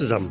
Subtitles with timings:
[0.00, 0.29] zusammen.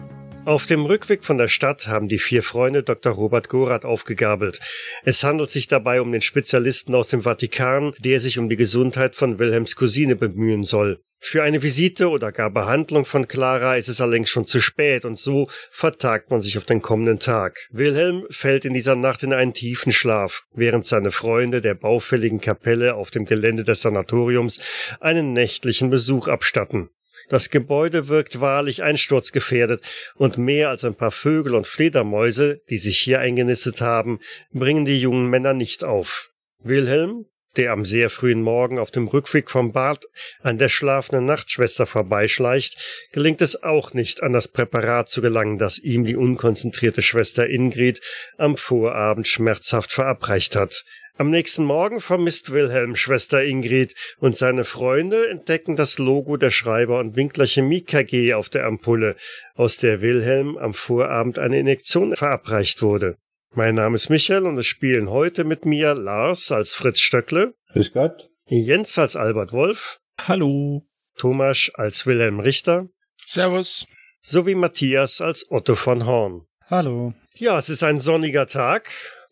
[0.50, 3.14] Auf dem Rückweg von der Stadt haben die vier Freunde Dr.
[3.14, 4.60] Robert Gorath aufgegabelt.
[5.04, 9.16] Es handelt sich dabei um den Spezialisten aus dem Vatikan, der sich um die Gesundheit
[9.16, 11.02] von Wilhelms Cousine bemühen soll.
[11.20, 15.20] Für eine Visite oder gar Behandlung von Clara ist es allerdings schon zu spät und
[15.20, 17.68] so vertagt man sich auf den kommenden Tag.
[17.70, 22.96] Wilhelm fällt in dieser Nacht in einen tiefen Schlaf, während seine Freunde der baufälligen Kapelle
[22.96, 24.62] auf dem Gelände des Sanatoriums
[25.00, 26.90] einen nächtlichen Besuch abstatten.
[27.30, 29.84] Das Gebäude wirkt wahrlich einsturzgefährdet,
[30.16, 34.20] und mehr als ein paar Vögel und Fledermäuse, die sich hier eingenistet haben,
[34.52, 36.32] bringen die jungen Männer nicht auf.
[36.62, 37.26] Wilhelm,
[37.56, 40.06] der am sehr frühen Morgen auf dem Rückweg vom Bad
[40.42, 45.80] an der schlafenden Nachtschwester vorbeischleicht, gelingt es auch nicht, an das Präparat zu gelangen, das
[45.80, 48.02] ihm die unkonzentrierte Schwester Ingrid
[48.38, 50.84] am Vorabend schmerzhaft verabreicht hat.
[51.20, 57.00] Am nächsten Morgen vermisst Wilhelm Schwester Ingrid und seine Freunde entdecken das Logo der Schreiber
[57.00, 59.18] und Winkler Chemie KG auf der Ampulle,
[59.54, 63.18] aus der Wilhelm am Vorabend eine Injektion verabreicht wurde.
[63.54, 67.54] Mein Name ist Michael und es spielen heute mit mir Lars als Fritz Stöckle.
[67.74, 68.30] Grüß Gott.
[68.48, 70.00] Jens als Albert Wolf.
[70.26, 70.88] Hallo.
[71.18, 72.88] Thomas als Wilhelm Richter.
[73.26, 73.88] Servus.
[74.22, 76.46] Sowie Matthias als Otto von Horn.
[76.68, 77.14] Hallo.
[77.36, 78.90] Ja, es ist ein sonniger Tag.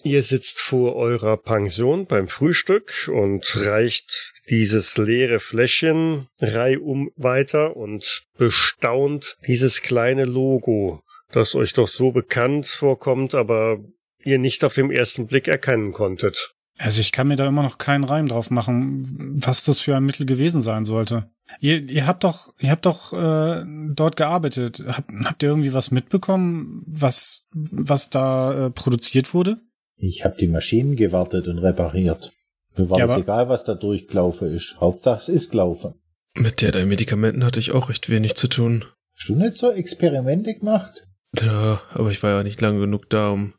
[0.07, 8.23] Ihr sitzt vor eurer Pension beim Frühstück und reicht dieses leere Fläschchen reihum weiter und
[8.37, 13.79] bestaunt dieses kleine Logo, das euch doch so bekannt vorkommt, aber
[14.23, 16.53] ihr nicht auf den ersten Blick erkennen konntet.
[16.77, 19.03] Also ich kann mir da immer noch keinen Reim drauf machen,
[19.43, 21.29] was das für ein Mittel gewesen sein sollte.
[21.59, 24.85] Ihr, ihr habt doch, ihr habt doch äh, dort gearbeitet.
[24.87, 29.59] Hab, habt ihr irgendwie was mitbekommen, was was da äh, produziert wurde?
[29.97, 32.31] Ich habe die Maschinen gewartet und repariert.
[32.77, 34.77] Mir war ja, es egal, was da durchgelaufen ist.
[34.79, 35.95] Hauptsache es ist gelaufen.
[36.35, 38.85] Mit der deinen Medikamenten hatte ich auch recht wenig zu tun.
[39.15, 41.07] Hast du nicht so Experimente gemacht?
[41.41, 43.53] Ja, aber ich war ja nicht lange genug da, um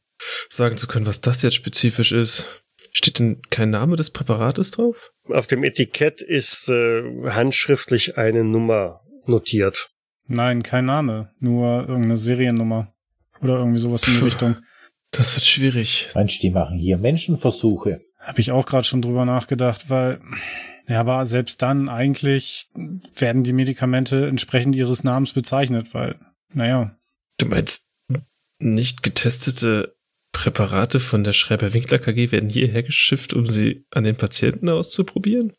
[0.49, 2.65] sagen zu können, was das jetzt spezifisch ist.
[2.93, 5.11] Steht denn kein Name des Präparates drauf?
[5.29, 9.91] Auf dem Etikett ist äh, handschriftlich eine Nummer notiert.
[10.27, 12.95] Nein, kein Name, nur irgendeine Seriennummer.
[13.41, 14.57] Oder irgendwie sowas in die Richtung.
[15.11, 16.09] Das wird schwierig.
[16.15, 18.01] Meinst die machen hier Menschenversuche?
[18.19, 20.21] Habe ich auch gerade schon drüber nachgedacht, weil
[20.89, 22.69] ja, aber selbst dann eigentlich
[23.15, 26.17] werden die Medikamente entsprechend ihres Namens bezeichnet, weil,
[26.53, 26.97] naja.
[27.37, 27.89] Du meinst,
[28.59, 29.95] nicht getestete
[30.33, 35.53] Präparate von der Schreiber-Winkler KG werden hierher geschifft, um sie an den Patienten auszuprobieren?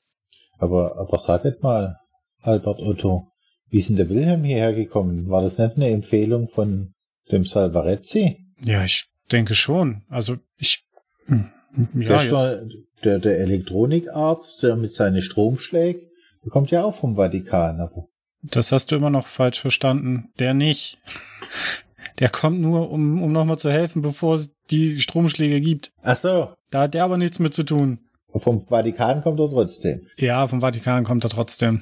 [0.57, 1.97] Aber, aber sag jetzt mal,
[2.41, 3.27] Albert Otto,
[3.69, 5.29] wie ist denn der Wilhelm hierher gekommen?
[5.29, 6.93] War das nicht eine Empfehlung von
[7.31, 8.39] dem Salvarezzi?
[8.63, 10.03] Ja, ich denke schon.
[10.09, 10.85] Also ich.
[11.25, 11.49] Hm,
[11.95, 12.65] ja, der,
[13.03, 16.09] der, der Elektronikarzt, der mit seinen Stromschlägen,
[16.43, 17.79] der kommt ja auch vom Vatikan.
[17.79, 18.07] Aber
[18.41, 20.29] das hast du immer noch falsch verstanden.
[20.39, 20.99] Der nicht.
[22.17, 25.93] Der kommt nur, um, um nochmal zu helfen, bevor es die Stromschläge gibt.
[26.01, 26.53] Ach so.
[26.69, 27.99] Da hat der aber nichts mit zu tun.
[28.35, 30.05] Vom Vatikan kommt er trotzdem.
[30.17, 31.81] Ja, vom Vatikan kommt er trotzdem.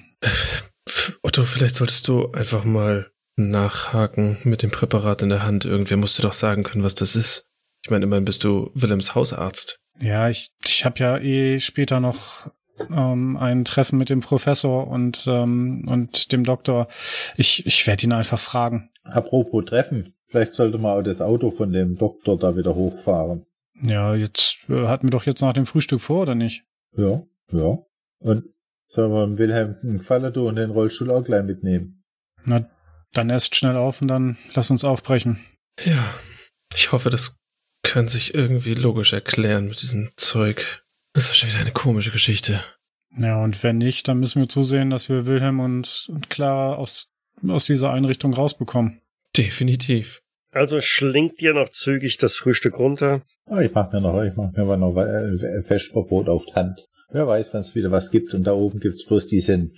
[1.24, 3.08] Otto, vielleicht solltest du einfach mal
[3.38, 5.64] nachhaken mit dem Präparat in der Hand.
[5.64, 7.50] Irgendwer musste doch sagen können, was das ist.
[7.84, 9.80] Ich meine, immerhin bist du Willems Hausarzt.
[10.00, 12.50] Ja, ich, ich habe ja eh später noch
[12.92, 16.88] ähm, ein Treffen mit dem Professor und, ähm, und dem Doktor.
[17.36, 18.90] Ich, ich werde ihn einfach fragen.
[19.04, 23.46] Apropos Treffen, vielleicht sollte man auch das Auto von dem Doktor da wieder hochfahren.
[23.82, 26.64] Ja, jetzt äh, hatten wir doch jetzt nach dem Frühstück vor, oder nicht?
[26.94, 27.78] Ja, ja.
[28.20, 28.46] Und
[28.88, 32.04] sollen wir Wilhelm einen Gefallen tun und den Rollstuhl auch gleich mitnehmen?
[32.44, 32.68] Na,
[33.18, 35.40] dann erst schnell auf und dann lass uns aufbrechen.
[35.84, 36.14] Ja,
[36.74, 37.38] ich hoffe, das
[37.84, 40.84] kann sich irgendwie logisch erklären mit diesem Zeug.
[41.14, 42.64] Das ist schon wieder eine komische Geschichte.
[43.18, 47.08] Ja, und wenn nicht, dann müssen wir zusehen, dass wir Wilhelm und, und Clara aus,
[47.48, 49.02] aus dieser Einrichtung rausbekommen.
[49.36, 50.22] Definitiv.
[50.52, 53.22] Also schlingt ihr noch zügig das Frühstück runter?
[53.46, 56.88] Oh, ich mach mir noch, ich mach mir mal noch äh, Vesperbrot auf die Hand.
[57.10, 58.34] Wer weiß, wenn es wieder was gibt.
[58.34, 59.74] Und da oben gibt's bloß diesen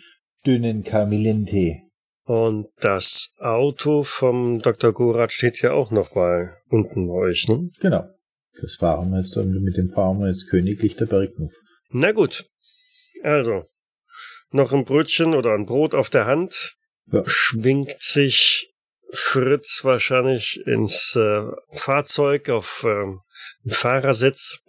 [0.46, 1.84] dünnen Kamillentee.
[2.30, 4.94] Und das Auto vom Dr.
[4.94, 7.72] Gorat steht ja auch noch mal unten bei euch, ne?
[7.80, 8.08] Genau.
[8.62, 11.52] Das fahren wir jetzt, mit dem fahren wir jetzt königlich der Berghof.
[11.90, 12.46] Na gut.
[13.24, 13.66] Also,
[14.52, 16.76] noch ein Brötchen oder ein Brot auf der Hand.
[17.08, 17.24] Ja.
[17.26, 18.76] Schwingt sich
[19.12, 21.42] Fritz wahrscheinlich ins äh,
[21.72, 23.08] Fahrzeug auf äh,
[23.68, 24.60] Fahrersitz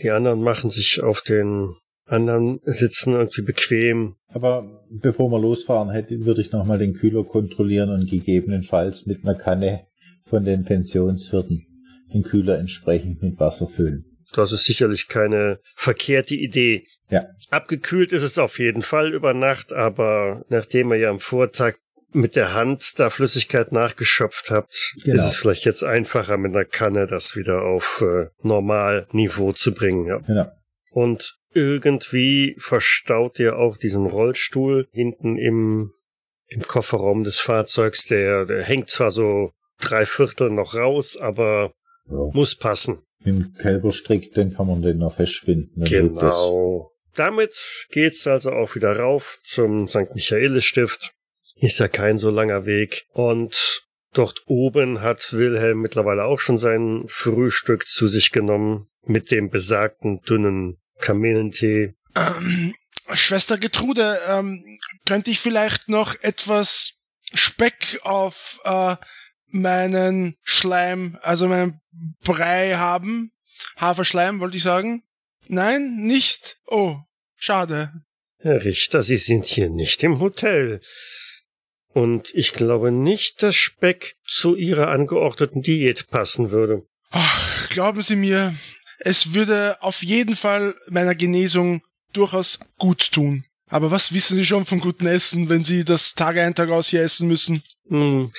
[0.00, 1.74] Die anderen machen sich auf den
[2.08, 4.16] anderen Sitzen irgendwie bequem.
[4.28, 9.34] Aber bevor wir losfahren, hätte, würde ich nochmal den Kühler kontrollieren und gegebenenfalls mit einer
[9.34, 9.86] Kanne
[10.28, 11.64] von den Pensionswirten
[12.12, 14.04] den Kühler entsprechend mit Wasser füllen.
[14.34, 16.84] Das ist sicherlich keine verkehrte Idee.
[17.10, 17.26] Ja.
[17.50, 21.76] Abgekühlt ist es auf jeden Fall über Nacht, aber nachdem ihr ja am Vortag
[22.12, 25.16] mit der Hand da Flüssigkeit nachgeschöpft habt, Genau.
[25.16, 30.06] ist es vielleicht jetzt einfacher mit einer Kanne das wieder auf äh, Normalniveau zu bringen.
[30.06, 30.18] Ja.
[30.18, 30.46] Genau.
[30.90, 35.92] Und irgendwie verstaut ihr auch diesen Rollstuhl hinten im,
[36.46, 38.06] im Kofferraum des Fahrzeugs.
[38.06, 41.72] Der, der hängt zwar so drei Viertel noch raus, aber
[42.10, 42.30] Ja.
[42.32, 43.02] muss passen.
[43.24, 45.42] Dem Kälberstrick, dann kann man den noch das-
[45.76, 46.92] Genau.
[47.14, 50.14] Damit geht's also auch wieder rauf zum St.
[50.14, 51.12] Michaelis-Stift.
[51.56, 53.06] Ist ja kein so langer Weg.
[53.12, 53.82] Und
[54.14, 60.20] dort oben hat Wilhelm mittlerweile auch schon sein Frühstück zu sich genommen mit dem besagten
[60.20, 61.94] dünnen Kamillentee.
[62.16, 62.74] Ähm,
[63.14, 64.62] Schwester Getrude, ähm,
[65.06, 67.00] könnte ich vielleicht noch etwas
[67.32, 68.96] Speck auf äh,
[69.46, 71.80] meinen Schleim, also meinen
[72.24, 73.32] Brei haben?
[73.76, 75.02] Haferschleim, wollte ich sagen?
[75.48, 76.58] Nein, nicht?
[76.66, 76.98] Oh,
[77.36, 77.92] schade.
[78.38, 80.80] Herr Richter, Sie sind hier nicht im Hotel.
[81.88, 86.86] Und ich glaube nicht, dass Speck zu Ihrer angeordneten Diät passen würde.
[87.10, 88.54] Ach, glauben Sie mir,
[88.98, 93.44] es würde auf jeden Fall meiner Genesung durchaus gut tun.
[93.70, 96.88] Aber was wissen Sie schon von gutem Essen, wenn Sie das Tag ein, Tag aus
[96.88, 97.62] hier essen müssen?
[97.88, 98.32] Hm,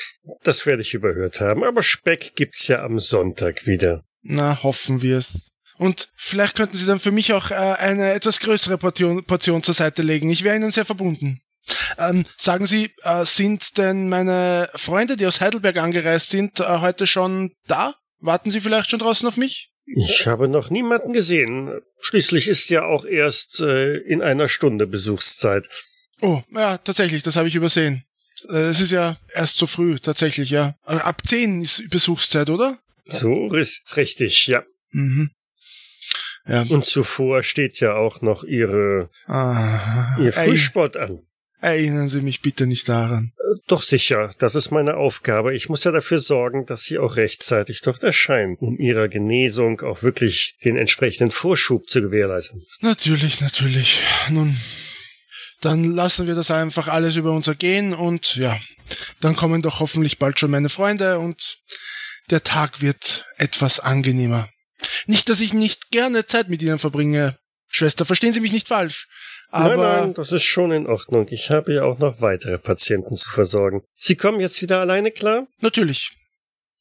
[0.44, 4.04] das werde ich überhört haben, aber Speck gibt's ja am Sonntag wieder.
[4.22, 5.50] Na, hoffen wir es.
[5.78, 9.74] Und vielleicht könnten Sie dann für mich auch äh, eine etwas größere Portion, Portion zur
[9.74, 10.30] Seite legen.
[10.30, 11.42] Ich wäre Ihnen sehr verbunden.
[11.98, 17.08] Ähm, sagen Sie, äh, sind denn meine Freunde, die aus Heidelberg angereist sind, äh, heute
[17.08, 17.96] schon da?
[18.20, 19.69] Warten Sie vielleicht schon draußen auf mich?
[19.96, 21.82] Ich habe noch niemanden gesehen.
[22.00, 25.68] Schließlich ist ja auch erst äh, in einer Stunde Besuchszeit.
[26.22, 28.04] Oh, ja, tatsächlich, das habe ich übersehen.
[28.50, 30.76] Äh, es ist ja erst so früh, tatsächlich, ja.
[30.86, 32.78] Ab 10 ist Besuchszeit, oder?
[33.08, 34.64] So ist richtig, ja.
[34.92, 35.32] Mhm.
[36.48, 36.62] Ja.
[36.64, 41.22] Und zuvor steht ja auch noch Ihre, Ah, Ihr Frühsport an.
[41.60, 43.34] Erinnern Sie mich bitte nicht daran.
[43.68, 45.56] Doch sicher, das ist meine Aufgabe.
[45.56, 50.04] Ich muss ja dafür sorgen, dass Sie auch rechtzeitig dort erscheinen, um Ihrer Genesung auch
[50.04, 52.66] wirklich den entsprechenden Vorschub zu gewährleisten.
[52.82, 54.00] Natürlich, natürlich.
[54.30, 54.58] Nun,
[55.62, 58.60] dann lassen wir das einfach alles über uns ergehen und ja,
[59.20, 61.58] dann kommen doch hoffentlich bald schon meine Freunde und
[62.30, 64.50] der Tag wird etwas angenehmer.
[65.08, 69.08] Nicht, dass ich nicht gerne Zeit mit Ihnen verbringe, Schwester, verstehen Sie mich nicht falsch.
[69.52, 71.28] Aber nein, nein, das ist schon in Ordnung.
[71.32, 73.82] Ich habe ja auch noch weitere Patienten zu versorgen.
[73.96, 75.48] Sie kommen jetzt wieder alleine klar?
[75.62, 76.12] natürlich.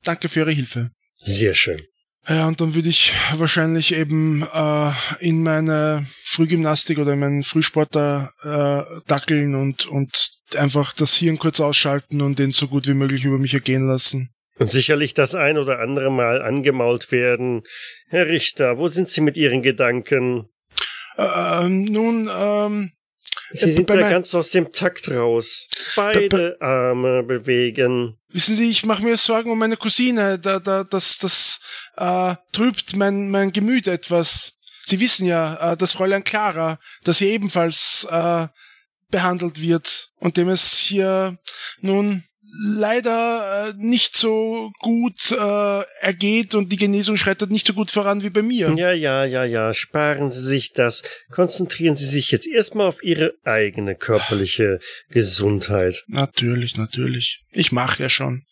[0.04, 0.90] Danke für Ihre Hilfe.
[1.16, 1.80] Sehr schön.
[2.28, 7.94] Ja, und dann würde ich wahrscheinlich eben äh, in meine Frühgymnastik oder in meinen Frühsport
[7.94, 12.94] da äh, dackeln und, und einfach das Hirn kurz ausschalten und den so gut wie
[12.94, 14.30] möglich über mich ergehen lassen.
[14.58, 17.62] Und sicherlich das ein oder andere Mal angemault werden.
[18.08, 20.48] Herr Richter, wo sind Sie mit Ihren Gedanken?
[21.18, 22.92] Ähm, nun, ähm,
[23.50, 25.68] Sie sind ja ganz aus dem Takt raus.
[25.96, 28.18] Beide Arme bewegen.
[28.28, 30.38] wissen Sie, ich mache mir Sorgen um meine Cousine.
[30.38, 31.60] Da, da, das, das
[31.96, 34.58] äh, trübt mein, mein Gemüt etwas.
[34.84, 38.48] Sie wissen ja, äh, das Fräulein Clara, das hier ebenfalls äh,
[39.10, 41.38] behandelt wird und dem es hier
[41.80, 47.90] nun leider äh, nicht so gut äh, ergeht und die Genesung schreitet nicht so gut
[47.90, 48.74] voran wie bei mir.
[48.76, 49.74] Ja, ja, ja, ja.
[49.74, 51.02] Sparen Sie sich das.
[51.30, 54.78] Konzentrieren Sie sich jetzt erstmal auf Ihre eigene körperliche
[55.10, 56.04] Gesundheit.
[56.08, 57.44] Natürlich, natürlich.
[57.52, 58.44] Ich mache ja schon.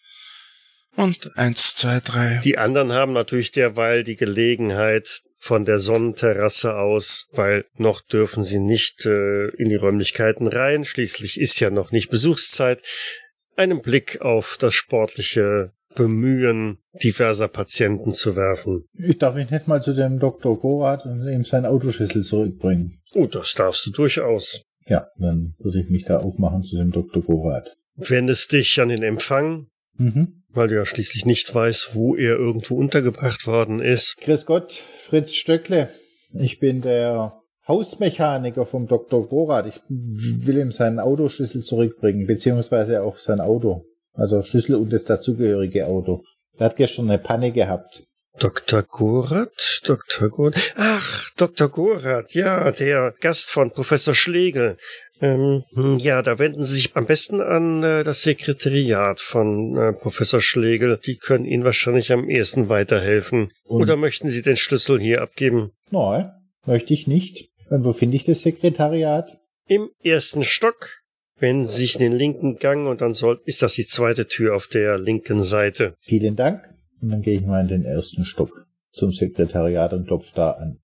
[0.97, 2.41] Und eins, zwei, drei.
[2.43, 8.59] Die anderen haben natürlich derweil die Gelegenheit von der Sonnenterrasse aus, weil noch dürfen sie
[8.59, 10.85] nicht äh, in die Räumlichkeiten rein.
[10.85, 12.83] Schließlich ist ja noch nicht Besuchszeit.
[13.57, 18.85] Einen Blick auf das sportliche Bemühen diverser Patienten zu werfen.
[18.93, 20.59] Ich darf ihn nicht mal zu dem Dr.
[20.61, 22.93] Gorath und ihm seinen Autoschlüssel zurückbringen.
[23.15, 24.63] Oh, das darfst du durchaus.
[24.87, 27.23] Ja, dann würde ich mich da aufmachen zu dem Dr.
[27.23, 27.71] Gorath.
[27.97, 30.43] Wendest dich an den Empfang, Mhm.
[30.51, 34.17] weil du ja schließlich nicht weißt, wo er irgendwo untergebracht worden ist.
[34.21, 35.89] Grüß Gott, Fritz Stöckle.
[36.35, 37.33] Ich bin der
[37.69, 39.29] Hausmechaniker vom Dr.
[39.29, 39.67] Gorath.
[39.67, 43.85] Ich will ihm seinen Autoschlüssel zurückbringen, beziehungsweise auch sein Auto.
[44.15, 46.23] Also Schlüssel und das dazugehörige Auto.
[46.59, 48.05] Er hat gestern eine Panne gehabt.
[48.39, 48.83] Dr.
[48.83, 49.81] Gorath?
[49.85, 50.29] Dr.
[50.29, 50.75] Gorath?
[50.77, 51.69] Ach, Dr.
[51.71, 54.77] Gorath, ja, der Gast von Professor Schlegel.
[55.23, 59.93] Ähm, hm, ja, da wenden Sie sich am besten an äh, das Sekretariat von äh,
[59.95, 60.99] Professor Schlegel.
[61.07, 63.51] Die können Ihnen wahrscheinlich am ehesten weiterhelfen.
[63.65, 65.71] Und- Oder möchten Sie den Schlüssel hier abgeben?
[65.91, 66.31] Nein,
[66.67, 67.49] möchte ich nicht.
[67.69, 69.39] Und wo finde ich das Sekretariat?
[69.67, 71.03] Im ersten Stock.
[71.39, 74.69] Wenn sich in den linken Gang und dann soll, ist das die zweite Tür auf
[74.69, 75.95] der linken Seite.
[76.01, 76.63] Vielen Dank.
[77.03, 80.79] Und dann gehe ich mal in den ersten Stock zum Sekretariat und klopfe da an.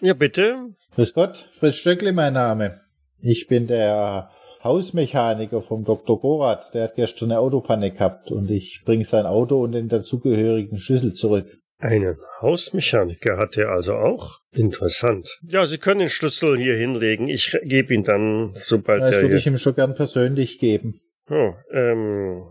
[0.00, 0.74] Ja, bitte.
[0.94, 2.80] Grüß Gott, Fritz Stöckle mein Name.
[3.20, 4.30] Ich bin der
[4.62, 6.20] Hausmechaniker vom Dr.
[6.20, 6.74] Gorath.
[6.74, 11.14] Der hat gestern eine Autopanne gehabt und ich bringe sein Auto und den dazugehörigen Schlüssel
[11.14, 11.61] zurück.
[11.82, 14.38] Einen Hausmechaniker hat er also auch?
[14.52, 15.40] Interessant.
[15.42, 17.26] Ja, Sie können den Schlüssel hier hinlegen.
[17.26, 21.00] Ich gebe ihn dann, sobald Das er würde ich ihm schon gern persönlich geben.
[21.28, 22.44] Oh, ähm...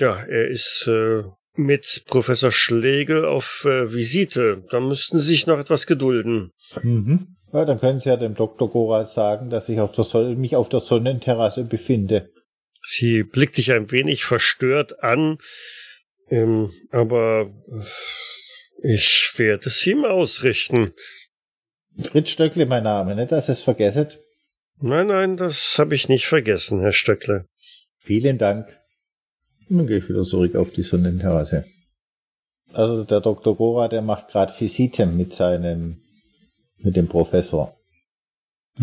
[0.00, 1.24] Ja, er ist äh,
[1.56, 4.64] mit Professor Schlegel auf äh, Visite.
[4.70, 6.50] Da müssten Sie sich noch etwas gedulden.
[6.82, 7.36] Mhm.
[7.52, 8.70] Ja, dann können Sie ja dem Dr.
[8.70, 12.30] Gorath sagen, dass ich auf der Son mich auf der Sonnenterrasse befinde.
[12.82, 15.36] Sie blickt dich ein wenig verstört an,
[16.30, 17.80] ähm, aber äh,
[18.86, 20.92] ich werde es ihm ausrichten.
[22.02, 24.18] Fritz Stöckle mein Name, nicht, dass ihr es vergesset.
[24.80, 27.48] Nein, nein, das habe ich nicht vergessen, Herr Stöckle.
[27.98, 28.78] Vielen Dank.
[29.70, 31.64] Und dann gehe ich wieder zurück auf die Sonnenterrasse.
[32.74, 33.56] Also der Dr.
[33.56, 36.02] Gorath, der macht gerade Visite mit seinem,
[36.78, 37.74] mit dem Professor.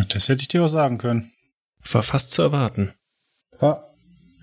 [0.09, 1.31] Das hätte ich dir auch sagen können.
[1.91, 2.93] War fast zu erwarten.
[3.61, 3.90] Ja,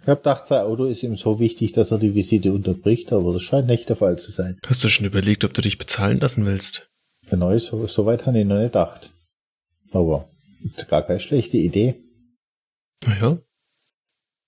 [0.08, 3.34] ich hab gedacht, sein Auto ist ihm so wichtig, dass er die Visite unterbricht, aber
[3.34, 4.58] das scheint nicht der Fall zu sein.
[4.66, 6.88] Hast du schon überlegt, ob du dich bezahlen lassen willst?
[7.28, 9.10] Genau, so, so weit habe ich noch nicht gedacht.
[9.90, 10.26] Aber
[10.64, 11.96] ist gar keine schlechte Idee.
[13.04, 13.36] Naja.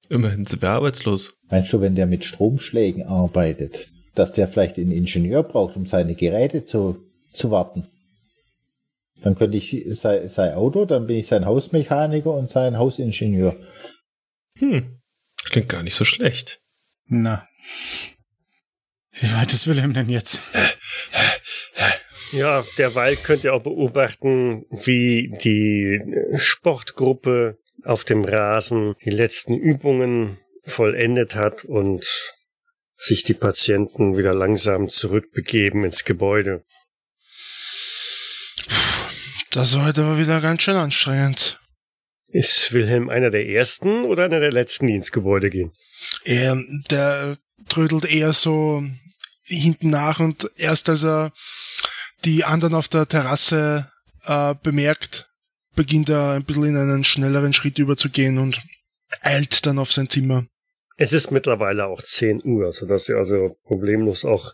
[0.08, 1.34] Immerhin sind wir arbeitslos.
[1.50, 6.14] Meinst du, wenn der mit Stromschlägen arbeitet, dass der vielleicht einen Ingenieur braucht, um seine
[6.14, 7.86] Geräte zu, zu warten?
[9.20, 13.54] Dann könnte ich sein, sein Auto, dann bin ich sein Hausmechaniker und sein Hausingenieur.
[14.58, 14.99] Hm.
[15.44, 16.60] Klingt gar nicht so schlecht.
[17.06, 17.48] Na.
[19.12, 20.40] Wie weit ist Wilhelm denn jetzt?
[22.32, 26.00] Ja, derweil könnt ihr auch beobachten, wie die
[26.36, 32.04] Sportgruppe auf dem Rasen die letzten Übungen vollendet hat und
[32.94, 36.64] sich die Patienten wieder langsam zurückbegeben ins Gebäude.
[39.50, 41.60] Das war heute aber wieder ganz schön anstrengend.
[42.32, 45.72] Ist Wilhelm einer der ersten oder einer der letzten, die ins Gebäude gehen?
[46.24, 47.36] Er, der
[47.68, 48.84] trödelt eher so
[49.44, 51.32] hinten nach und erst als er
[52.24, 53.90] die anderen auf der Terrasse
[54.24, 55.28] äh, bemerkt,
[55.74, 58.60] beginnt er ein bisschen in einen schnelleren Schritt überzugehen und
[59.22, 60.46] eilt dann auf sein Zimmer.
[60.96, 64.52] Es ist mittlerweile auch 10 Uhr, sodass ihr also problemlos auch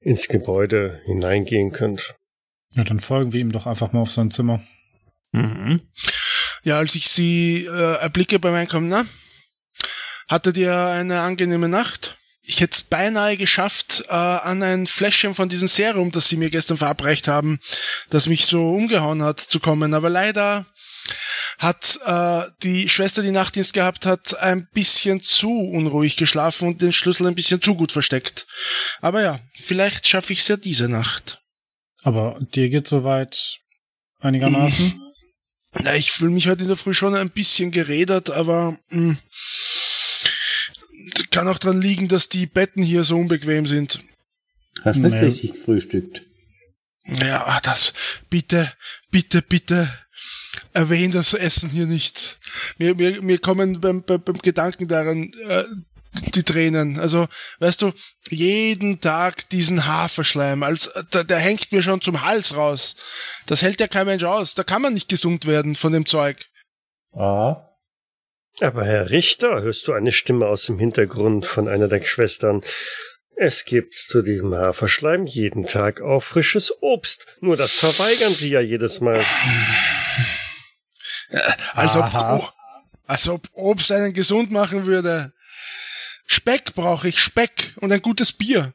[0.00, 2.16] ins Gebäude hineingehen könnt.
[2.72, 4.62] Ja, dann folgen wir ihm doch einfach mal auf sein Zimmer.
[5.32, 5.80] Mhm.
[6.64, 9.06] Ja, als ich sie äh, erblicke beim Einkommen, na?
[10.28, 12.16] Hattet ihr eine angenehme Nacht?
[12.42, 16.50] Ich hätte es beinahe geschafft, äh, an ein Fläschchen von diesem Serum, das sie mir
[16.50, 17.58] gestern verabreicht haben,
[18.10, 19.92] das mich so umgehauen hat, zu kommen.
[19.92, 20.66] Aber leider
[21.58, 26.92] hat äh, die Schwester, die Nachtdienst gehabt hat, ein bisschen zu unruhig geschlafen und den
[26.92, 28.46] Schlüssel ein bisschen zu gut versteckt.
[29.00, 31.42] Aber ja, vielleicht schaffe ich es ja diese Nacht.
[32.02, 33.58] Aber dir geht soweit
[34.20, 35.02] einigermaßen?
[35.72, 39.16] Na, ich fühle mich heute in der Früh schon ein bisschen gerädert, aber mh,
[41.30, 44.00] kann auch dran liegen, dass die Betten hier so unbequem sind.
[44.82, 45.20] Hast nicht Nee.
[45.26, 46.22] richtig gefrühstückt.
[47.04, 47.92] Ja, das,
[48.28, 48.70] bitte,
[49.10, 49.92] bitte, bitte,
[50.72, 52.38] erwähn das Essen hier nicht.
[52.78, 55.64] Mir, mir, mir kommen beim, beim, beim Gedanken daran äh,
[56.34, 56.98] die Tränen.
[56.98, 57.28] Also,
[57.60, 57.92] weißt du,
[58.30, 62.96] jeden Tag diesen Haferschleim, als der, der hängt mir schon zum Hals raus.
[63.46, 64.54] Das hält ja kein Mensch aus.
[64.54, 66.46] Da kann man nicht gesund werden von dem Zeug.
[67.12, 67.68] Ah,
[68.60, 72.62] Aber Herr Richter, hörst du eine Stimme aus dem Hintergrund von einer der Schwestern?
[73.36, 77.26] Es gibt zu diesem Haferschleim jeden Tag auch frisches Obst.
[77.40, 79.24] Nur das verweigern sie ja jedes Mal.
[81.74, 82.52] Als ob,
[83.06, 85.32] als ob Obst einen gesund machen würde.
[86.30, 88.74] Speck brauche ich, Speck und ein gutes Bier.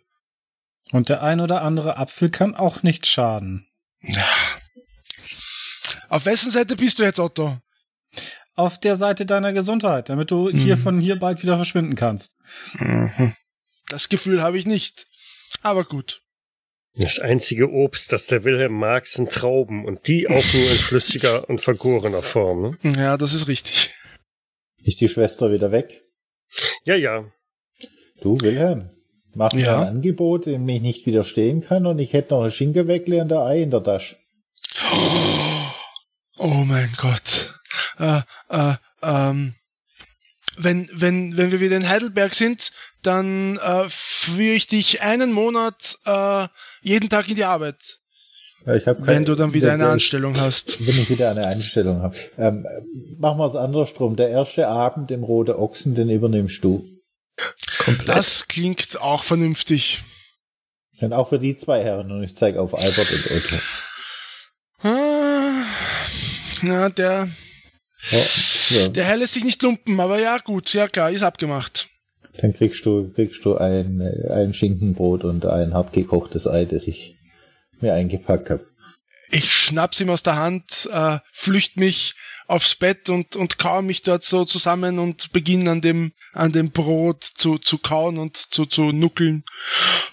[0.91, 3.67] Und der ein oder andere Apfel kann auch nicht schaden.
[6.09, 7.57] Auf wessen Seite bist du jetzt, Otto?
[8.55, 12.35] Auf der Seite deiner Gesundheit, damit du hier von hier bald wieder verschwinden kannst.
[13.87, 15.07] Das Gefühl habe ich nicht.
[15.61, 16.21] Aber gut.
[16.95, 21.49] Das einzige Obst, das der Wilhelm mag, sind Trauben und die auch nur in flüssiger
[21.49, 22.61] und vergorener Form.
[22.61, 22.77] Ne?
[22.97, 23.91] Ja, das ist richtig.
[24.83, 26.03] ist die Schwester wieder weg?
[26.85, 27.31] Ja, ja.
[28.23, 28.89] Du, Wilhelm,
[29.35, 29.81] Mach mir Ja.
[29.81, 33.37] ein Angebot, dem ich nicht widerstehen kann und ich hätte noch ein Schinkenweckle und ein
[33.39, 34.15] Ei in der Tasche.
[36.37, 37.53] Oh mein Gott.
[37.99, 39.55] Äh, äh, ähm,
[40.57, 45.97] wenn, wenn, wenn wir wieder in Heidelberg sind, dann äh, führe ich dich einen Monat
[46.05, 46.47] äh,
[46.81, 47.97] jeden Tag in die Arbeit,
[48.67, 50.79] Ja, ich kein- wenn du dann wieder der- eine der- Anstellung hast.
[50.85, 52.15] Wenn ich wieder eine Einstellung habe.
[52.37, 52.65] Ähm,
[53.17, 54.15] machen wir es andersrum.
[54.15, 56.85] Der erste Abend im Rote Ochsen, den übernimmst du.
[57.79, 58.09] Komplett.
[58.09, 60.01] Das klingt auch vernünftig.
[61.01, 62.11] Und auch für die zwei Herren.
[62.11, 63.55] Und ich zeige auf Albert und Otto.
[64.83, 65.63] Ah,
[66.61, 67.29] Na, der,
[68.09, 68.19] Ja,
[68.69, 68.87] ja.
[68.89, 71.87] der Herr lässt sich nicht lumpen, aber ja, gut, ja klar, ist abgemacht.
[72.37, 77.15] Dann kriegst du, kriegst du ein, ein Schinkenbrot und ein hart gekochtes Ei, das ich
[77.79, 78.65] mir eingepackt habe.
[79.31, 82.15] Ich schnapp's ihm aus der Hand, äh, flücht mich
[82.47, 86.71] aufs Bett und, und kau mich dort so zusammen und beginne an dem, an dem
[86.71, 89.43] Brot zu, zu kauen und zu, zu nuckeln.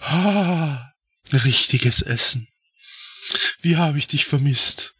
[0.01, 0.91] Ah,
[1.31, 2.47] richtiges Essen.
[3.61, 4.95] Wie habe ich dich vermisst?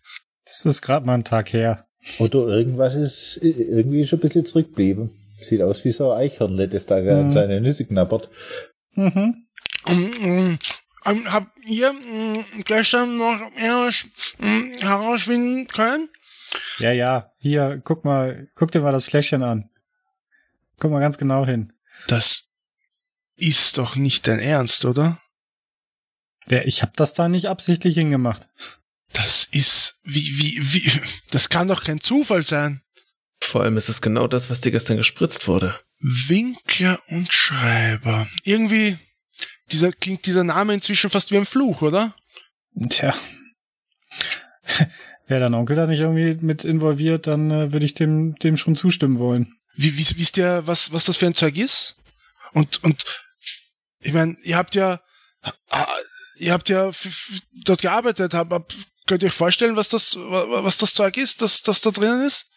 [0.46, 1.88] Das ist gerade mal ein Tag her.
[2.20, 5.12] Otto, irgendwas ist irgendwie schon ein bisschen zurückgeblieben.
[5.40, 7.32] Sieht aus wie so ein Eichhörnle, das da an Mhm.
[7.32, 8.30] seine Nüsse knabbert.
[8.96, 9.48] Mhm.
[9.88, 10.60] Ähm, ähm,
[11.06, 13.40] ähm, habt ihr ähm, gestern noch
[14.82, 16.10] herausfinden können?
[16.80, 17.32] Ja, ja.
[17.38, 19.70] Hier, guck mal, guck dir mal das Fläschchen an.
[20.80, 21.74] Guck mal ganz genau hin.
[22.08, 22.54] Das
[23.36, 25.22] ist doch nicht dein Ernst, oder?
[26.50, 28.48] Der, ich hab das da nicht absichtlich hingemacht.
[29.14, 32.82] Das ist, wie, wie, wie, das kann doch kein Zufall sein.
[33.42, 35.80] Vor allem ist es genau das, was dir gestern gespritzt wurde.
[36.00, 38.28] Winkler und Schreiber.
[38.44, 38.98] Irgendwie,
[39.72, 42.16] dieser, klingt dieser Name inzwischen fast wie ein Fluch, oder?
[42.90, 43.14] Tja.
[45.32, 48.76] Wäre dein Onkel da nicht irgendwie mit involviert, dann äh, würde ich dem, dem schon
[48.76, 49.54] zustimmen wollen.
[49.78, 51.96] Wie, wie, wisst ihr, was, was das für ein Zeug ist?
[52.52, 53.06] Und, und,
[54.02, 55.00] ich meine, ihr habt ja,
[56.38, 58.74] ihr habt ja f- f- dort gearbeitet, hab, hab,
[59.08, 62.26] könnt ihr euch vorstellen, was das, wa- was das Zeug ist, das, das da drinnen
[62.26, 62.48] ist?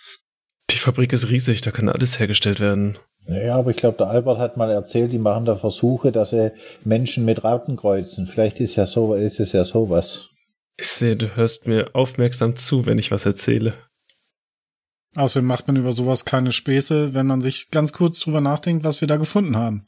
[0.71, 2.99] Die Fabrik ist riesig, da kann alles hergestellt werden.
[3.29, 6.51] Ja, aber ich glaube, der Albert hat mal erzählt, die machen da Versuche, dass sie
[6.83, 8.27] Menschen mit Rauten kreuzen.
[8.27, 10.31] Vielleicht ist ja so, ist es ja sowas.
[10.77, 13.75] Ich sehe, du hörst mir aufmerksam zu, wenn ich was erzähle.
[15.15, 19.01] Außerdem macht man über sowas keine Späße, wenn man sich ganz kurz drüber nachdenkt, was
[19.01, 19.87] wir da gefunden haben.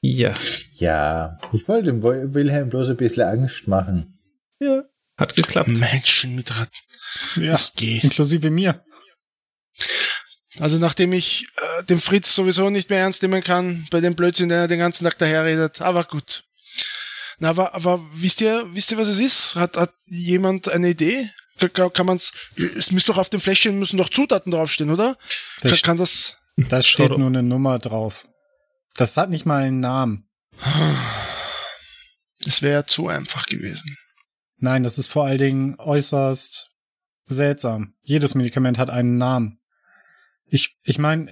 [0.00, 0.32] Ja.
[0.76, 4.18] Ja, ich wollte dem Wil- Wilhelm bloß ein bisschen Angst machen.
[4.58, 4.84] Ja.
[5.18, 5.68] Hat geklappt.
[5.68, 6.72] Menschen mit Ratten.
[7.36, 8.02] Ja, Das geht.
[8.02, 8.82] inklusive mir.
[10.58, 14.48] Also nachdem ich äh, den Fritz sowieso nicht mehr ernst nehmen kann, bei dem Blödsinn,
[14.48, 16.44] der den ganzen Tag daherredet, aber gut.
[17.40, 19.56] Na, aber, aber wisst ihr, wisst ihr, was es ist?
[19.56, 21.30] Hat, hat jemand eine Idee?
[21.72, 25.16] Kann, kann man's, es müsste doch auf dem Fläschchen müssen doch Zutaten draufstehen, oder?
[25.60, 28.28] Kann, Das, kann das, da steht nur eine Nummer drauf.
[28.94, 30.28] Das hat nicht mal einen Namen.
[32.46, 33.96] es wäre zu einfach gewesen.
[34.58, 36.70] Nein, das ist vor allen Dingen äußerst
[37.24, 37.94] seltsam.
[38.02, 39.60] Jedes Medikament hat einen Namen.
[40.44, 41.30] Ich, ich meine,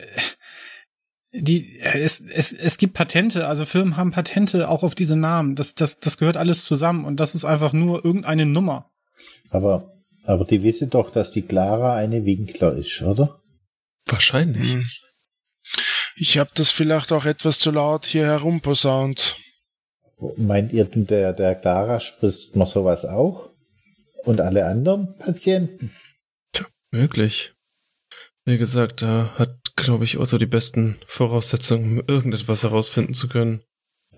[1.32, 5.56] die, es, es, es gibt Patente, also Firmen haben Patente auch auf diese Namen.
[5.56, 8.90] Das, das, das gehört alles zusammen und das ist einfach nur irgendeine Nummer.
[9.50, 9.92] Aber,
[10.24, 13.40] aber die wissen doch, dass die Clara eine Winkler ist, oder?
[14.06, 14.72] Wahrscheinlich.
[14.72, 14.86] Hm.
[16.16, 19.36] Ich habe das vielleicht auch etwas zu laut hier herumposaunt.
[20.36, 23.50] Meint ihr denn, der, der Clara spritzt man sowas auch?
[24.24, 25.92] Und alle anderen Patienten?
[26.90, 27.54] Möglich.
[28.44, 33.62] Wie gesagt, da hat, glaube ich, Otto die besten Voraussetzungen, um irgendetwas herausfinden zu können.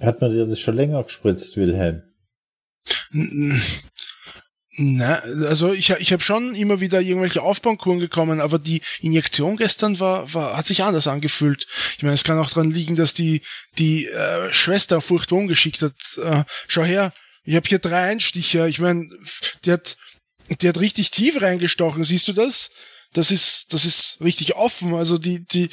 [0.00, 2.02] Hat man dir das schon länger gespritzt, Wilhelm?
[4.78, 10.00] Na, also ich, ich habe schon immer wieder irgendwelche Aufbaukuren gekommen, aber die Injektion gestern
[10.00, 11.66] war, war hat sich anders angefühlt.
[11.96, 13.42] Ich meine, es kann auch dran liegen, dass die
[13.78, 15.94] die äh, Schwester furchtbar umgeschickt hat.
[16.22, 17.12] Äh, schau her,
[17.44, 18.68] ich habe hier drei Einstiche.
[18.68, 19.08] Ich meine,
[19.64, 19.96] die hat
[20.62, 22.04] die hat richtig tief reingestochen.
[22.04, 22.70] Siehst du das?
[23.12, 24.94] Das ist das ist richtig offen.
[24.94, 25.70] Also die die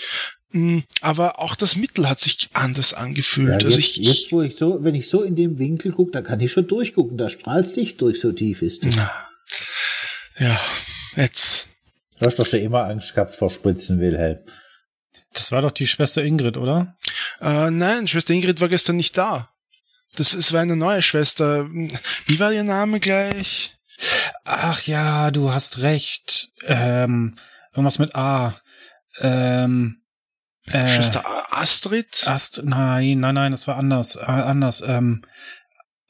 [0.51, 3.61] mh, aber auch das Mittel hat sich anders angefühlt.
[3.61, 6.11] Ja, also jetzt, ich, jetzt, wo ich so, wenn ich so in dem Winkel gucke,
[6.11, 7.17] da kann ich schon durchgucken.
[7.17, 8.95] Da strahlt's Licht durch, so tief ist es.
[10.39, 10.59] ja,
[11.15, 11.67] jetzt
[12.19, 14.39] Du hast doch schon immer Angst gehabt vor Spritzen, Wilhelm.
[15.33, 16.95] Das war doch die Schwester Ingrid, oder?
[17.39, 19.49] Äh, nein, Schwester Ingrid war gestern nicht da.
[20.15, 21.69] Das es war eine neue Schwester.
[22.25, 23.77] Wie war ihr Name gleich?
[24.49, 26.51] Ach ja, du hast recht.
[26.63, 27.35] Ähm,
[27.73, 28.55] irgendwas mit A.
[29.19, 30.01] Ähm,
[30.67, 32.23] äh, Schwester Astrid?
[32.25, 34.81] Ast, nein, nein, nein, das war anders, äh, anders.
[34.85, 35.25] Ähm,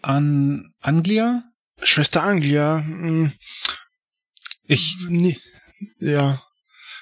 [0.03, 1.43] An Anglia?
[1.81, 2.83] Schwester Anglia?
[2.85, 3.31] Hm,
[4.67, 5.39] Ich, nee,
[5.99, 6.39] ja.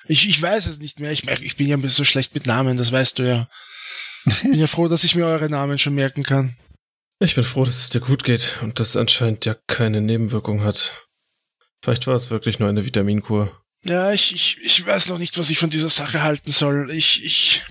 [0.06, 1.12] Ich, ich weiß es nicht mehr.
[1.12, 3.50] Ich merke, ich bin ja ein bisschen so schlecht mit Namen, das weißt du ja.
[4.42, 6.56] Bin ja froh, dass ich mir eure Namen schon merken kann.
[7.20, 11.05] Ich bin froh, dass es dir gut geht und das anscheinend ja keine Nebenwirkung hat.
[11.86, 13.52] Vielleicht war es wirklich nur eine Vitaminkur.
[13.84, 16.90] Ja, ich, ich, ich weiß noch nicht, was ich von dieser Sache halten soll.
[16.90, 17.62] Ich, ich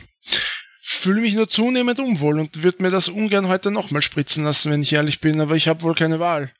[0.84, 4.82] fühle mich nur zunehmend unwohl und würde mir das ungern heute nochmal spritzen lassen, wenn
[4.82, 6.52] ich ehrlich bin, aber ich habe wohl keine Wahl.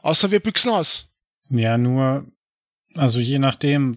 [0.00, 1.10] Außer wir büchsen aus.
[1.50, 2.24] Ja, nur,
[2.94, 3.94] also je nachdem,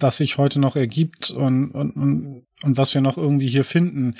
[0.00, 4.14] was sich heute noch ergibt und, und, und, und was wir noch irgendwie hier finden,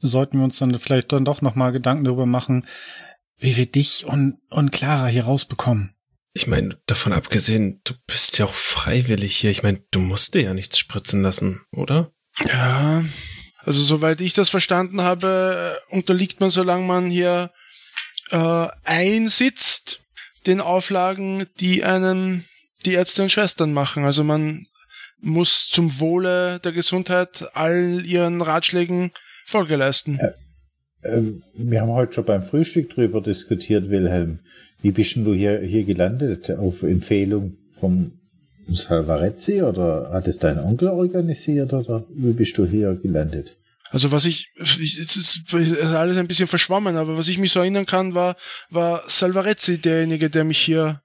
[0.00, 2.64] sollten wir uns dann vielleicht dann doch nochmal Gedanken darüber machen,
[3.36, 5.95] wie wir dich und, und Clara hier rausbekommen.
[6.36, 9.50] Ich meine, davon abgesehen, du bist ja auch freiwillig hier.
[9.50, 12.12] Ich meine, du musst dir ja nichts spritzen lassen, oder?
[12.46, 13.02] Ja,
[13.60, 17.52] also soweit ich das verstanden habe, unterliegt man, solange man hier
[18.32, 20.02] äh, einsitzt,
[20.46, 22.44] den Auflagen, die einen
[22.84, 24.04] die Ärzte und Schwestern machen.
[24.04, 24.66] Also man
[25.18, 29.10] muss zum Wohle der Gesundheit all ihren Ratschlägen
[29.46, 30.18] Folge leisten.
[30.18, 30.34] Äh,
[31.00, 31.22] äh,
[31.54, 34.40] wir haben heute schon beim Frühstück drüber diskutiert, Wilhelm.
[34.86, 36.48] Wie bist denn du hier, hier gelandet?
[36.48, 38.20] Auf Empfehlung vom
[38.68, 43.58] Salvarezzi oder hat es dein Onkel organisiert oder wie bist du hier gelandet?
[43.90, 47.84] Also was ich, jetzt ist alles ein bisschen verschwommen, aber was ich mich so erinnern
[47.84, 48.36] kann, war,
[48.70, 51.02] war Salvarezzi derjenige, der mich hier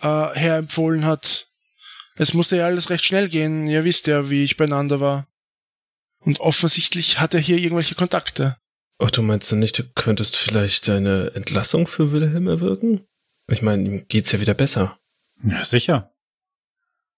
[0.00, 1.48] äh, herempfohlen hat.
[2.14, 3.66] Es musste ja alles recht schnell gehen.
[3.66, 5.26] Ihr wisst ja, wie ich beieinander war.
[6.20, 8.58] Und offensichtlich hat er hier irgendwelche Kontakte.
[9.00, 13.00] Oh, du meinst du nicht, du könntest vielleicht eine Entlassung für Wilhelm erwirken?
[13.48, 14.98] Ich meine, ihm geht's ja wieder besser.
[15.42, 16.12] Ja, sicher.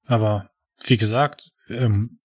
[0.07, 0.51] Aber
[0.85, 2.19] wie gesagt, ähm,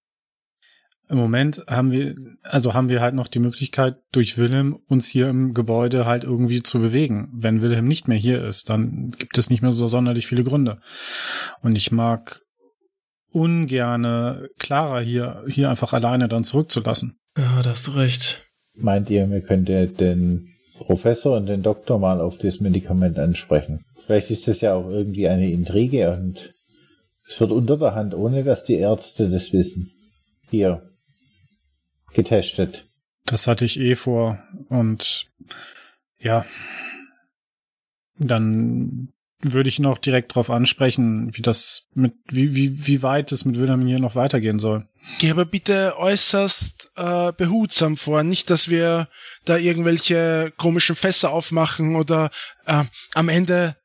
[1.09, 5.27] im Moment haben wir, also haben wir halt noch die Möglichkeit, durch Wilhelm uns hier
[5.27, 7.29] im Gebäude halt irgendwie zu bewegen.
[7.33, 10.79] Wenn Wilhelm nicht mehr hier ist, dann gibt es nicht mehr so sonderlich viele Gründe.
[11.61, 12.41] Und ich mag
[13.29, 17.19] ungerne Clara hier, hier einfach alleine dann zurückzulassen.
[17.37, 18.41] Ja, da hast du recht.
[18.75, 20.47] Meint ihr, wir könnten den
[20.81, 23.85] Professor und den Doktor mal auf das Medikament ansprechen?
[23.95, 26.53] Vielleicht ist das ja auch irgendwie eine Intrige und
[27.27, 29.91] es wird unter der Hand, ohne dass die Ärzte das wissen.
[30.49, 30.89] Hier,
[32.13, 32.87] getestet.
[33.25, 35.27] Das hatte ich eh vor und
[36.19, 36.45] ja,
[38.17, 39.09] dann
[39.41, 43.59] würde ich noch direkt darauf ansprechen, wie das mit, wie, wie, wie weit es mit
[43.59, 44.87] Wilhelm hier noch weitergehen soll.
[45.19, 49.07] Geh aber bitte äußerst äh, behutsam vor, nicht, dass wir
[49.45, 52.29] da irgendwelche komischen Fässer aufmachen oder
[52.65, 52.83] äh,
[53.15, 53.75] am Ende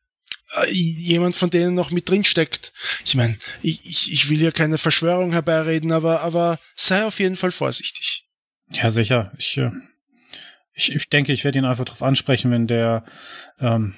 [0.54, 2.72] äh, jemand von denen noch mit drin steckt.
[3.04, 7.36] Ich meine, ich, ich, ich will hier keine Verschwörung herbeireden, aber, aber sei auf jeden
[7.36, 8.24] Fall vorsichtig.
[8.70, 9.32] Ja, sicher.
[9.38, 9.70] Ich, äh,
[10.74, 13.04] ich, ich denke, ich werde ihn einfach darauf ansprechen, wenn der,
[13.58, 13.94] ähm,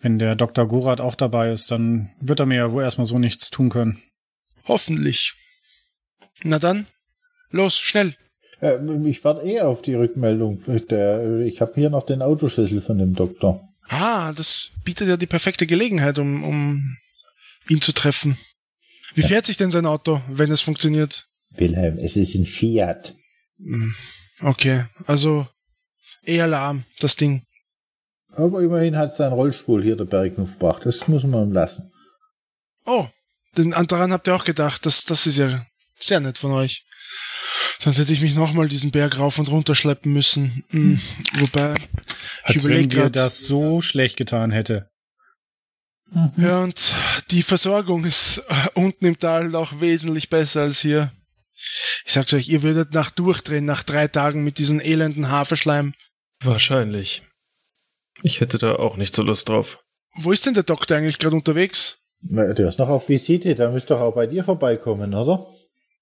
[0.00, 0.66] wenn der Dr.
[0.66, 4.02] Gorath auch dabei ist, dann wird er mir ja wohl erstmal so nichts tun können.
[4.66, 5.34] Hoffentlich.
[6.42, 6.86] Na dann,
[7.50, 8.16] los, schnell.
[8.60, 10.60] Äh, ich warte eh auf die Rückmeldung.
[10.66, 13.68] Ich habe hier noch den Autoschlüssel von dem Doktor.
[13.88, 16.96] Ah, das bietet ja die perfekte Gelegenheit, um, um
[17.68, 18.38] ihn zu treffen.
[19.14, 21.28] Wie fährt sich denn sein Auto, wenn es funktioniert?
[21.56, 23.14] Wilhelm, es ist ein Fiat.
[23.58, 23.94] Hm,
[24.40, 25.46] okay, also
[26.24, 27.42] eher lahm, das Ding.
[28.36, 30.82] Aber immerhin hat es einen Rollspul hier der Bergnuff gebracht.
[30.84, 31.92] Das muss man ihm lassen.
[32.86, 33.06] Oh,
[33.56, 34.84] denn daran habt ihr auch gedacht.
[34.86, 35.66] Das, das ist ja
[35.98, 36.84] sehr nett von euch.
[37.78, 40.64] Sonst hätte ich mich nochmal diesen Berg rauf und runter schleppen müssen.
[40.70, 41.00] Hm,
[41.34, 41.74] wobei,
[42.42, 44.90] Als ich wenn dir das so schlecht getan hätte.
[46.36, 46.94] Ja, und
[47.30, 51.12] die Versorgung ist äh, unten im Tal auch wesentlich besser als hier.
[52.04, 55.94] Ich sag's euch, ihr würdet nach durchdrehen nach drei Tagen mit diesem elenden Haferschleim.
[56.40, 57.22] Wahrscheinlich.
[58.22, 59.80] Ich hätte da auch nicht so Lust drauf.
[60.16, 61.98] Wo ist denn der Doktor eigentlich gerade unterwegs?
[62.20, 65.46] Na, der ist noch auf Visite, der müsste doch auch bei dir vorbeikommen, oder?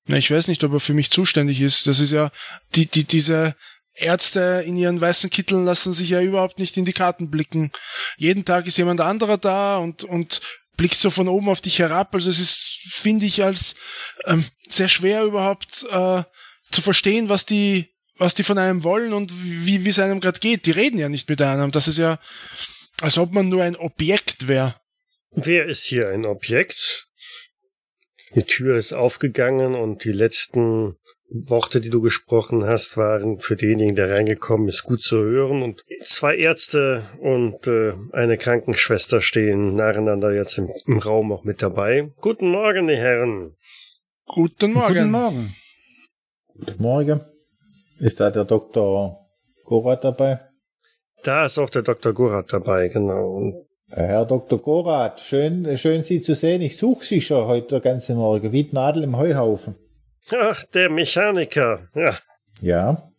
[0.07, 1.87] Na, ich weiß nicht, ob er für mich zuständig ist.
[1.87, 2.31] Das ist ja,
[2.75, 3.57] die, die, diese
[3.94, 7.70] Ärzte in ihren weißen Kitteln lassen sich ja überhaupt nicht in die Karten blicken.
[8.16, 10.40] Jeden Tag ist jemand anderer da und, und
[10.77, 12.14] blickt so von oben auf dich herab.
[12.14, 13.75] Also es ist, finde ich, als
[14.25, 16.22] ähm, sehr schwer überhaupt äh,
[16.70, 20.66] zu verstehen, was die, was die von einem wollen und wie, es einem gerade geht.
[20.66, 21.72] Die reden ja nicht mit einem.
[21.72, 22.18] Das ist ja,
[23.01, 24.77] als ob man nur ein Objekt wäre.
[25.31, 27.09] Wer ist hier ein Objekt?
[28.35, 30.96] Die Tür ist aufgegangen und die letzten
[31.29, 35.62] Worte, die du gesprochen hast, waren für denjenigen, der reingekommen ist, gut zu hören.
[35.62, 41.62] Und zwei Ärzte und äh, eine Krankenschwester stehen nacheinander jetzt im, im, Raum auch mit
[41.62, 42.11] dabei.
[42.20, 43.57] Guten Morgen, die Herren.
[44.27, 44.94] Guten Morgen.
[44.94, 45.57] Guten Morgen.
[46.55, 47.20] Guten Morgen.
[48.02, 49.28] Ist da der Dr.
[49.64, 50.40] Gorath dabei?
[51.22, 52.12] Da ist auch der Dr.
[52.12, 53.64] Gorath dabei, genau.
[53.90, 54.58] Herr Dr.
[54.58, 56.62] Gorath, schön, schön Sie zu sehen.
[56.62, 59.76] Ich suche Sie schon heute der ganze Morgen, wie die Nadel im Heuhaufen.
[60.32, 62.18] Ach, der Mechaniker, ja.
[62.60, 63.12] Ja.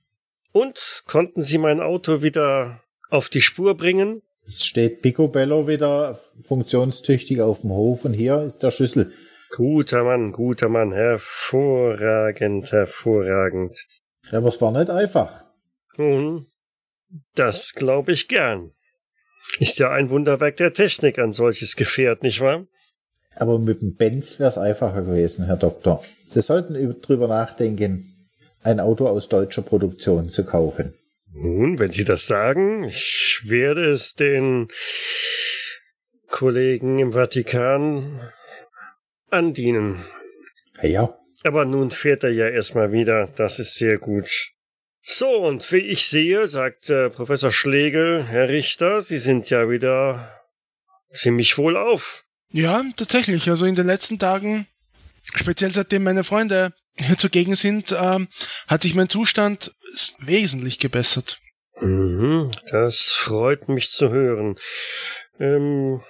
[0.51, 4.21] Und konnten Sie mein Auto wieder auf die Spur bringen?
[4.45, 9.13] Es steht Picobello wieder funktionstüchtig auf dem Hof und hier ist der Schlüssel.
[9.55, 13.87] Guter Mann, guter Mann, hervorragend, hervorragend.
[14.31, 15.45] Aber es war nicht einfach.
[15.97, 16.47] Nun,
[17.35, 18.71] das glaube ich gern.
[19.59, 22.65] Ist ja ein Wunderwerk der Technik, ein solches Gefährt, nicht wahr?
[23.35, 26.03] Aber mit dem Benz wäre es einfacher gewesen, Herr Doktor.
[26.29, 28.09] Sie sollten drüber nachdenken,
[28.63, 30.93] ein Auto aus deutscher Produktion zu kaufen.
[31.33, 34.67] Nun, wenn Sie das sagen, ich werde es den
[36.27, 38.19] Kollegen im Vatikan
[39.29, 40.05] andienen.
[40.81, 41.17] Ja.
[41.43, 44.53] Aber nun fährt er ja erstmal wieder, das ist sehr gut.
[45.01, 50.41] So, und wie ich sehe, sagt äh, Professor Schlegel, Herr Richter, Sie sind ja wieder
[51.11, 52.23] ziemlich wohl auf.
[52.51, 53.49] Ja, tatsächlich.
[53.49, 54.67] Also in den letzten Tagen,
[55.33, 58.29] speziell seitdem meine Freunde hier zugegen sind, ähm,
[58.67, 59.75] hat sich mein Zustand
[60.19, 61.39] wesentlich gebessert.
[61.81, 64.55] Mhm, das freut mich zu hören.
[65.39, 66.01] Ähm,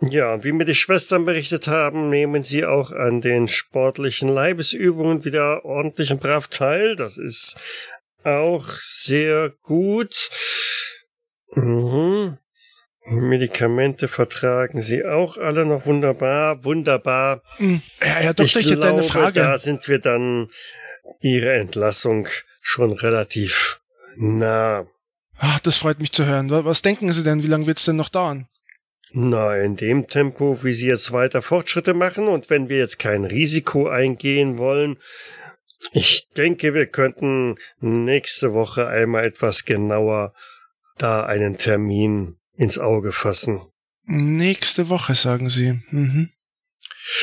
[0.00, 5.64] ja, wie mir die Schwestern berichtet haben, nehmen Sie auch an den sportlichen Leibesübungen wieder
[5.64, 6.96] ordentlich und brav teil.
[6.96, 7.56] Das ist
[8.24, 10.30] auch sehr gut.
[11.54, 12.38] Mhm.
[13.10, 17.42] Medikamente vertragen Sie auch alle noch wunderbar, wunderbar.
[17.56, 19.40] Hm, Herr Doktor, ich, ich hätte eine Frage.
[19.40, 20.48] Da sind wir dann
[21.20, 22.28] Ihre Entlassung
[22.60, 23.80] schon relativ
[24.16, 24.86] nah.
[25.38, 26.50] Ach, das freut mich zu hören.
[26.50, 28.46] Was denken Sie denn, wie lange wird es denn noch dauern?
[29.12, 33.24] Na, in dem Tempo, wie Sie jetzt weiter Fortschritte machen und wenn wir jetzt kein
[33.24, 34.98] Risiko eingehen wollen,
[35.92, 40.34] ich denke, wir könnten nächste Woche einmal etwas genauer
[40.98, 43.62] da einen Termin ins Auge fassen.
[44.04, 45.80] Nächste Woche, sagen Sie.
[45.90, 46.30] Mhm.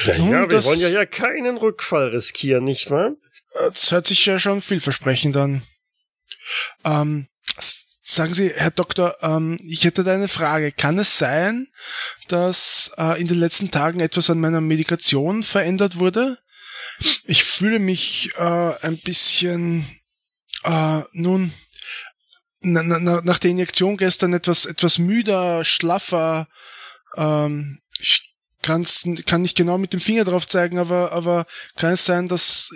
[0.06, 3.16] Ja, Nun, ja wir wollen ja, ja keinen Rückfall riskieren, nicht wahr?
[3.54, 5.62] Das hört sich ja schon vielversprechend an.
[6.84, 7.28] Ähm,
[8.08, 10.72] sagen Sie, Herr Doktor, ähm, ich hätte da eine Frage.
[10.72, 11.68] Kann es sein,
[12.28, 16.38] dass äh, in den letzten Tagen etwas an meiner Medikation verändert wurde?
[17.26, 19.86] Ich fühle mich äh, ein bisschen,
[20.64, 21.52] äh, nun,
[22.62, 26.48] na, na, nach der Injektion gestern etwas, etwas müder, schlaffer.
[27.18, 32.06] Ähm, ich kann's, kann nicht genau mit dem Finger drauf zeigen, aber, aber kann es
[32.06, 32.72] sein, dass,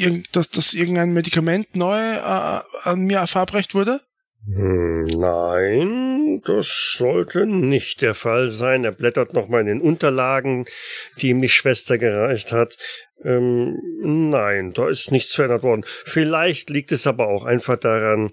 [0.00, 4.07] äh, dass, dass irgendein Medikament neu äh, an mir verabreicht wurde?
[4.46, 8.84] Hm, nein, das sollte nicht der Fall sein.
[8.84, 10.66] Er blättert nochmal in den Unterlagen,
[11.20, 12.76] die ihm die Schwester gereicht hat.
[13.24, 15.84] Ähm, nein, da ist nichts verändert worden.
[15.86, 18.30] Vielleicht liegt es aber auch einfach daran,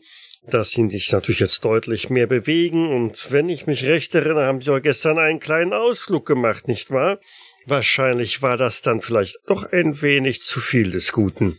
[0.48, 2.88] dass sie sich natürlich jetzt deutlich mehr bewegen.
[2.88, 6.92] Und wenn ich mich recht erinnere, haben sie auch gestern einen kleinen Ausflug gemacht, nicht
[6.92, 7.20] wahr?
[7.66, 11.58] Wahrscheinlich war das dann vielleicht doch ein wenig zu viel des Guten.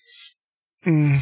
[0.82, 1.20] Hm.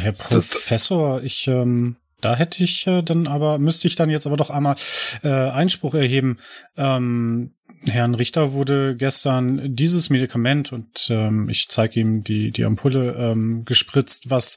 [0.00, 4.36] Herr Professor, ich ähm, da hätte ich äh, dann aber, müsste ich dann jetzt aber
[4.36, 4.76] doch einmal
[5.22, 6.38] äh, Einspruch erheben.
[6.76, 7.54] Ähm,
[7.86, 13.64] Herrn Richter wurde gestern dieses Medikament und ähm, ich zeige ihm die, die Ampulle ähm,
[13.64, 14.56] gespritzt, was,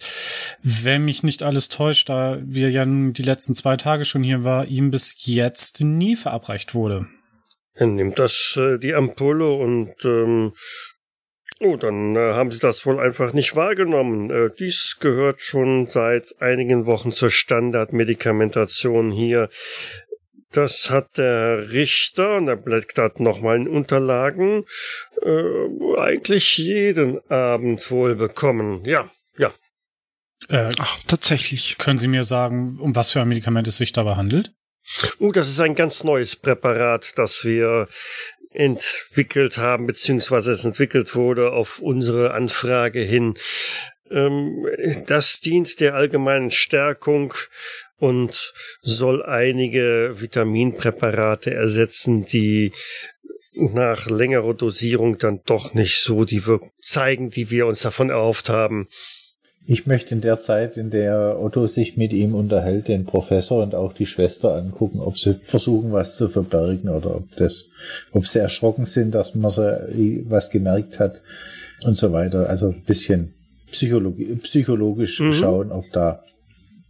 [0.61, 4.43] wenn mich nicht alles täuscht, da wir ja nun die letzten zwei Tage schon hier
[4.43, 7.07] war, ihm bis jetzt nie verabreicht wurde.
[7.75, 10.53] Er nimmt das, äh, die Ampulle und ähm,
[11.63, 14.29] Oh, dann äh, haben Sie das wohl einfach nicht wahrgenommen.
[14.29, 19.47] Äh, dies gehört schon seit einigen Wochen zur Standardmedikamentation hier.
[20.51, 24.65] Das hat der Richter, und er blättert nochmal in Unterlagen,
[25.21, 28.83] äh, eigentlich jeden Abend wohl bekommen.
[28.83, 29.53] Ja, ja.
[30.49, 31.77] Äh, Ach, tatsächlich.
[31.77, 34.53] Können Sie mir sagen, um was für ein Medikament es sich dabei handelt?
[35.19, 37.87] Oh, das ist ein ganz neues Präparat, das wir
[38.53, 43.33] entwickelt haben, beziehungsweise es entwickelt wurde auf unsere Anfrage hin.
[44.11, 44.65] Ähm,
[45.07, 47.33] das dient der allgemeinen Stärkung
[47.97, 52.73] und soll einige Vitaminpräparate ersetzen, die
[53.55, 58.49] nach längerer Dosierung dann doch nicht so die Wirkung zeigen, die wir uns davon erhofft
[58.49, 58.87] haben.
[59.65, 63.75] Ich möchte in der Zeit, in der Otto sich mit ihm unterhält, den Professor und
[63.75, 67.65] auch die Schwester angucken, ob sie versuchen, was zu verbergen oder ob das,
[68.11, 71.21] ob sie erschrocken sind, dass man so was gemerkt hat
[71.85, 72.49] und so weiter.
[72.49, 73.33] Also ein bisschen
[73.71, 75.33] psychologisch mhm.
[75.33, 76.23] schauen, ob da,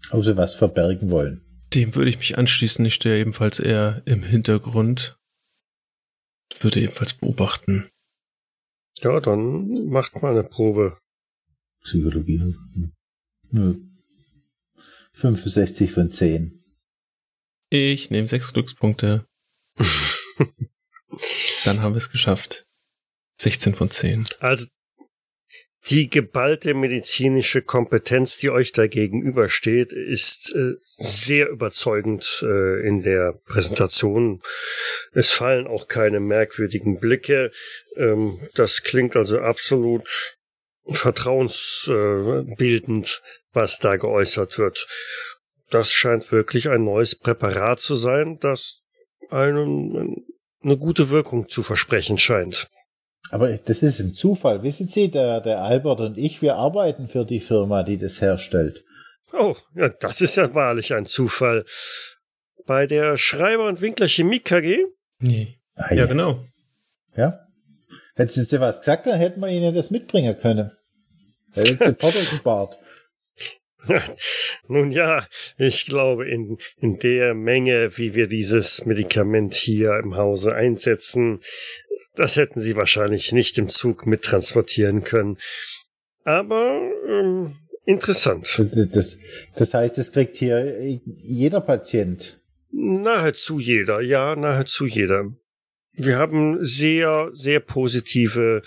[0.10, 1.42] ob sie was verbergen wollen.
[1.76, 2.84] Dem würde ich mich anschließen.
[2.86, 5.18] Ich stehe ebenfalls eher im Hintergrund.
[6.60, 7.88] Würde ebenfalls beobachten.
[9.00, 10.98] Ja, dann macht mal eine Probe.
[11.84, 12.56] Psychologie.
[13.52, 13.76] Nö.
[15.14, 16.60] 65 von 10.
[17.70, 19.26] Ich nehme sechs Glückspunkte.
[21.66, 22.66] Dann haben wir es geschafft.
[23.40, 24.26] 16 von 10.
[24.40, 24.68] Also,
[25.90, 33.34] die geballte medizinische Kompetenz, die euch da gegenübersteht, ist äh, sehr überzeugend äh, in der
[33.46, 34.42] Präsentation.
[35.12, 37.52] Es fallen auch keine merkwürdigen Blicke.
[37.98, 40.38] Ähm, das klingt also absolut
[40.90, 43.22] vertrauensbildend,
[43.54, 44.86] was da geäußert wird.
[45.70, 48.82] Das scheint wirklich ein neues Präparat zu sein, das
[49.30, 50.26] einem
[50.62, 52.68] eine gute Wirkung zu versprechen scheint.
[53.32, 54.64] Aber das ist ein Zufall.
[54.64, 58.84] Wissen Sie, der, der Albert und ich, wir arbeiten für die Firma, die das herstellt.
[59.32, 61.66] Oh, ja, das ist ja wahrlich ein Zufall.
[62.66, 64.84] Bei der Schreiber und Winkler Chemie KG?
[65.20, 65.58] Nee.
[65.76, 66.46] Ah, ja, ja, genau.
[67.16, 67.40] Ja.
[68.16, 70.72] Hätten Sie was gesagt, dann hätten wir Ihnen das mitbringen können.
[71.52, 72.78] Hätten Sie Porto gespart.
[74.68, 80.56] Nun ja, ich glaube, in, in der Menge, wie wir dieses Medikament hier im Hause
[80.56, 81.40] einsetzen,
[82.16, 85.38] das hätten sie wahrscheinlich nicht im Zug mittransportieren können.
[86.24, 88.48] Aber ähm, interessant.
[88.58, 89.18] Das, das,
[89.56, 92.40] das heißt, es kriegt hier jeder Patient.
[92.72, 95.34] Nahezu jeder, ja, nahezu jeder.
[95.96, 98.62] Wir haben sehr, sehr positive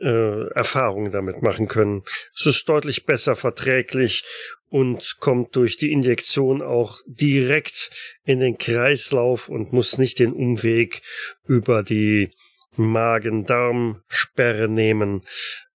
[0.00, 2.02] äh, Erfahrungen damit machen können.
[2.34, 4.24] Es ist deutlich besser verträglich
[4.68, 7.90] und kommt durch die Injektion auch direkt
[8.24, 11.02] in den Kreislauf und muss nicht den Umweg
[11.46, 12.30] über die
[12.76, 15.22] Magen-Darm-Sperre nehmen.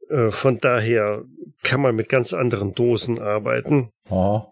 [0.10, 1.24] Äh, von daher
[1.64, 3.92] kann man mit ganz anderen Dosen arbeiten.
[4.10, 4.48] Ah,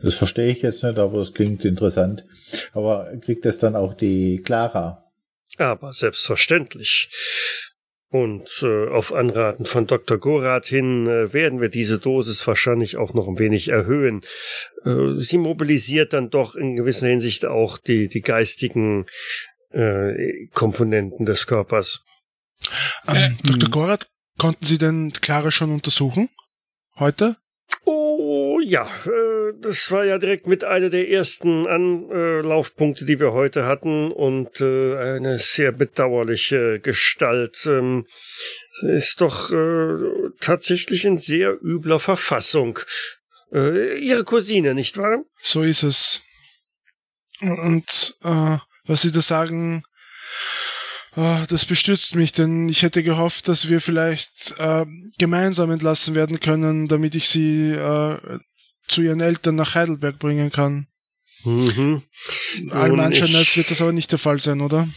[0.00, 2.24] das verstehe ich jetzt nicht, aber es klingt interessant.
[2.72, 5.07] Aber kriegt das dann auch die Clara?
[5.56, 7.08] Aber selbstverständlich.
[8.10, 10.16] Und äh, auf Anraten von Dr.
[10.16, 14.22] Gorath hin äh, werden wir diese Dosis wahrscheinlich auch noch ein wenig erhöhen.
[14.84, 19.04] Äh, sie mobilisiert dann doch in gewisser Hinsicht auch die, die geistigen
[19.70, 22.02] äh, Komponenten des Körpers.
[23.06, 23.64] Ähm, Dr.
[23.64, 23.70] Hm.
[23.70, 24.06] Gorath,
[24.38, 26.30] konnten Sie denn Clara schon untersuchen?
[26.98, 27.36] Heute?
[27.84, 29.27] Oh ja, äh,
[29.60, 34.96] das war ja direkt mit einer der ersten Anlaufpunkte, die wir heute hatten und äh,
[34.96, 37.66] eine sehr bedauerliche Gestalt.
[37.66, 38.06] Ähm,
[38.82, 42.78] ist doch äh, tatsächlich in sehr übler Verfassung.
[43.50, 45.24] Ihre Cousine, nicht wahr?
[45.40, 46.20] So ist es.
[47.40, 49.82] Und äh, was Sie da sagen,
[51.16, 54.86] Oh, das bestürzt mich, denn ich hätte gehofft, dass wir vielleicht äh,
[55.18, 58.38] gemeinsam entlassen werden können, damit ich sie äh,
[58.88, 60.86] zu ihren Eltern nach Heidelberg bringen kann.
[61.44, 62.02] Mhm.
[62.70, 64.88] Allem Anschein wird das aber nicht der Fall sein, oder?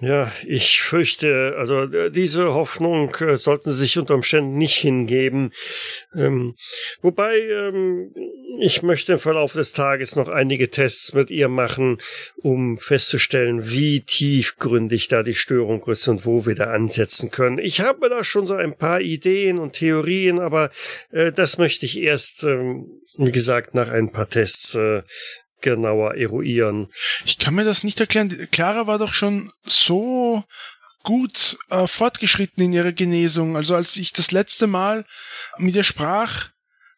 [0.00, 5.52] Ja, ich fürchte, also äh, diese Hoffnung äh, sollten Sie sich unter Umständen nicht hingeben.
[6.16, 6.56] Ähm,
[7.00, 8.12] wobei ähm,
[8.58, 11.98] ich möchte im Verlauf des Tages noch einige Tests mit ihr machen,
[12.42, 17.58] um festzustellen, wie tiefgründig da die Störung ist und wo wir da ansetzen können.
[17.58, 20.70] Ich habe da schon so ein paar Ideen und Theorien, aber
[21.10, 25.02] äh, das möchte ich erst, ähm, wie gesagt, nach ein paar Tests äh,
[25.60, 26.88] genauer eruieren.
[27.24, 28.48] Ich kann mir das nicht erklären.
[28.52, 30.44] Clara war doch schon so
[31.02, 33.56] gut äh, fortgeschritten in ihrer Genesung.
[33.56, 35.04] Also als ich das letzte Mal
[35.58, 36.50] mit ihr sprach,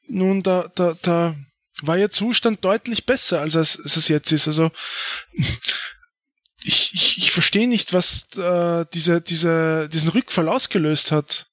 [0.09, 1.37] nun, da, da, da
[1.83, 4.47] war ihr Zustand deutlich besser, als es, als es jetzt ist.
[4.47, 4.71] Also
[6.65, 11.47] ich, ich, ich verstehe nicht, was äh, diese, diese, diesen Rückfall ausgelöst hat.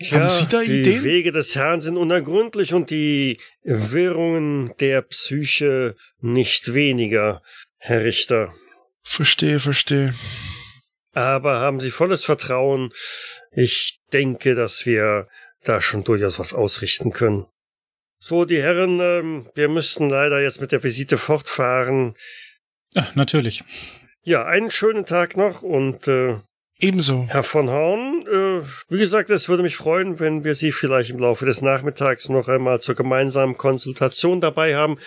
[0.00, 1.02] Tja, Haben Sie da die Ideen?
[1.02, 7.42] Die Wege des Herrn sind unergründlich und die Wirrungen der Psyche nicht weniger,
[7.78, 8.54] Herr Richter.
[9.02, 10.14] Verstehe, verstehe.
[11.12, 12.92] Aber haben Sie volles Vertrauen.
[13.52, 15.28] Ich denke, dass wir
[15.62, 17.46] da schon durchaus was ausrichten können.
[18.24, 22.14] So, die Herren, ähm, wir müssten leider jetzt mit der Visite fortfahren.
[22.94, 23.64] Ach, natürlich.
[24.22, 26.38] Ja, einen schönen Tag noch und äh,
[26.78, 27.26] Ebenso.
[27.28, 31.18] Herr von Horn, äh, wie gesagt, es würde mich freuen, wenn wir Sie vielleicht im
[31.18, 34.98] Laufe des Nachmittags noch einmal zur gemeinsamen Konsultation dabei haben.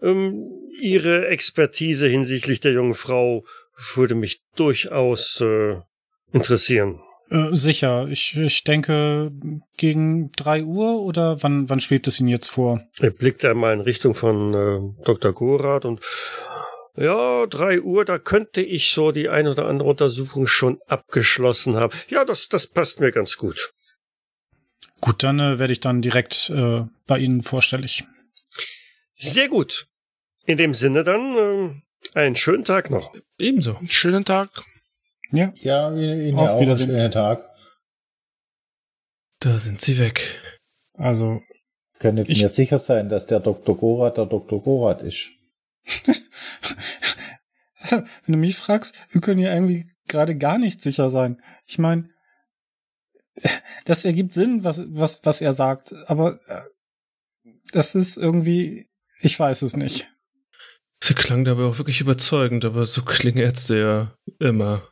[0.00, 0.48] Ähm,
[0.80, 3.44] Ihre Expertise hinsichtlich der jungen Frau
[3.94, 5.76] würde mich durchaus äh,
[6.32, 7.02] interessieren.
[7.30, 8.08] Äh, sicher.
[8.08, 9.30] Ich, ich denke
[9.76, 12.82] gegen drei Uhr oder wann, wann schwebt es Ihnen jetzt vor?
[13.00, 15.32] Er blickt einmal in Richtung von äh, Dr.
[15.32, 16.00] Gorath und
[16.96, 21.96] ja, drei Uhr, da könnte ich so die ein oder andere Untersuchung schon abgeschlossen haben.
[22.08, 23.72] Ja, das, das passt mir ganz gut.
[25.00, 28.04] Gut, dann äh, werde ich dann direkt äh, bei Ihnen vorstellig.
[29.14, 29.86] Sehr gut.
[30.44, 33.14] In dem Sinne dann äh, einen schönen Tag noch.
[33.38, 33.76] Ebenso.
[33.76, 34.50] Einen schönen Tag.
[35.30, 35.52] Ja.
[35.56, 36.90] Ja, Ihnen Auf auch Wiedersehen.
[36.90, 37.48] schönen Tag.
[39.40, 40.40] Da sind Sie weg.
[40.94, 41.42] Also.
[41.98, 43.76] Könntet mir sicher sein, dass der Dr.
[43.76, 44.62] Gorath der Dr.
[44.62, 45.30] Gorath ist.
[47.90, 51.42] Wenn du mich fragst, wir können ja irgendwie gerade gar nicht sicher sein.
[51.66, 52.10] Ich meine,
[53.84, 56.62] das ergibt Sinn, was, was, was er sagt, aber äh,
[57.72, 58.88] das ist irgendwie,
[59.20, 60.08] ich weiß es nicht.
[61.02, 64.82] Sie klang dabei auch wirklich überzeugend, aber so klingen Ärzte ja immer.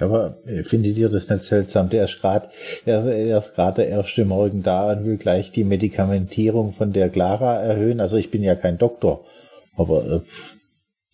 [0.00, 1.88] Aber äh, findet ihr das nicht seltsam?
[1.88, 2.48] Der ist gerade,
[2.84, 7.08] er, er ist gerade der erste Morgen da und will gleich die Medikamentierung von der
[7.08, 8.00] Clara erhöhen.
[8.00, 9.24] Also ich bin ja kein Doktor,
[9.76, 10.20] aber äh,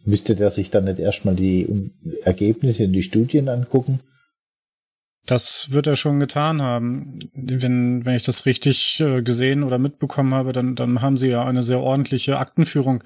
[0.05, 1.91] müsste der sich dann nicht erstmal die
[2.23, 4.01] Ergebnisse und die Studien angucken?
[5.25, 7.21] Das wird er schon getan haben.
[7.33, 11.45] Wenn, wenn ich das richtig äh, gesehen oder mitbekommen habe, dann, dann haben sie ja
[11.45, 13.05] eine sehr ordentliche Aktenführung.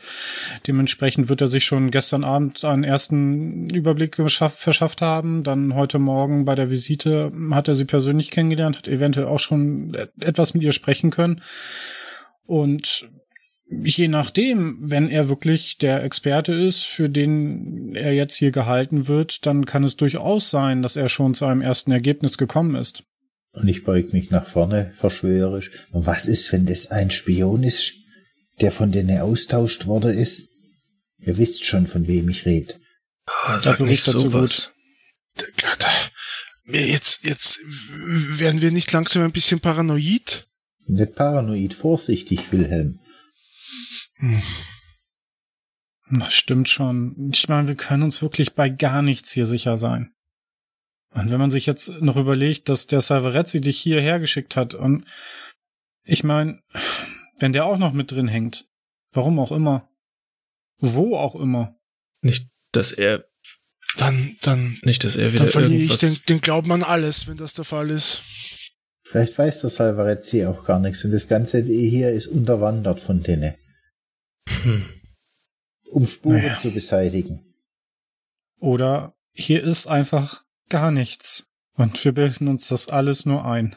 [0.66, 5.42] Dementsprechend wird er sich schon gestern Abend einen ersten Überblick verschafft haben.
[5.42, 9.94] Dann heute Morgen bei der Visite hat er sie persönlich kennengelernt, hat eventuell auch schon
[10.18, 11.42] etwas mit ihr sprechen können.
[12.46, 13.10] Und
[13.68, 19.44] je nachdem, wenn er wirklich der Experte ist, für den er jetzt hier gehalten wird,
[19.46, 23.02] dann kann es durchaus sein, dass er schon zu einem ersten Ergebnis gekommen ist.
[23.52, 25.70] Und ich beug mich nach vorne, verschwörerisch.
[25.90, 27.94] Und was ist, wenn das ein Spion ist,
[28.60, 30.50] der von denen austauscht worden ist?
[31.18, 32.74] Ihr wisst schon, von wem ich rede.
[33.26, 34.72] Oh, sag Dafür nicht sowas.
[36.66, 37.60] Jetzt, jetzt
[38.38, 40.46] werden wir nicht langsam ein bisschen paranoid?
[40.86, 43.00] Nicht paranoid, vorsichtig, Wilhelm.
[44.16, 44.42] Hm.
[46.10, 47.30] Das stimmt schon.
[47.32, 50.12] Ich meine, wir können uns wirklich bei gar nichts hier sicher sein.
[51.10, 55.04] Und wenn man sich jetzt noch überlegt, dass der Salvarezzi dich hierher geschickt hat und
[56.04, 56.62] ich meine,
[57.38, 58.66] wenn der auch noch mit drin hängt,
[59.12, 59.88] warum auch immer,
[60.78, 61.76] wo auch immer.
[62.20, 63.26] Nicht, dass er
[63.96, 67.36] dann, dann, nicht, dass er wieder dann verliere ich den, den Glauben an alles, wenn
[67.36, 68.22] das der Fall ist.
[69.08, 73.54] Vielleicht weiß der Salvarezzi auch gar nichts und das ganze hier ist unterwandert von denen.
[74.64, 74.84] Hm.
[75.92, 76.56] Um Spuren naja.
[76.56, 77.54] zu beseitigen.
[78.58, 81.46] Oder hier ist einfach gar nichts.
[81.74, 83.76] Und wir bilden uns das alles nur ein.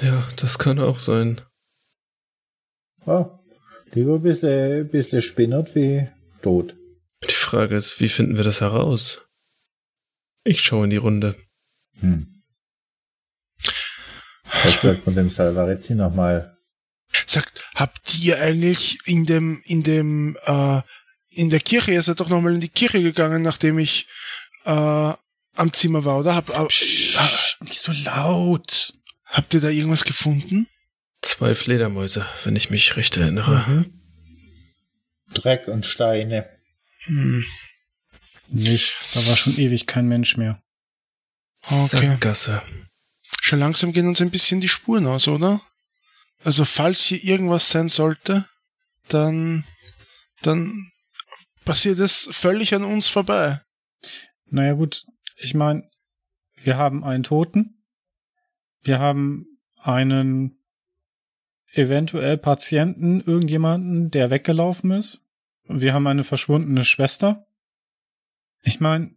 [0.00, 1.42] Ja, das kann auch sein.
[3.04, 3.38] Ja,
[3.92, 6.08] lieber ein bisschen, bisschen spinnert wie
[6.40, 6.74] tot.
[7.28, 9.28] Die Frage ist, wie finden wir das heraus?
[10.42, 11.34] Ich schaue in die Runde.
[12.00, 12.31] Hm.
[14.62, 16.52] Sagt man dem Salvarezzi nochmal?
[17.26, 20.80] sagt, habt ihr eigentlich in dem, in dem, äh,
[21.30, 24.06] in der Kirche, ihr seid doch nochmal in die Kirche gegangen, nachdem ich
[24.64, 26.34] äh, am Zimmer war, oder?
[26.34, 28.94] Hab, äh, Psst, nicht so laut.
[29.26, 30.66] Habt ihr da irgendwas gefunden?
[31.22, 33.64] Zwei Fledermäuse, wenn ich mich recht erinnere.
[33.66, 34.02] Mhm.
[35.32, 36.48] Dreck und Steine.
[37.04, 37.44] Hm.
[38.48, 40.62] Nichts, da war schon ewig kein Mensch mehr.
[41.64, 42.08] Okay.
[42.08, 42.60] Sackgasse.
[43.52, 45.60] Schon langsam gehen uns ein bisschen die Spuren aus, oder?
[46.42, 48.48] Also falls hier irgendwas sein sollte,
[49.08, 49.64] dann,
[50.40, 50.90] dann
[51.62, 53.60] passiert es völlig an uns vorbei.
[54.46, 55.04] Naja gut,
[55.36, 55.86] ich meine,
[56.62, 57.84] wir haben einen Toten,
[58.84, 59.44] wir haben
[59.76, 60.56] einen
[61.74, 65.26] eventuell Patienten, irgendjemanden, der weggelaufen ist,
[65.64, 67.46] wir haben eine verschwundene Schwester.
[68.62, 69.14] Ich meine,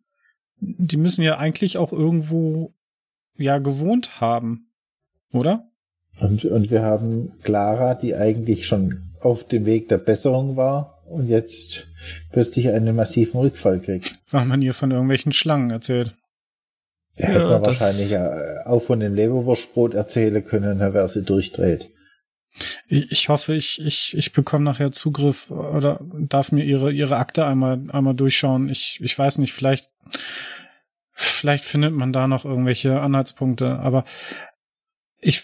[0.58, 2.75] die müssen ja eigentlich auch irgendwo
[3.38, 4.72] ja gewohnt haben,
[5.32, 5.70] oder?
[6.20, 11.28] Und, und wir haben Clara, die eigentlich schon auf dem Weg der Besserung war und
[11.28, 11.88] jetzt
[12.32, 14.16] plötzlich einen massiven Rückfall kriegt.
[14.32, 16.16] Weil man ihr von irgendwelchen Schlangen erzählt.
[17.16, 21.24] Er ja, hätte man wahrscheinlich äh, auch von dem Leberwurstbrot erzählen können, dann wäre sie
[21.24, 21.92] durchdreht.
[22.88, 27.82] Ich hoffe, ich, ich, ich bekomme nachher Zugriff oder darf mir ihre, ihre Akte einmal,
[27.90, 28.70] einmal durchschauen.
[28.70, 29.92] Ich, ich weiß nicht, vielleicht,
[31.16, 34.04] vielleicht findet man da noch irgendwelche Anhaltspunkte, aber
[35.20, 35.44] ich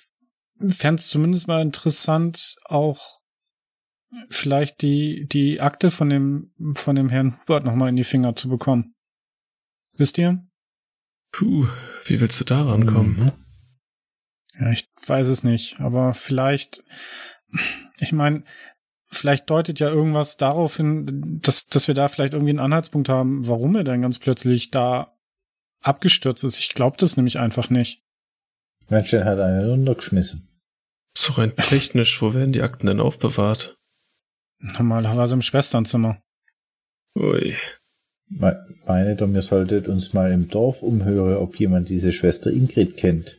[0.59, 3.19] fände es zumindest mal interessant, auch
[4.29, 8.49] vielleicht die, die Akte von dem, von dem Herrn Hubert nochmal in die Finger zu
[8.49, 8.93] bekommen.
[9.95, 10.45] Wisst ihr?
[11.31, 11.65] Puh,
[12.05, 13.17] wie willst du da rankommen?
[13.17, 13.31] Mhm.
[14.59, 16.83] Ja, ich weiß es nicht, aber vielleicht,
[17.97, 18.43] ich meine,
[19.07, 23.47] vielleicht deutet ja irgendwas darauf hin, dass, dass wir da vielleicht irgendwie einen Anhaltspunkt haben,
[23.47, 25.17] warum er dann ganz plötzlich da
[25.81, 26.59] abgestürzt ist.
[26.59, 28.01] Ich glaube das nämlich einfach nicht.
[28.89, 30.47] Mensch, der hat einen runtergeschmissen.
[31.17, 33.75] So rein technisch, wo werden die Akten denn aufbewahrt?
[34.59, 36.21] Normalerweise im Schwesternzimmer.
[37.17, 37.55] Ui.
[38.29, 43.37] Meine doch, ihr solltet uns mal im Dorf umhören, ob jemand diese Schwester Ingrid kennt.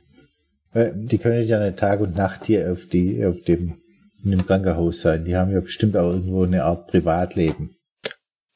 [0.74, 3.80] Die können ja nicht Tag und Nacht hier auf, die, auf dem,
[4.22, 5.24] in dem Krankenhaus sein.
[5.24, 7.76] Die haben ja bestimmt auch irgendwo eine Art Privatleben.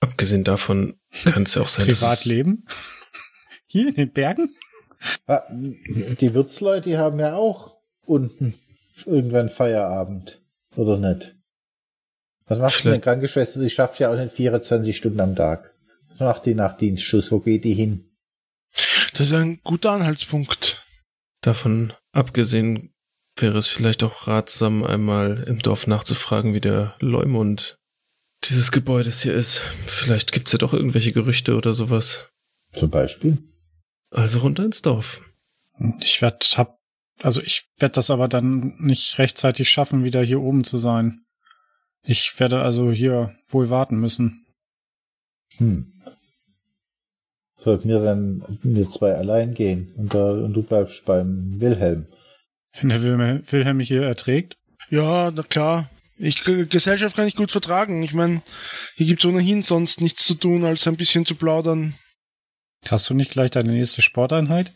[0.01, 2.67] Abgesehen davon kann es ja auch sein, Privatleben?
[3.77, 4.57] Hier in den Bergen?
[5.27, 8.55] Ah, die Wirtsleute, die haben ja auch unten
[9.05, 10.41] irgendwann Feierabend.
[10.77, 11.37] Oder nicht?
[12.47, 12.95] Was macht Vielleicht.
[12.95, 13.61] eine Krankenschwester?
[13.61, 15.75] Die schafft ja auch nicht 24 Stunden am Tag.
[16.09, 17.31] Was macht die nach Dienstschuss?
[17.31, 18.07] Wo geht die hin?
[19.13, 20.83] Das ist ein guter Anhaltspunkt.
[21.43, 22.95] Davon abgesehen
[23.39, 27.77] wäre es vielleicht auch ratsam, einmal im Dorf nachzufragen, wie der Leumund
[28.45, 29.59] dieses Gebäudes hier ist.
[29.59, 32.31] Vielleicht gibt's ja doch irgendwelche Gerüchte oder sowas.
[32.73, 33.37] Zum Beispiel?
[34.17, 35.21] Also runter ins Dorf.
[36.01, 36.79] Ich werde hab,
[37.21, 41.21] also ich werde das aber dann nicht rechtzeitig schaffen, wieder hier oben zu sein.
[42.03, 44.47] Ich werde also hier wohl warten müssen.
[45.59, 45.93] Hm.
[47.59, 52.07] Sollten wir dann wir zwei allein gehen und, da, und du bleibst beim Wilhelm.
[52.81, 54.57] Wenn der Wilhelm, Wilhelm mich hier erträgt?
[54.89, 55.91] Ja, na klar.
[56.17, 58.03] Ich, Gesellschaft kann ich gut vertragen.
[58.03, 58.41] Ich meine,
[58.95, 61.95] hier gibt's ohnehin sonst nichts zu tun, als ein bisschen zu plaudern.
[62.91, 64.73] Hast du nicht gleich deine nächste Sporteinheit?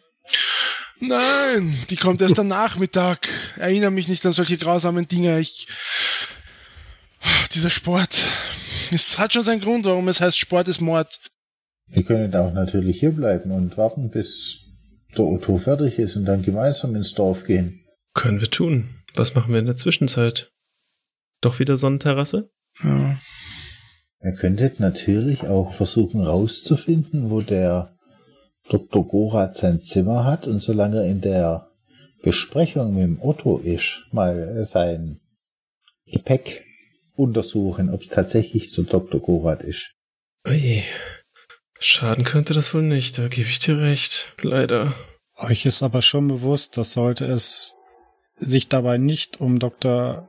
[1.00, 3.28] Nein, die kommt erst am Nachmittag.
[3.56, 5.38] Erinnere mich nicht an solche grausamen Dinge.
[5.40, 5.68] Ich.
[7.54, 8.24] Dieser Sport.
[8.92, 11.20] Es hat schon seinen Grund, warum es heißt, Sport ist Mord.
[11.86, 14.60] Wir können auch natürlich hier bleiben und warten, bis
[15.16, 17.84] der Otto fertig ist und dann gemeinsam ins Dorf gehen.
[18.14, 18.88] Können wir tun.
[19.14, 20.52] Was machen wir in der Zwischenzeit?
[21.40, 22.50] Doch wieder Sonnenterrasse?
[22.82, 23.18] Ja.
[24.22, 27.96] Ihr könntet natürlich auch versuchen rauszufinden, wo der
[28.70, 29.06] Dr.
[29.06, 31.68] Gorath sein Zimmer hat und solange er in der
[32.22, 35.20] Besprechung mit dem Otto ist, mal sein
[36.06, 36.64] Gepäck
[37.16, 39.20] untersuchen, ob es tatsächlich so Dr.
[39.20, 39.94] Gorath ist.
[40.46, 40.82] Ui.
[41.80, 44.34] Schaden könnte das wohl nicht, da gebe ich dir recht.
[44.42, 44.92] Leider.
[45.36, 47.76] Euch ist aber schon bewusst, dass sollte es
[48.36, 50.28] sich dabei nicht um Dr.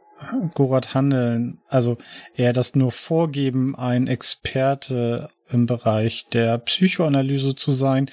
[0.53, 1.97] Gorath handeln, also
[2.35, 8.09] er das nur vorgeben, ein Experte im Bereich der Psychoanalyse zu sein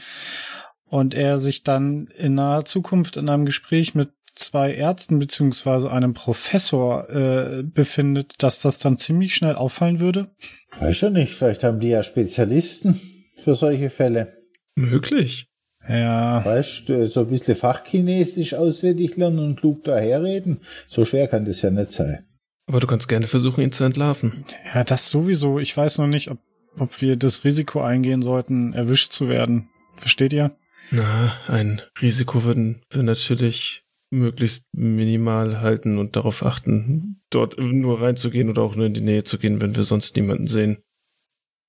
[0.86, 6.14] und er sich dann in naher Zukunft in einem Gespräch mit zwei Ärzten beziehungsweise einem
[6.14, 10.30] Professor äh, befindet, dass das dann ziemlich schnell auffallen würde?
[10.78, 12.98] Weiß ja nicht, vielleicht haben die ja Spezialisten
[13.36, 14.38] für solche Fälle.
[14.76, 15.48] Möglich.
[15.88, 16.44] Ja.
[16.44, 21.62] Weißt du, so ein bisschen Fachchinesisch auswendig lernen und klug daherreden, so schwer kann das
[21.62, 22.24] ja nicht sein.
[22.66, 24.44] Aber du kannst gerne versuchen, ihn zu entlarven.
[24.74, 25.58] Ja, das sowieso.
[25.58, 26.38] Ich weiß noch nicht, ob,
[26.80, 29.68] ob wir das Risiko eingehen sollten, erwischt zu werden.
[29.96, 30.56] Versteht ihr?
[30.90, 38.48] Na, ein Risiko würden wir natürlich möglichst minimal halten und darauf achten, dort nur reinzugehen
[38.48, 40.78] oder auch nur in die Nähe zu gehen, wenn wir sonst niemanden sehen.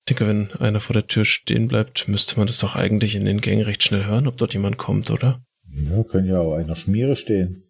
[0.08, 3.26] Ich denke, wenn einer vor der Tür stehen bleibt, müsste man das doch eigentlich in
[3.26, 5.44] den Gängen recht schnell hören, ob dort jemand kommt, oder?
[5.72, 7.64] Ja, kann ja auch einer Schmiere stehen.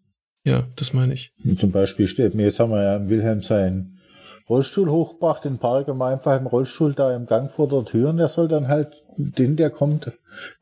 [0.46, 1.34] Ja, das meine ich.
[1.44, 3.99] Und zum Beispiel steht mir, jetzt haben wir ja im Wilhelm seinen
[4.50, 8.18] Rollstuhl hochgebracht, den Park immer einfach im Rollstuhl da im Gang vor der Tür und
[8.18, 10.12] der soll dann halt den, der kommt,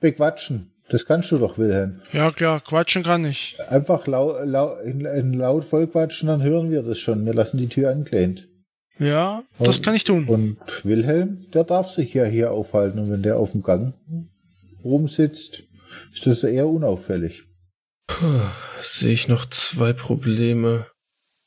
[0.02, 0.72] bequatschen.
[0.90, 2.02] Das kannst du doch, Wilhelm.
[2.14, 3.58] Ja, klar, quatschen kann ich.
[3.68, 7.26] Einfach lau, lau, in, in laut vollquatschen, dann hören wir das schon.
[7.26, 8.48] Wir lassen die Tür angelehnt.
[9.00, 10.26] Ja, das Und- kann ich tun.
[10.28, 13.00] Und Wilhelm, der darf sich ja hier aufhalten.
[13.00, 13.94] Und wenn der auf dem Gang
[14.84, 15.64] rumsitzt,
[16.14, 17.44] ist das eher unauffällig.
[18.08, 18.40] Puh,
[18.82, 20.86] sehe ich noch zwei Probleme.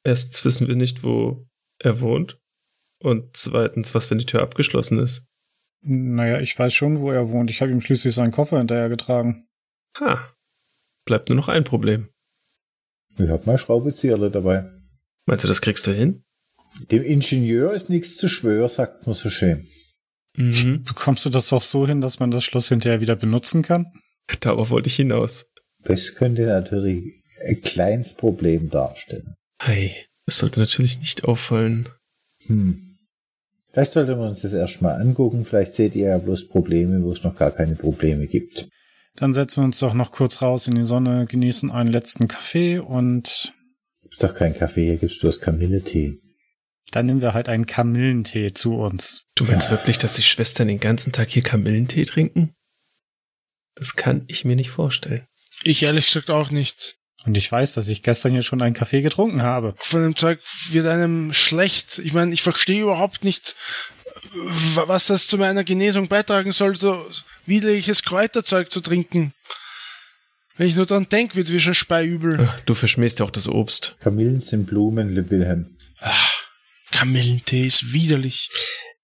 [0.05, 1.47] Erstens wissen wir nicht, wo
[1.81, 2.39] er wohnt.
[3.03, 5.27] Und zweitens, was, wenn die Tür abgeschlossen ist.
[5.83, 7.51] Naja, ich weiß schon, wo er wohnt.
[7.51, 9.49] Ich habe ihm schließlich seinen Koffer hinterhergetragen.
[9.99, 10.21] Ha.
[11.07, 12.11] Bleibt nur noch ein Problem.
[13.19, 14.71] Ich hab mal Schraubenzieherle dabei.
[15.27, 16.23] Meinst du, das kriegst du hin?
[16.91, 19.67] Dem Ingenieur ist nichts zu schwör, sagt man so schön.
[20.37, 20.85] Mhm.
[20.85, 23.87] Bekommst du das auch so hin, dass man das Schloss hinterher wieder benutzen kann?
[24.41, 25.51] Darauf wollte ich hinaus.
[25.85, 29.35] Das könnte natürlich ein kleines Problem darstellen.
[29.61, 29.95] Hey,
[30.31, 31.89] es sollte natürlich nicht auffallen.
[32.47, 32.99] Hm.
[33.73, 35.45] Vielleicht sollten wir uns das erstmal angucken.
[35.45, 38.69] Vielleicht seht ihr ja bloß Probleme, wo es noch gar keine Probleme gibt.
[39.17, 42.79] Dann setzen wir uns doch noch kurz raus in die Sonne, genießen einen letzten Kaffee
[42.79, 43.53] und
[44.03, 46.19] Gibt's doch keinen Kaffee, hier gibt's bloß Kamilletee.
[46.91, 49.25] dann nehmen wir halt einen Kamillentee zu uns.
[49.37, 52.55] Du meinst wirklich, dass die Schwestern den ganzen Tag hier Kamillentee trinken?
[53.77, 55.27] Das kann ich mir nicht vorstellen.
[55.63, 57.00] Ich ehrlich gesagt auch nicht.
[57.27, 59.75] Und ich weiß, dass ich gestern hier schon einen Kaffee getrunken habe.
[59.79, 60.41] Von dem Zeug
[60.71, 61.99] wird einem schlecht.
[61.99, 63.57] Ich meine, ich verstehe überhaupt nicht,
[64.75, 67.07] wa- was das zu meiner Genesung beitragen soll, so
[67.45, 69.35] widerliches Kräuterzeug zu trinken.
[70.57, 72.39] Wenn ich nur dran denke, wird mir schon speiübel.
[72.49, 73.97] Ach, du verschmähst ja auch das Obst.
[74.01, 75.77] Kamillen sind Blumen, lieb Wilhelm.
[76.93, 78.51] Kamillentee ist widerlich.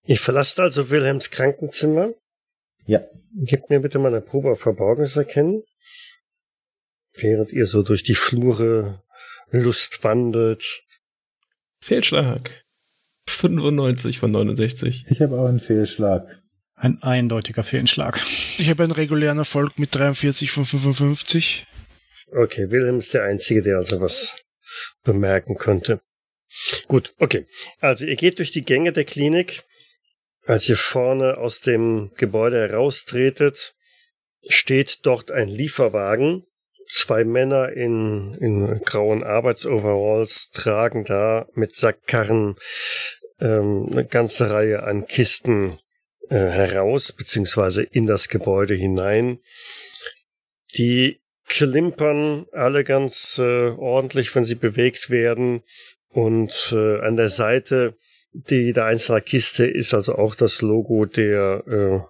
[0.05, 2.11] Ihr verlasst also Wilhelms Krankenzimmer.
[2.87, 3.01] Ja,
[3.39, 5.63] Gebt mir bitte mal eine Probe auf Verborgenes erkennen.
[7.19, 9.03] Während ihr so durch die Flure
[9.51, 10.83] Lust wandelt.
[11.81, 12.65] Fehlschlag.
[13.29, 15.07] 95 von 69.
[15.09, 16.43] ich habe auch einen Fehlschlag.
[16.75, 18.21] Ein eindeutiger Fehlschlag.
[18.59, 21.67] Ich habe einen regulären Erfolg mit 43 von 55.
[22.33, 24.37] Okay, Wilhelm ist der Einzige, der also was
[25.03, 26.01] bemerken konnte.
[26.87, 27.47] Gut, okay.
[27.81, 29.65] Also ihr geht durch die Gänge der Klinik.
[30.45, 33.75] Als ihr vorne aus dem Gebäude heraustretet,
[34.49, 36.45] steht dort ein Lieferwagen
[36.89, 42.57] Zwei Männer in, in grauen Arbeitsoveralls tragen da mit Sackkarren
[43.41, 45.79] ähm, eine ganze Reihe an Kisten
[46.29, 49.39] äh, heraus, beziehungsweise in das Gebäude hinein.
[50.77, 55.63] Die klimpern alle ganz äh, ordentlich, wenn sie bewegt werden.
[56.09, 57.97] Und äh, an der Seite
[58.51, 62.01] die der einzelnen Kiste ist also auch das Logo der äh,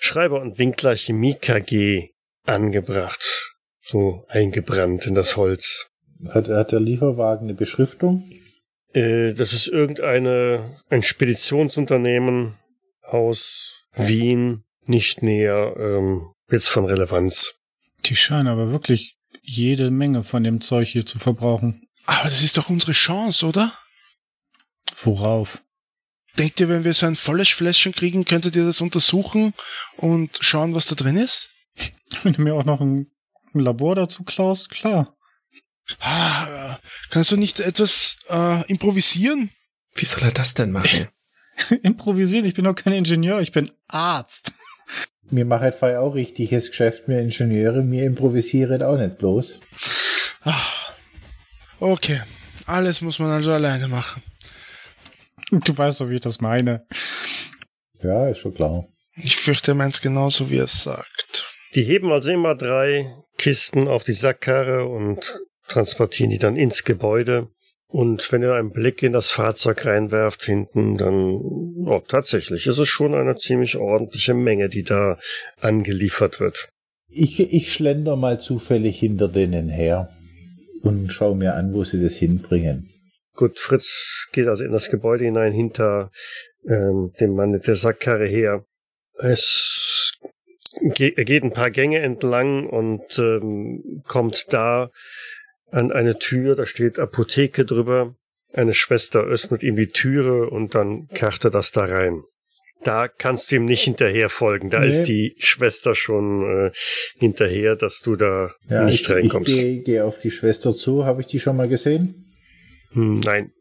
[0.00, 2.10] Schreiber und Winkler Chemie KG
[2.44, 3.43] angebracht,
[3.84, 5.90] so eingebrannt in das Holz.
[6.32, 8.30] Hat, hat der Lieferwagen eine Beschriftung?
[8.92, 12.54] Äh, das ist irgendeine ein Speditionsunternehmen
[13.02, 17.56] aus Wien, nicht näher ähm, jetzt von Relevanz.
[18.06, 21.86] Die scheinen aber wirklich jede Menge von dem Zeug hier zu verbrauchen.
[22.06, 23.72] Aber das ist doch unsere Chance, oder?
[25.02, 25.62] Worauf?
[26.38, 29.54] Denkt ihr, wenn wir so ein volles Fläschchen kriegen, könntet ihr das untersuchen
[29.96, 31.50] und schauen, was da drin ist?
[32.22, 33.10] Wenn du mir auch noch ein,
[33.54, 35.16] ein Labor dazu klaust, klar.
[36.00, 36.78] Ah,
[37.10, 39.50] kannst du nicht etwas äh, improvisieren?
[39.94, 41.08] Wie soll er das denn machen?
[41.82, 44.54] Improvisieren, ich bin doch kein Ingenieur, ich bin Arzt.
[45.30, 49.60] Mir macht halt auch richtiges Geschäft, mir Ingenieure, mir improvisieren auch nicht bloß.
[50.42, 50.60] Ah,
[51.80, 52.22] okay,
[52.66, 54.22] alles muss man also alleine machen.
[55.50, 56.86] Du weißt doch, wie ich das meine.
[58.02, 58.86] Ja, ist schon klar.
[59.16, 61.13] Ich fürchte, er meint's genauso, wie er es sagt.
[61.74, 67.48] Die heben also immer drei Kisten auf die Sackkarre und transportieren die dann ins Gebäude.
[67.88, 71.40] Und wenn ihr einen Blick in das Fahrzeug reinwerft hinten, dann
[71.86, 75.18] oh, tatsächlich ist es schon eine ziemlich ordentliche Menge, die da
[75.60, 76.68] angeliefert wird.
[77.08, 80.08] Ich, ich schlender mal zufällig hinter denen her
[80.82, 82.90] und schau mir an, wo sie das hinbringen.
[83.36, 86.10] Gut, Fritz geht also in das Gebäude hinein hinter
[86.68, 88.64] ähm, dem Mann mit der Sackkarre her.
[89.18, 89.73] Es
[90.92, 94.90] er geht ein paar Gänge entlang und ähm, kommt da
[95.70, 98.14] an eine Tür, da steht Apotheke drüber.
[98.52, 102.22] Eine Schwester öffnet ihm die Türe und dann kracht er das da rein.
[102.84, 104.68] Da kannst du ihm nicht hinterher folgen.
[104.70, 104.88] Da Nee.
[104.88, 106.70] ist die Schwester schon äh,
[107.18, 109.48] hinterher, dass du da Ja, nicht ich, reinkommst.
[109.48, 111.04] Ich gehe geh auf die Schwester zu.
[111.06, 112.24] Habe ich die schon mal gesehen?
[112.92, 113.52] Hm, nein.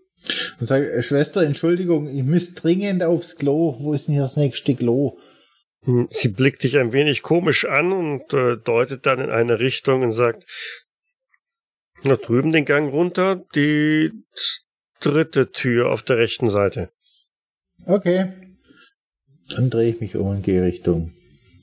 [0.60, 3.76] Und sage, äh, Schwester, Entschuldigung, ich muss dringend aufs Klo.
[3.80, 5.18] Wo ist denn hier das nächste Klo?
[5.86, 10.12] Sie blickt dich ein wenig komisch an und äh, deutet dann in eine Richtung und
[10.12, 10.46] sagt,
[12.04, 14.12] na drüben den Gang runter, die
[15.02, 16.92] dritte Tür auf der rechten Seite.
[17.86, 18.32] Okay.
[19.56, 21.12] Dann drehe ich mich um und gehe Richtung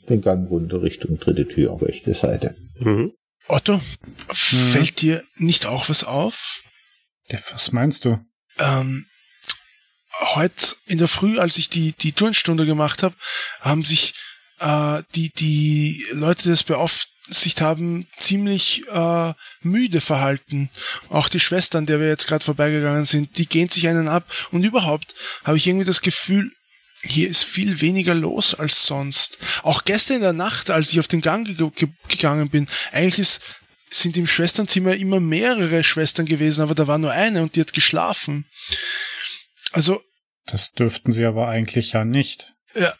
[0.08, 2.54] den Gang runter, Richtung dritte Tür, rechte Seite.
[2.78, 3.12] Mhm.
[3.48, 3.80] Otto,
[4.28, 6.62] fällt dir nicht auch was auf?
[7.28, 8.18] Ja, was meinst du?
[8.58, 9.06] Ähm,
[10.34, 13.14] heute in der Früh, als ich die, die Turnstunde gemacht habe,
[13.60, 14.14] haben sich
[14.58, 20.70] äh, die, die Leute, die das beaufsicht haben, ziemlich äh, müde verhalten.
[21.08, 24.24] Auch die Schwestern, der wir jetzt gerade vorbeigegangen sind, die gehen sich einen ab.
[24.52, 26.52] Und überhaupt habe ich irgendwie das Gefühl,
[27.02, 29.38] hier ist viel weniger los als sonst.
[29.62, 33.18] Auch gestern in der Nacht, als ich auf den Gang ge ge gegangen bin, eigentlich
[33.18, 33.40] ist,
[33.88, 37.72] sind im Schwesternzimmer immer mehrere Schwestern gewesen, aber da war nur eine und die hat
[37.72, 38.46] geschlafen.
[39.72, 40.02] Also,
[40.46, 42.54] Das dürften sie aber eigentlich ja nicht.
[42.74, 42.92] ja,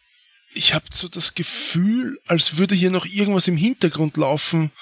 [0.53, 4.73] ich habe so das Gefühl, als würde hier noch irgendwas im Hintergrund laufen,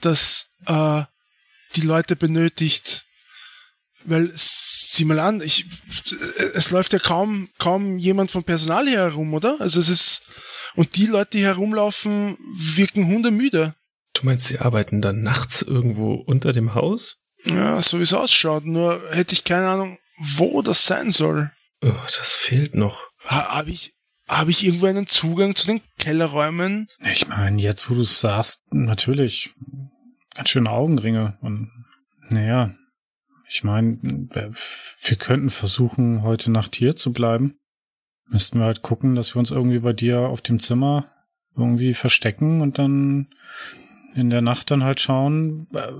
[0.00, 1.02] das äh,
[1.76, 3.04] die Leute benötigt.
[4.04, 5.66] Weil, sieh mal an, ich,
[6.54, 9.60] es läuft ja kaum, kaum jemand vom Personal hier herum, oder?
[9.60, 10.22] Also es ist,
[10.74, 13.74] und die Leute, die herumlaufen, wirken hundemüde.
[14.14, 17.18] Du meinst, sie arbeiten dann nachts irgendwo unter dem Haus?
[17.44, 18.64] Ja, so wie es ausschaut.
[18.64, 21.50] Nur hätte ich keine Ahnung, wo das sein soll.
[21.82, 23.02] Oh, das fehlt noch.
[23.26, 23.94] Ha, habe ich,
[24.28, 26.86] habe ich irgendwo einen Zugang zu den Kellerräumen?
[27.00, 29.52] Ich meine, jetzt wo du es sagst, natürlich
[30.34, 31.38] ganz schöne Augenringe.
[31.40, 31.70] Und
[32.30, 32.74] naja,
[33.48, 37.58] ich meine, wir könnten versuchen, heute Nacht hier zu bleiben.
[38.28, 41.10] Müssten wir halt gucken, dass wir uns irgendwie bei dir auf dem Zimmer
[41.56, 43.28] irgendwie verstecken und dann
[44.14, 45.92] in der Nacht dann halt schauen, äh,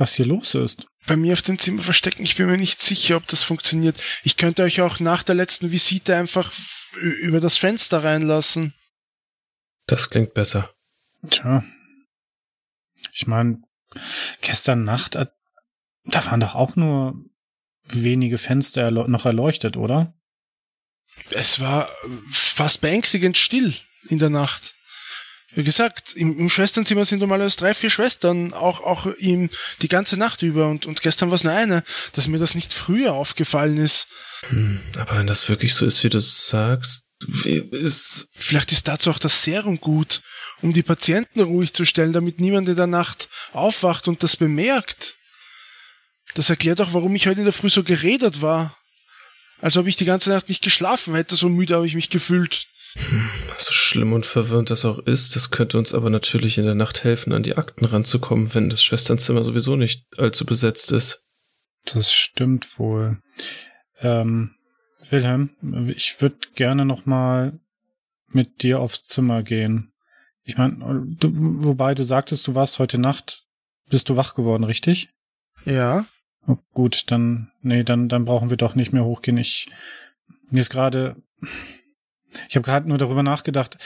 [0.00, 0.86] was hier los ist.
[1.06, 4.00] Bei mir auf dem Zimmer verstecken, ich bin mir nicht sicher, ob das funktioniert.
[4.24, 6.52] Ich könnte euch auch nach der letzten Visite einfach
[7.20, 8.74] über das Fenster reinlassen.
[9.86, 10.74] Das klingt besser.
[11.28, 11.62] Tja.
[13.12, 13.62] Ich meine,
[14.40, 15.26] gestern Nacht, äh,
[16.04, 17.14] da waren doch auch nur
[17.84, 20.14] wenige Fenster noch erleuchtet, oder?
[21.30, 21.90] Es war
[22.30, 23.74] fast beängstigend still
[24.08, 24.76] in der Nacht.
[25.52, 29.50] Wie gesagt, im, im Schwesternzimmer sind normalerweise drei, vier Schwestern, auch, auch ihm
[29.82, 31.82] die ganze Nacht über und, und gestern war es nur eine,
[32.12, 34.08] dass mir das nicht früher aufgefallen ist.
[34.48, 37.06] Hm, aber wenn das wirklich so ist, wie du sagst,
[37.72, 38.28] ist.
[38.38, 40.22] Vielleicht ist dazu auch das Serum gut,
[40.62, 45.16] um die Patienten ruhig zu stellen, damit niemand in der Nacht aufwacht und das bemerkt.
[46.34, 48.76] Das erklärt auch, warum ich heute in der Früh so geredet war.
[49.60, 52.68] Als ob ich die ganze Nacht nicht geschlafen hätte, so müde habe ich mich gefühlt.
[52.94, 57.04] So schlimm und verwirrend das auch ist, das könnte uns aber natürlich in der Nacht
[57.04, 61.24] helfen, an die Akten ranzukommen, wenn das Schwesternzimmer sowieso nicht allzu besetzt ist.
[61.84, 63.18] Das stimmt wohl.
[64.00, 64.54] Ähm,
[65.08, 65.50] Wilhelm,
[65.94, 67.58] ich würde gerne noch mal
[68.28, 69.92] mit dir aufs Zimmer gehen.
[70.42, 73.44] Ich meine, du, wobei du sagtest, du warst heute Nacht,
[73.88, 75.10] bist du wach geworden, richtig?
[75.64, 76.06] Ja.
[76.46, 79.36] Oh, gut, dann, nee, dann, dann brauchen wir doch nicht mehr hochgehen.
[79.36, 79.68] Ich,
[80.50, 81.16] mir ist gerade,
[82.48, 83.78] ich habe gerade nur darüber nachgedacht,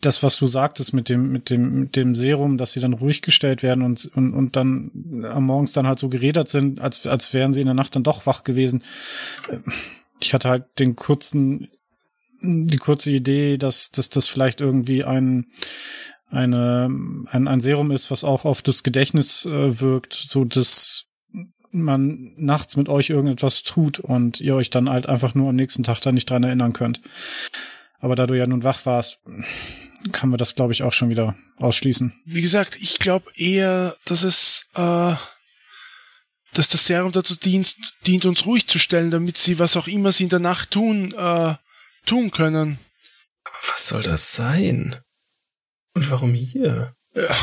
[0.00, 3.22] das, was du sagtest mit dem, mit dem, mit dem Serum, dass sie dann ruhig
[3.22, 7.34] gestellt werden und, und, und dann am Morgens dann halt so geredet sind, als, als
[7.34, 8.84] wären sie in der Nacht dann doch wach gewesen.
[10.20, 11.68] Ich hatte halt den kurzen,
[12.40, 15.46] die kurze Idee, dass, dass das vielleicht irgendwie ein,
[16.30, 16.90] eine,
[17.26, 21.05] ein, ein Serum ist, was auch auf das Gedächtnis äh, wirkt, so dass
[21.70, 25.82] man nachts mit euch irgendetwas tut und ihr euch dann halt einfach nur am nächsten
[25.82, 27.00] Tag da nicht dran erinnern könnt.
[27.98, 29.18] Aber da du ja nun wach warst,
[30.12, 32.12] kann man das, glaube ich, auch schon wieder ausschließen.
[32.24, 35.14] Wie gesagt, ich glaube eher, dass es, äh,
[36.52, 40.12] dass das Serum dazu dient, dient, uns ruhig zu stellen, damit sie, was auch immer
[40.12, 41.54] sie in der Nacht tun, äh,
[42.04, 42.78] tun können.
[43.44, 44.96] Aber was soll das sein?
[45.94, 46.94] Und warum hier?
[47.16, 47.34] Ja,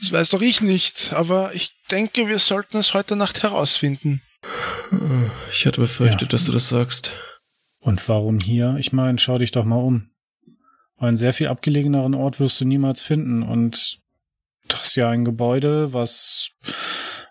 [0.00, 4.20] das weiß doch ich nicht, aber ich denke, wir sollten es heute Nacht herausfinden.
[5.50, 6.28] Ich hatte befürchtet, ja.
[6.28, 7.12] dass du das sagst.
[7.80, 8.76] Und warum hier?
[8.78, 10.10] Ich meine, schau dich doch mal um.
[10.98, 13.42] Einen sehr viel abgelegeneren Ort wirst du niemals finden.
[13.42, 13.98] Und
[14.66, 16.50] das ist ja ein Gebäude, was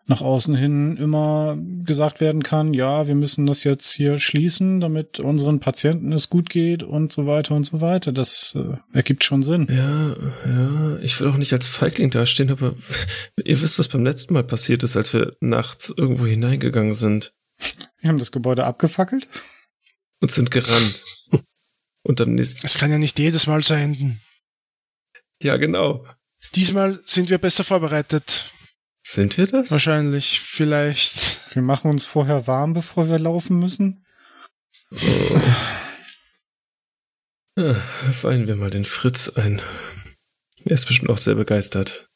[0.08, 5.20] nach außen hin immer gesagt werden kann, ja, wir müssen das jetzt hier schließen, damit
[5.20, 8.14] unseren Patienten es gut geht und so weiter und so weiter.
[8.14, 9.68] Das äh, ergibt schon Sinn.
[9.70, 10.16] Ja,
[10.50, 12.74] ja, ich will auch nicht als Feigling dastehen, aber
[13.44, 17.34] ihr wisst, was beim letzten Mal passiert ist, als wir nachts irgendwo hineingegangen sind.
[18.00, 19.28] Wir haben das Gebäude abgefackelt
[20.22, 21.04] und sind gerannt.
[22.04, 22.66] Und am nächsten.
[22.66, 24.22] Es kann ja nicht jedes Mal so enden.
[25.44, 26.06] Ja, genau.
[26.56, 28.50] Diesmal sind wir besser vorbereitet.
[29.10, 29.72] Sind wir das?
[29.72, 31.56] Wahrscheinlich, vielleicht.
[31.56, 34.04] Wir machen uns vorher warm, bevor wir laufen müssen.
[34.92, 35.42] Oh.
[37.56, 37.82] Ja,
[38.22, 39.62] weinen wir mal den Fritz ein.
[40.66, 42.10] Er ist bestimmt auch sehr begeistert.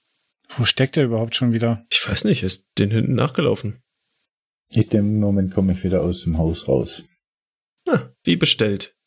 [0.58, 1.86] Wo steckt er überhaupt schon wieder?
[1.90, 3.82] Ich weiß nicht, er ist den hinten nachgelaufen.
[4.70, 7.06] In dem Moment komme ich wieder aus dem Haus raus.
[7.88, 8.98] Ah, wie bestellt.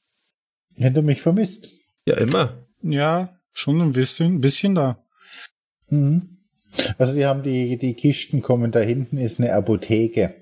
[0.74, 1.68] Hätte mich vermisst.
[2.06, 2.66] Ja, immer.
[2.80, 5.04] Ja, schon ein bisschen, ein bisschen da.
[5.90, 6.33] Mhm.
[6.98, 10.34] Also die haben die, die Kisten kommen, da hinten ist eine Apotheke.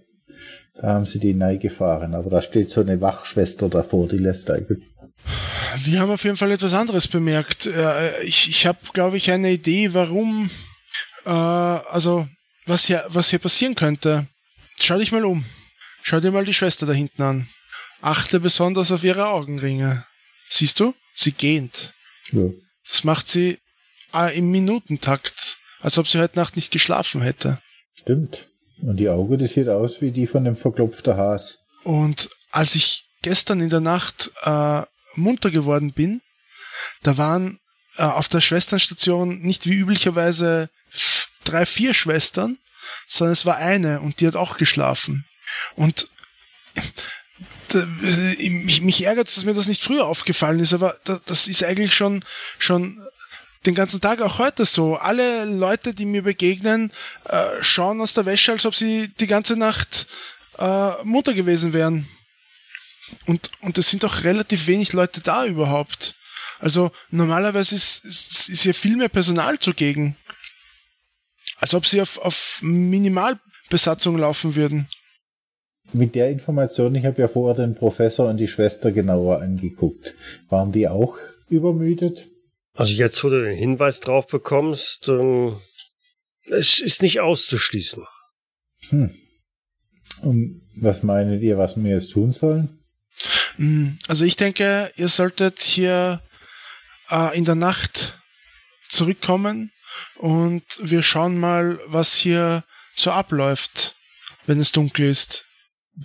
[0.75, 4.57] Da haben sie die gefahren, aber da steht so eine Wachschwester davor, die lässt da.
[5.85, 7.67] Wir haben auf jeden Fall etwas anderes bemerkt.
[7.67, 10.51] Äh, ich, ich habe, glaube ich, eine Idee, warum,
[11.25, 12.27] äh, also
[12.67, 14.27] was hier, was hier passieren könnte.
[14.81, 15.45] Schau dich mal um.
[16.03, 17.49] Schau dir mal die Schwester da hinten an.
[18.01, 20.05] Achte besonders auf ihre Augenringe.
[20.49, 20.95] Siehst du?
[21.15, 21.93] Sie gähnt.
[22.33, 22.49] Ja.
[22.89, 23.59] Das macht sie
[24.15, 27.61] äh, im Minutentakt, als ob sie heute Nacht nicht geschlafen hätte.
[27.95, 28.49] Stimmt.
[28.83, 31.67] Und die Auge, die sieht aus wie die von dem verklopften Has.
[31.85, 34.83] Und als ich gestern in der Nacht äh,
[35.15, 36.23] munter geworden bin,
[37.03, 37.59] da waren
[37.97, 40.71] äh, auf der Schwesternstation nicht wie üblicherweise
[41.45, 42.59] drei, vier Schwestern,
[43.07, 45.27] sondern es war eine und die hat auch geschlafen.
[45.77, 46.09] Und
[47.75, 50.95] mich, mich ärgert dass mir das nicht früher aufgefallen ist, aber
[51.27, 52.25] das ist eigentlich schon,
[52.59, 53.01] schon
[53.67, 54.97] den ganzen Tag auch heute so.
[54.97, 56.93] Alle Leute, die mir begegnen,
[57.29, 60.07] äh, schauen aus der Wäsche, als ob sie die ganze Nacht
[60.59, 62.09] äh, Mutter gewesen wären.
[63.27, 66.17] Und, und es sind auch relativ wenig Leute da überhaupt.
[66.59, 70.17] Also normalerweise ist, ist, ist hier viel mehr Personal zugegen.
[71.59, 74.89] Als ob sie auf, auf Minimalbesatzung laufen würden
[75.93, 80.15] mit der Information, ich habe ja vorher den Professor und die Schwester genauer angeguckt.
[80.49, 81.17] Waren die auch
[81.49, 82.29] übermüdet?
[82.75, 85.61] Also jetzt, wo du den Hinweis drauf bekommst, ähm,
[86.45, 88.05] es ist nicht auszuschließen.
[88.89, 89.15] Hm.
[90.23, 92.83] Und was meint ihr, was wir jetzt tun sollen?
[93.57, 96.23] Hm, also ich denke, ihr solltet hier
[97.11, 98.19] äh, in der Nacht
[98.89, 99.71] zurückkommen
[100.17, 102.65] und wir schauen mal, was hier
[102.95, 103.97] so abläuft,
[104.47, 105.47] wenn es dunkel ist.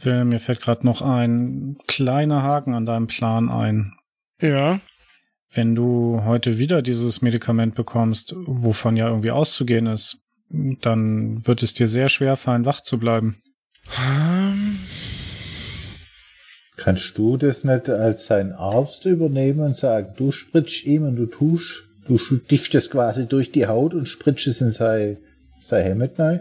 [0.04, 3.94] Mir fällt gerade noch ein kleiner Haken an deinem Plan ein.
[4.42, 4.82] Ja.
[5.52, 10.20] Wenn du heute wieder dieses Medikament bekommst, wovon ja irgendwie auszugehen ist,
[10.50, 13.42] dann wird es dir sehr schwer fallen, wach zu bleiben.
[13.98, 14.80] Um.
[16.78, 21.26] Kannst du das nicht als sein Arzt übernehmen und sagen, du spritzt ihm und du
[21.26, 22.18] tust, du
[22.50, 25.18] dichst es quasi durch die Haut und spritzt es in sein
[25.60, 26.40] Sei Helmet neu.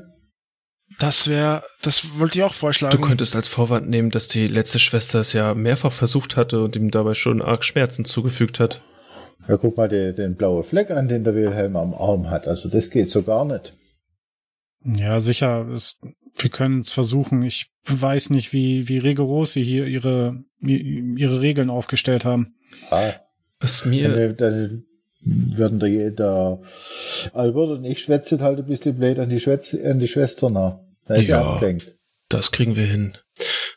[0.98, 2.96] Das wäre, das wollte ich auch vorschlagen.
[2.96, 6.76] Du könntest als Vorwand nehmen, dass die letzte Schwester es ja mehrfach versucht hatte und
[6.76, 8.80] ihm dabei schon arg Schmerzen zugefügt hat.
[9.48, 12.46] Ja, guck mal den, den blauen Fleck an, den der Wilhelm am Arm hat.
[12.48, 13.74] Also das geht so gar nicht.
[14.84, 15.68] Ja, sicher.
[15.72, 15.98] Es,
[16.36, 17.42] wir können es versuchen.
[17.42, 22.54] Ich weiß nicht, wie, wie rigoros sie hier ihre, ihre Regeln aufgestellt haben.
[22.90, 23.12] Ah,
[23.60, 24.84] Was mir, dann, dann
[25.20, 26.60] würden der, der
[27.32, 30.78] Albert und ich schwätzen halt ein bisschen blöd an die, Schwätze, an die Schwester nach.
[31.06, 31.52] Da ist ja Ja.
[31.52, 31.96] abgelenkt.
[32.28, 33.16] das kriegen wir hin.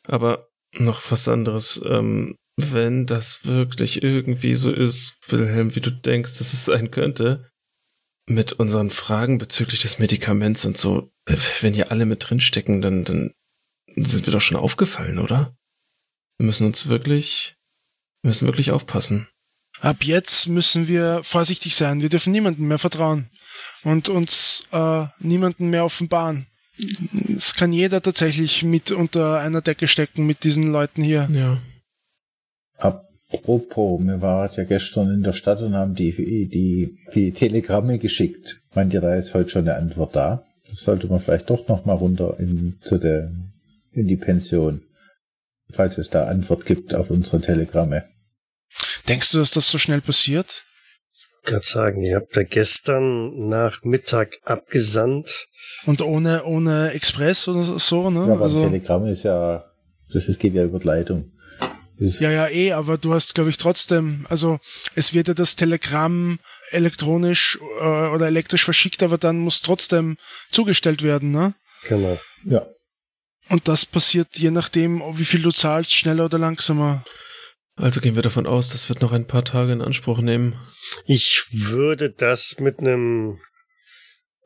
[0.07, 1.82] Aber noch was anderes.
[1.88, 2.36] Ähm,
[2.74, 7.49] wenn das wirklich irgendwie so ist, Wilhelm, wie du denkst, dass es sein könnte,
[8.28, 13.03] mit unseren Fragen bezüglich des Medikaments und so, äh, wenn hier alle mit drinstecken, dann,
[13.03, 13.34] dann
[13.95, 15.55] sind wir doch schon aufgefallen, oder?
[16.38, 17.55] Wir müssen uns wirklich,
[18.22, 19.28] wir müssen wirklich aufpassen.
[19.82, 22.01] Ab jetzt müssen wir vorsichtig sein.
[22.01, 23.30] Wir dürfen niemandem mehr vertrauen
[23.84, 26.47] und uns äh, niemanden mehr offenbaren.
[27.36, 31.28] Es kann jeder tatsächlich mit unter einer Decke stecken mit diesen Leuten hier.
[31.32, 31.57] Ja.
[32.80, 36.11] Apropos, wir waren ja gestern in der Stadt und haben die,
[36.47, 38.61] die, die Telegramme geschickt.
[38.73, 40.43] Meint ihr, da ist heute schon eine Antwort da?
[40.67, 43.32] Das sollte man vielleicht doch noch mal runter in, zu der,
[43.93, 44.82] in die Pension.
[45.71, 48.03] Falls es da Antwort gibt auf unsere Telegramme.
[49.07, 50.63] Denkst du, dass das so schnell passiert?
[51.43, 55.47] gerade sagen, ihr habt da gestern nach Mittag abgesandt.
[55.86, 58.19] Und ohne, ohne Express oder so, ne?
[58.19, 59.65] Ja, aber ein also, Telegramm ist ja,
[60.13, 61.32] das ist, geht ja über die Leitung.
[62.00, 64.60] Das, ja, ja, eh, aber du hast, glaube ich, trotzdem, also
[64.95, 66.39] es wird ja das Telegramm
[66.72, 70.18] elektronisch äh, oder elektrisch verschickt, aber dann muss trotzdem
[70.52, 71.54] zugestellt werden, ne?
[71.84, 72.20] Genau.
[72.45, 72.66] ja.
[73.50, 77.04] Und das passiert je nachdem, wie viel du zahlst, schneller oder langsamer.
[77.76, 80.56] Also gehen wir davon aus, das wird noch ein paar Tage in Anspruch nehmen.
[81.06, 83.39] Ich würde das mit einem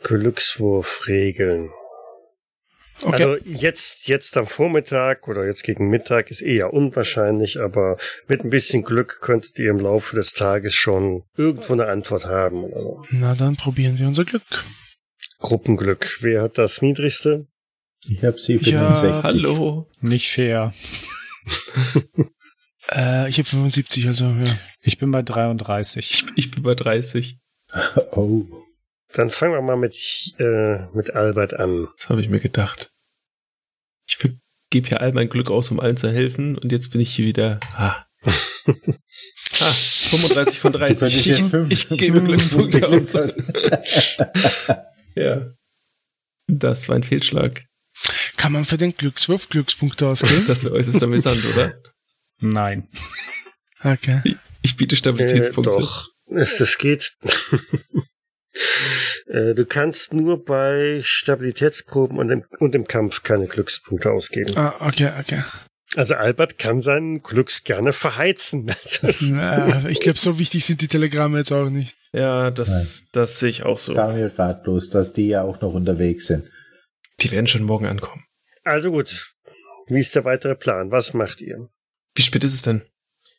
[0.04, 1.70] Glückswurf regeln.
[3.06, 3.24] Okay.
[3.24, 7.98] Also jetzt, jetzt am Vormittag oder jetzt gegen Mittag ist eher unwahrscheinlich, aber
[8.28, 12.64] mit ein bisschen Glück könntet ihr im Laufe des Tages schon irgendwo eine Antwort haben.
[12.64, 13.06] Oder so.
[13.12, 14.64] Na, dann probieren wir unser Glück.
[15.40, 16.18] Gruppenglück.
[16.22, 17.48] Wer hat das niedrigste?
[18.08, 19.24] Ich habe sie Ja, 65.
[19.24, 19.88] Hallo.
[20.02, 20.74] Nicht fair.
[22.92, 24.60] Äh, ich habe 75, also ja.
[24.82, 26.12] Ich bin bei 33.
[26.12, 27.40] Ich, ich bin bei 30.
[28.12, 28.44] Oh.
[29.14, 29.96] Dann fangen wir mal mit,
[30.40, 31.88] äh, mit Albert an.
[31.96, 32.93] Das habe ich mir gedacht.
[34.08, 34.18] Ich
[34.70, 37.26] gebe hier all mein Glück aus, um allen zu helfen und jetzt bin ich hier
[37.26, 37.60] wieder.
[37.76, 38.06] Ah.
[38.26, 38.34] ah
[39.66, 41.00] 35 von Du 30.
[41.00, 43.36] könntest Ich, jetzt fünf, ich gebe fünf Glückspunkte Glücks aus.
[45.16, 45.42] ja.
[46.48, 47.64] Das war ein Fehlschlag.
[48.38, 50.46] Kann man für den Glückswurf Glückspunkte ausgeben?
[50.48, 51.74] Das wäre äußerst amüsant, oder?
[52.40, 52.90] Nein.
[53.84, 54.22] okay.
[54.62, 55.72] Ich biete Äh, Stabilitätspunkte.
[55.80, 56.10] doch.
[56.26, 57.14] Es- Das geht.
[59.28, 64.56] Äh, du kannst nur bei Stabilitätsproben und im, und im Kampf keine Glückspunkte ausgeben.
[64.56, 65.44] Ah, okay, okay.
[65.96, 68.66] Also Albert kann seinen Glücks gerne verheizen.
[69.22, 71.96] Na, ich glaube, so wichtig sind die Telegramme jetzt auch nicht.
[72.12, 73.94] Ja, das, das sehe ich auch so.
[73.94, 76.50] Kam mir gerade bloß, dass die ja auch noch unterwegs sind.
[77.22, 78.24] Die werden schon morgen ankommen.
[78.64, 79.34] Also gut.
[79.88, 80.92] Wie ist der weitere Plan?
[80.92, 81.70] Was macht ihr?
[82.16, 82.82] Wie spät ist es denn?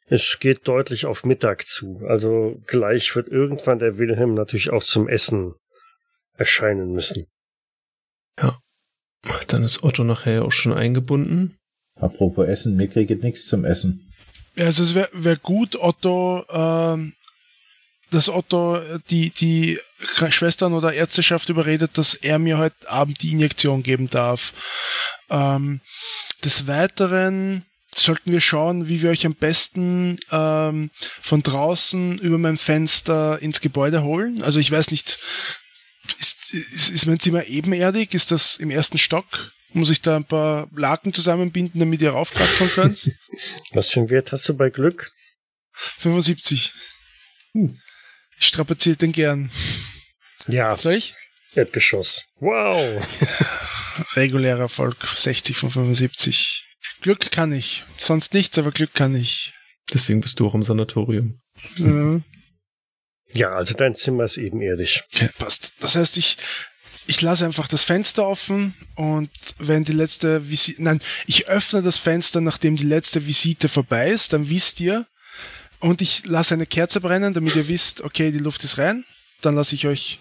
[0.07, 2.03] Es geht deutlich auf Mittag zu.
[2.07, 5.55] Also gleich wird irgendwann der Wilhelm natürlich auch zum Essen
[6.37, 7.27] erscheinen müssen.
[9.49, 11.57] Dann ist Otto nachher auch schon eingebunden.
[11.97, 14.13] Apropos Essen, mir kriegt nichts zum Essen.
[14.57, 17.15] Ja, also es wäre wär gut, Otto, ähm,
[18.11, 18.81] dass Otto
[19.11, 19.79] die, die
[20.31, 24.55] Schwestern oder Ärzteschaft überredet, dass er mir heute Abend die Injektion geben darf.
[25.31, 25.81] Ähm,
[26.45, 27.65] des Weiteren
[27.99, 33.61] sollten wir schauen, wie wir euch am besten ähm, von draußen über mein Fenster ins
[33.61, 34.43] Gebäude holen.
[34.43, 35.19] Also ich weiß nicht,
[36.19, 38.15] ist, ist, ist mein Zimmer ebenerdig?
[38.15, 39.53] Ist das im ersten Stock?
[39.73, 43.11] Muss ich da ein paar Laken zusammenbinden, damit ihr raufkraxeln könnt?
[43.73, 45.13] Was für einen Wert hast du bei Glück?
[45.99, 46.73] 75.
[47.53, 49.51] Ich strapaziere den gern.
[50.47, 51.15] Ja, Soll ich?
[51.55, 52.27] Erdgeschoss.
[52.41, 53.07] Wow.
[54.17, 56.64] Regulärer Erfolg, 60 von 75.
[57.05, 57.85] Glück kann ich.
[57.99, 59.53] Sonst nichts, aber Glück kann ich.
[59.93, 61.39] Deswegen bist du auch im Sanatorium.
[61.77, 62.23] Ja.
[63.35, 65.05] Ja, also dein Zimmer ist ebenerdig.
[65.13, 65.75] Okay, passt.
[65.81, 66.39] Das heißt, ich,
[67.07, 69.29] ich lasse einfach das Fenster offen und
[69.59, 74.33] wenn die letzte Visite, nein, ich öffne das Fenster, nachdem die letzte Visite vorbei ist,
[74.33, 75.07] dann wisst ihr,
[75.81, 79.05] und ich lasse eine Kerze brennen, damit ihr wisst, okay, die Luft ist rein,
[79.43, 80.21] dann lasse ich euch,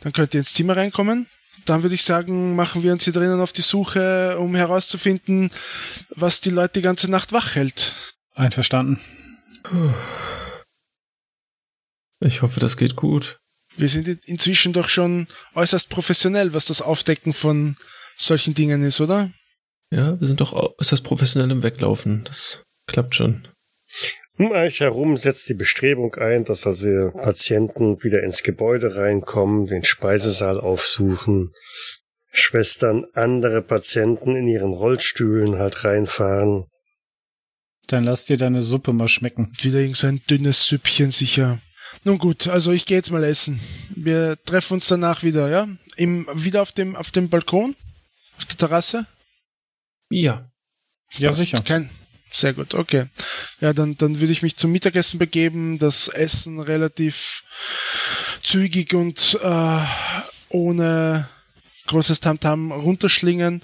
[0.00, 1.26] dann könnt ihr ins Zimmer reinkommen.
[1.64, 5.50] Dann würde ich sagen, machen wir uns hier drinnen auf die Suche, um herauszufinden,
[6.10, 7.94] was die Leute die ganze Nacht wach hält.
[8.34, 9.00] Einverstanden.
[12.20, 13.38] Ich hoffe, das geht gut.
[13.76, 17.76] Wir sind inzwischen doch schon äußerst professionell, was das Aufdecken von
[18.16, 19.30] solchen Dingen ist, oder?
[19.90, 22.24] Ja, wir sind doch äußerst professionell im Weglaufen.
[22.24, 23.46] Das klappt schon.
[24.38, 29.82] Um euch herum setzt die Bestrebung ein, dass also Patienten wieder ins Gebäude reinkommen, den
[29.82, 31.52] Speisesaal aufsuchen,
[32.30, 36.66] Schwestern andere Patienten in ihren Rollstühlen halt reinfahren.
[37.88, 39.52] Dann lass dir deine Suppe mal schmecken.
[39.60, 41.60] Wieder irgend so ein dünnes Süppchen sicher.
[42.04, 43.58] Nun gut, also ich gehe jetzt mal essen.
[43.96, 45.66] Wir treffen uns danach wieder, ja?
[45.96, 47.74] Im, wieder auf dem, auf dem Balkon?
[48.36, 49.06] Auf der Terrasse?
[50.10, 50.48] Ja.
[51.16, 51.60] Ja, sicher.
[51.62, 51.90] Kein,
[52.30, 53.06] sehr gut, okay.
[53.60, 57.44] Ja, dann, dann würde ich mich zum Mittagessen begeben, das Essen relativ
[58.42, 59.78] zügig und äh,
[60.48, 61.28] ohne
[61.86, 63.62] großes Tamtam -Tam runterschlingen.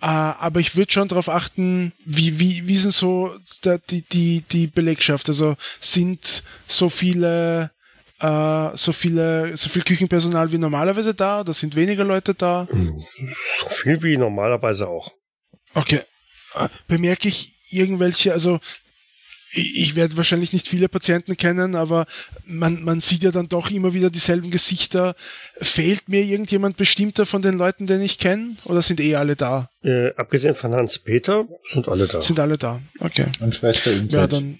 [0.00, 4.42] Äh, aber ich würde schon darauf achten, wie, wie, wie sind so der, die, die,
[4.42, 5.28] die Belegschaft?
[5.28, 7.70] Also sind so viele
[8.20, 12.66] äh, so viele, so viel Küchenpersonal wie normalerweise da oder sind weniger Leute da?
[13.58, 15.12] So viel wie normalerweise auch.
[15.74, 16.00] Okay.
[16.54, 18.60] Äh, bemerke ich irgendwelche, also
[19.52, 22.06] ich werde wahrscheinlich nicht viele Patienten kennen, aber
[22.44, 25.14] man, man sieht ja dann doch immer wieder dieselben Gesichter.
[25.60, 28.56] Fehlt mir irgendjemand bestimmter von den Leuten, den ich kenne?
[28.64, 29.70] Oder sind eh alle da?
[29.82, 32.20] Äh, abgesehen von Hans-Peter sind alle da.
[32.20, 33.26] Sind alle da, okay.
[33.40, 34.12] Und Schwester Ingrid.
[34.12, 34.58] Ja, dann,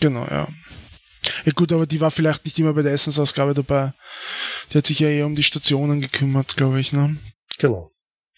[0.00, 0.48] genau, ja.
[1.44, 3.92] Ja gut, aber die war vielleicht nicht immer bei der Essensausgabe dabei.
[4.72, 7.18] Die hat sich ja eher um die Stationen gekümmert, glaube ich, ne?
[7.58, 7.90] Genau.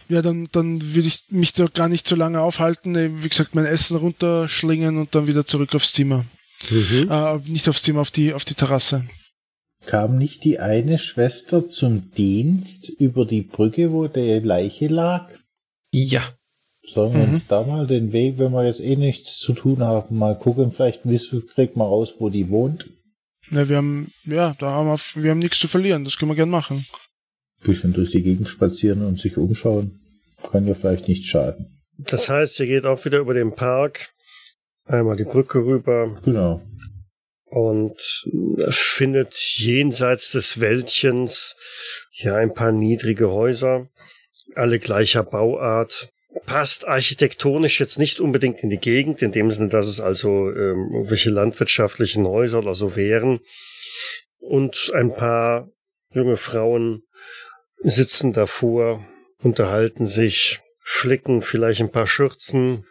[0.08, 3.22] Ja, dann, dann würde ich mich da gar nicht so lange aufhalten.
[3.22, 6.24] Wie gesagt, mein Essen runterschlingen und dann wieder zurück aufs Zimmer.
[6.70, 7.10] Mhm.
[7.10, 9.04] Äh, nicht aufs Zimmer, auf die, auf die Terrasse.
[9.86, 15.30] Kam nicht die eine Schwester zum Dienst über die Brücke, wo die Leiche lag?
[15.92, 16.22] Ja.
[16.82, 17.30] Sollen wir mhm.
[17.30, 20.70] uns da mal den Weg, wenn wir jetzt eh nichts zu tun haben, mal gucken,
[20.70, 22.88] vielleicht wissen, kriegt man raus, wo die wohnt.
[23.50, 26.36] Na, wir haben, ja, da haben wir, wir haben nichts zu verlieren, das können wir
[26.36, 26.86] gern machen.
[27.64, 30.00] Bisschen durch die Gegend spazieren und sich umschauen.
[30.50, 31.78] Kann ja vielleicht nicht schaden.
[31.98, 34.10] Das heißt, ihr geht auch wieder über den Park,
[34.84, 36.20] einmal die Brücke rüber.
[36.24, 36.62] Genau.
[37.46, 38.00] Und
[38.68, 41.56] findet jenseits des Wäldchens
[42.12, 43.88] ja ein paar niedrige Häuser,
[44.54, 46.12] alle gleicher Bauart,
[46.46, 50.90] passt architektonisch jetzt nicht unbedingt in die Gegend, in dem Sinne, dass es also ähm,
[50.92, 53.40] irgendwelche landwirtschaftlichen Häuser oder so wären.
[54.38, 55.68] Und ein paar
[56.12, 57.02] junge Frauen
[57.82, 59.04] sitzen davor,
[59.42, 62.86] unterhalten sich, flicken vielleicht ein paar Schürzen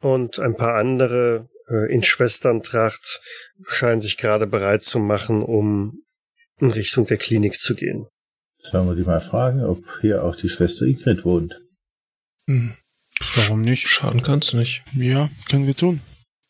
[0.00, 3.20] und ein paar andere äh, in Schwesterntracht
[3.66, 6.02] scheinen sich gerade bereit zu machen, um
[6.60, 8.06] in Richtung der Klinik zu gehen.
[8.58, 11.60] Sollen wir die mal fragen, ob hier auch die Schwester Ingrid wohnt?
[12.48, 12.74] Hm.
[13.36, 13.86] Warum nicht?
[13.86, 14.82] Schaden kannst du nicht.
[14.94, 16.00] Ja, können wir tun.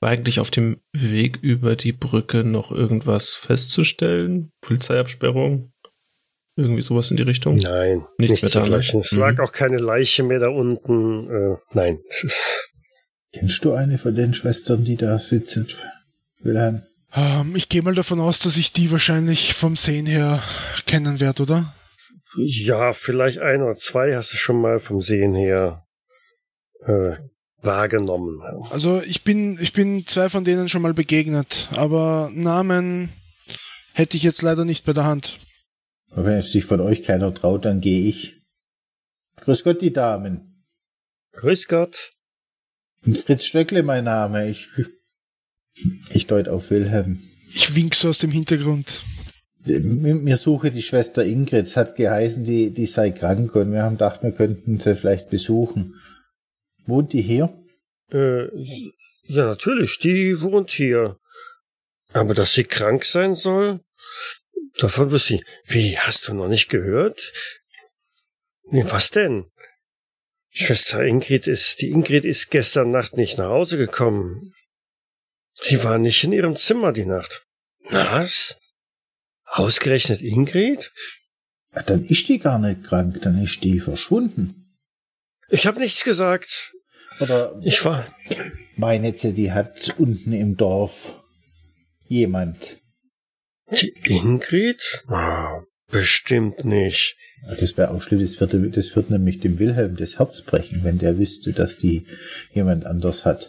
[0.01, 4.51] War eigentlich auf dem Weg über die Brücke noch irgendwas festzustellen?
[4.61, 5.73] Polizeiabsperrung?
[6.57, 7.57] Irgendwie sowas in die Richtung?
[7.57, 8.71] Nein, nichts, nichts mehr da.
[8.71, 8.77] Ne?
[8.77, 9.19] Es mhm.
[9.19, 11.29] lag auch keine Leiche mehr da unten.
[11.29, 11.99] Äh, nein.
[13.33, 15.67] Kennst du eine von den Schwestern, die da sitzen,
[16.41, 16.83] Wilhelm?
[17.15, 20.41] Ähm, ich gehe mal davon aus, dass ich die wahrscheinlich vom Sehen her
[20.87, 21.75] kennen werde, oder?
[22.37, 25.85] Ja, vielleicht ein oder zwei hast du schon mal vom Sehen her
[26.85, 27.17] äh,
[27.61, 28.41] wahrgenommen.
[28.71, 33.11] Also ich bin, ich bin zwei von denen schon mal begegnet, aber Namen
[33.93, 35.39] hätte ich jetzt leider nicht bei der Hand.
[36.17, 38.41] Wenn es sich von euch keiner traut, dann gehe ich.
[39.41, 40.65] Grüß Gott, die Damen.
[41.33, 42.13] Grüß Gott.
[43.03, 44.49] Fritz Stöckle, mein Name.
[44.49, 44.69] Ich,
[46.13, 47.21] ich deut auf Wilhelm.
[47.51, 49.03] Ich wink so aus dem Hintergrund.
[49.67, 51.67] Mir suche die Schwester Ingrid.
[51.67, 55.31] Es hat geheißen, die, die sei krank und wir haben gedacht, wir könnten sie vielleicht
[55.31, 55.95] besuchen.
[56.87, 57.65] Wohnt die hier?
[58.13, 58.47] Äh,
[59.27, 61.19] ja, natürlich, die wohnt hier.
[62.13, 63.81] Aber dass sie krank sein soll?
[64.79, 65.45] Davon wusste ich.
[65.67, 67.33] Wie, hast du noch nicht gehört?
[68.71, 69.51] Nee, was denn?
[70.51, 74.55] Schwester Ingrid ist, die Ingrid ist gestern Nacht nicht nach Hause gekommen.
[75.55, 77.45] Sie war nicht in ihrem Zimmer die Nacht.
[77.91, 78.59] Was?
[79.45, 80.93] Ausgerechnet Ingrid?
[81.75, 84.79] Ja, dann ist die gar nicht krank, dann ist die verschwunden.
[85.49, 86.73] Ich habe nichts gesagt.
[87.21, 88.07] Oder ich war.
[88.77, 91.23] Meine die hat unten im Dorf
[92.07, 92.79] jemand.
[93.71, 95.05] Die Ingrid?
[95.09, 97.17] Oh, bestimmt nicht.
[97.47, 100.99] Das wäre auch schlimm, das würde, das würde nämlich dem Wilhelm das Herz brechen, wenn
[100.99, 102.07] der wüsste, dass die
[102.53, 103.49] jemand anders hat.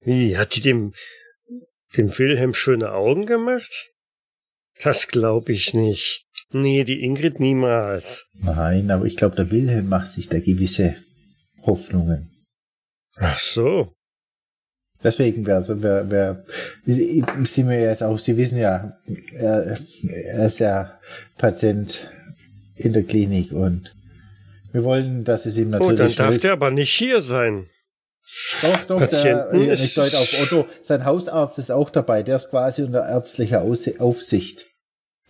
[0.00, 0.94] Wie, hat die dem,
[1.96, 3.92] dem Wilhelm schöne Augen gemacht?
[4.82, 6.26] Das glaube ich nicht.
[6.50, 8.26] Nee, die Ingrid niemals.
[8.34, 10.96] Nein, aber ich glaube, der Wilhelm macht sich da gewisse
[11.62, 12.30] Hoffnungen.
[13.16, 13.94] Ach so.
[15.04, 16.44] Deswegen wäre, wär, wär,
[16.86, 18.96] sind wir jetzt auch, Sie wissen ja,
[19.32, 19.76] er,
[20.08, 20.98] er ist ja
[21.38, 22.08] Patient
[22.76, 23.92] in der Klinik und
[24.72, 25.92] wir wollen, dass es ihm natürlich.
[25.92, 27.66] Oh, dann darf der aber nicht hier sein.
[28.62, 32.36] Doch, doch, Patienten der, ist- ich deute auf Otto, sein Hausarzt ist auch dabei, der
[32.36, 34.66] ist quasi unter ärztlicher Aufsicht.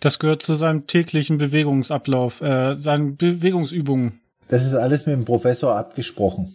[0.00, 4.20] Das gehört zu seinem täglichen Bewegungsablauf, äh, seinen Bewegungsübungen.
[4.48, 6.52] Das ist alles mit dem Professor abgesprochen.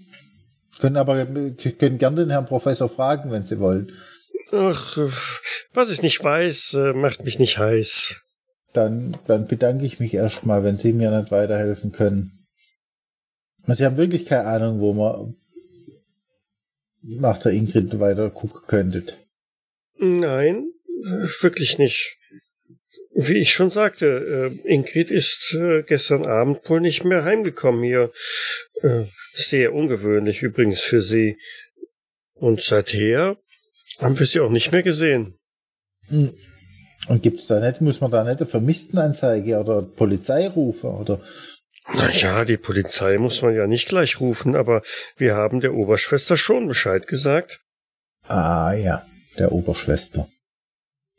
[0.80, 3.92] Können aber können gerne den Herrn Professor fragen, wenn Sie wollen.
[4.52, 4.98] Ach,
[5.74, 8.22] was ich nicht weiß, äh, macht mich nicht heiß.
[8.74, 12.32] Dann, dann bedanke ich mich erstmal, wenn Sie mir nicht weiterhelfen können.
[13.66, 15.36] Sie haben wirklich keine Ahnung, wo man
[17.02, 19.18] nach der Ingrid weiter gucken könntet.
[19.98, 20.72] Nein,
[21.42, 22.18] wirklich nicht.
[23.20, 28.12] Wie ich schon sagte, äh, Ingrid ist äh, gestern Abend wohl nicht mehr heimgekommen hier.
[28.84, 31.40] Äh, sehr ungewöhnlich übrigens für sie.
[32.36, 33.38] Und seither
[33.98, 35.40] haben wir sie auch nicht mehr gesehen.
[36.10, 36.32] Hm.
[37.08, 41.20] Und gibt's da nicht, muss man da nicht eine Vermisstenanzeige oder Polizei rufen oder?
[41.92, 44.84] Na ja, die Polizei muss man ja nicht gleich rufen, aber
[45.16, 47.62] wir haben der Oberschwester schon Bescheid gesagt.
[48.24, 49.08] Ah ja,
[49.40, 50.28] der Oberschwester.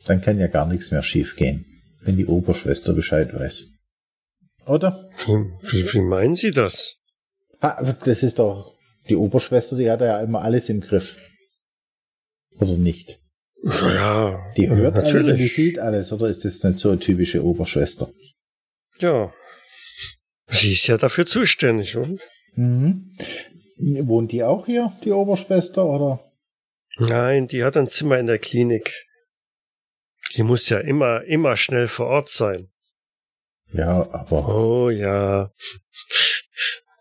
[0.05, 1.65] Dann kann ja gar nichts mehr schiefgehen,
[2.01, 3.67] wenn die Oberschwester Bescheid weiß.
[4.65, 5.09] Oder?
[5.25, 6.95] Wie, wie, wie meinen Sie das?
[7.61, 8.75] Ha, das ist doch
[9.09, 11.29] die Oberschwester, die hat ja immer alles im Griff.
[12.59, 13.19] Oder nicht?
[13.63, 15.55] Ja, Die hört alles und die natürlich.
[15.55, 18.09] sieht alles, oder ist das nicht so eine typische Oberschwester?
[18.99, 19.33] Ja.
[20.47, 22.21] Sie ist ja dafür zuständig, und?
[22.55, 23.11] Mhm.
[23.77, 26.19] Wohnt die auch hier, die Oberschwester, oder?
[26.97, 28.91] Nein, die hat ein Zimmer in der Klinik.
[30.35, 32.69] Die muss ja immer, immer schnell vor Ort sein.
[33.71, 35.51] Ja, aber Oh ja.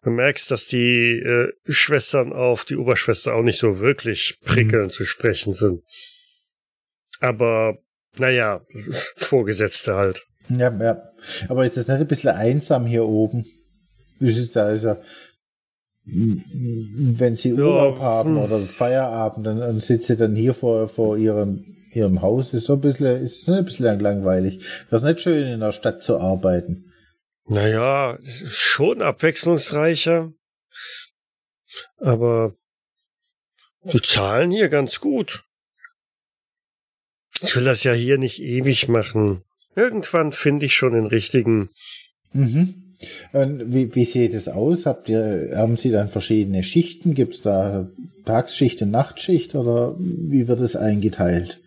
[0.03, 5.05] Du merkst, dass die äh, Schwestern auf die Oberschwester auch nicht so wirklich prickelnd zu
[5.05, 5.83] sprechen sind.
[7.21, 7.79] Aber,
[8.17, 8.65] naja,
[9.17, 10.27] Vorgesetzte halt.
[10.49, 11.03] Ja, ja.
[11.49, 13.45] Aber ist das nicht ein bisschen einsam hier oben?
[14.21, 14.97] Ist da, ist ja,
[16.05, 18.39] wenn sie Ja, Urlaub haben hm.
[18.39, 22.55] oder Feierabend, dann, dann sitzt sie dann hier vor, vor ihrem, ihrem Haus.
[22.55, 24.65] Ist so ein bisschen, ist ein bisschen langweilig.
[24.91, 26.93] Das ist nicht schön, in der Stadt zu arbeiten.
[27.47, 30.33] Naja, schon abwechslungsreicher.
[31.99, 32.55] Aber
[33.85, 35.45] die zahlen hier ganz gut.
[37.41, 39.43] Ich will das ja hier nicht ewig machen.
[39.77, 41.71] Irgendwann finde ich schon den richtigen.
[42.33, 42.89] Mhm.
[43.33, 44.87] Und wie, wie sieht es aus?
[44.87, 47.15] Habt ihr, haben Sie dann verschiedene Schichten?
[47.15, 47.89] Gibt es da
[48.25, 51.61] Tagsschicht und Nachtschicht oder wie wird es eingeteilt?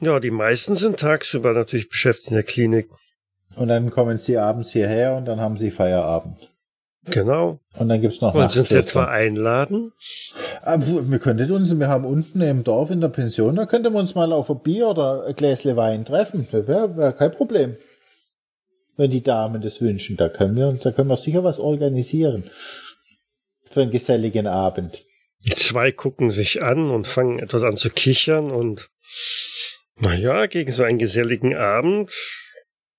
[0.00, 2.88] Ja, die meisten sind tagsüber natürlich beschäftigt in der Klinik.
[3.56, 6.50] Und dann kommen Sie abends hierher und dann haben Sie Feierabend.
[7.06, 7.60] Genau.
[7.78, 9.04] Und dann gibt's noch Wollen Sie uns Nachtschwestern.
[9.04, 9.92] etwa einladen?
[10.62, 14.00] Aber wir könnten uns, wir haben unten im Dorf in der Pension, da könnten wir
[14.00, 16.46] uns mal auf ein Bier oder ein Gläsle Wein treffen.
[16.50, 17.76] Das wäre wär kein Problem.
[18.96, 22.50] Wenn die Damen das wünschen, da können wir, da können wir sicher was organisieren.
[23.70, 25.04] Für einen geselligen Abend.
[25.44, 28.90] Die zwei gucken sich an und fangen etwas an zu kichern und
[29.98, 32.12] naja, gegen so einen geselligen Abend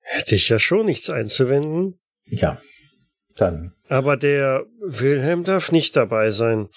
[0.01, 1.99] hätte ich ja schon nichts einzuwenden.
[2.25, 2.61] Ja.
[3.35, 3.73] Dann.
[3.87, 6.69] Aber der Wilhelm darf nicht dabei sein.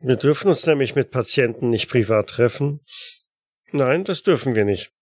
[0.00, 2.80] Wir dürfen uns nämlich mit Patienten nicht privat treffen.
[3.72, 4.92] Nein, das dürfen wir nicht.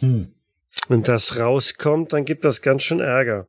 [0.00, 0.34] Hm.
[0.88, 3.48] Wenn das rauskommt, dann gibt das ganz schön Ärger.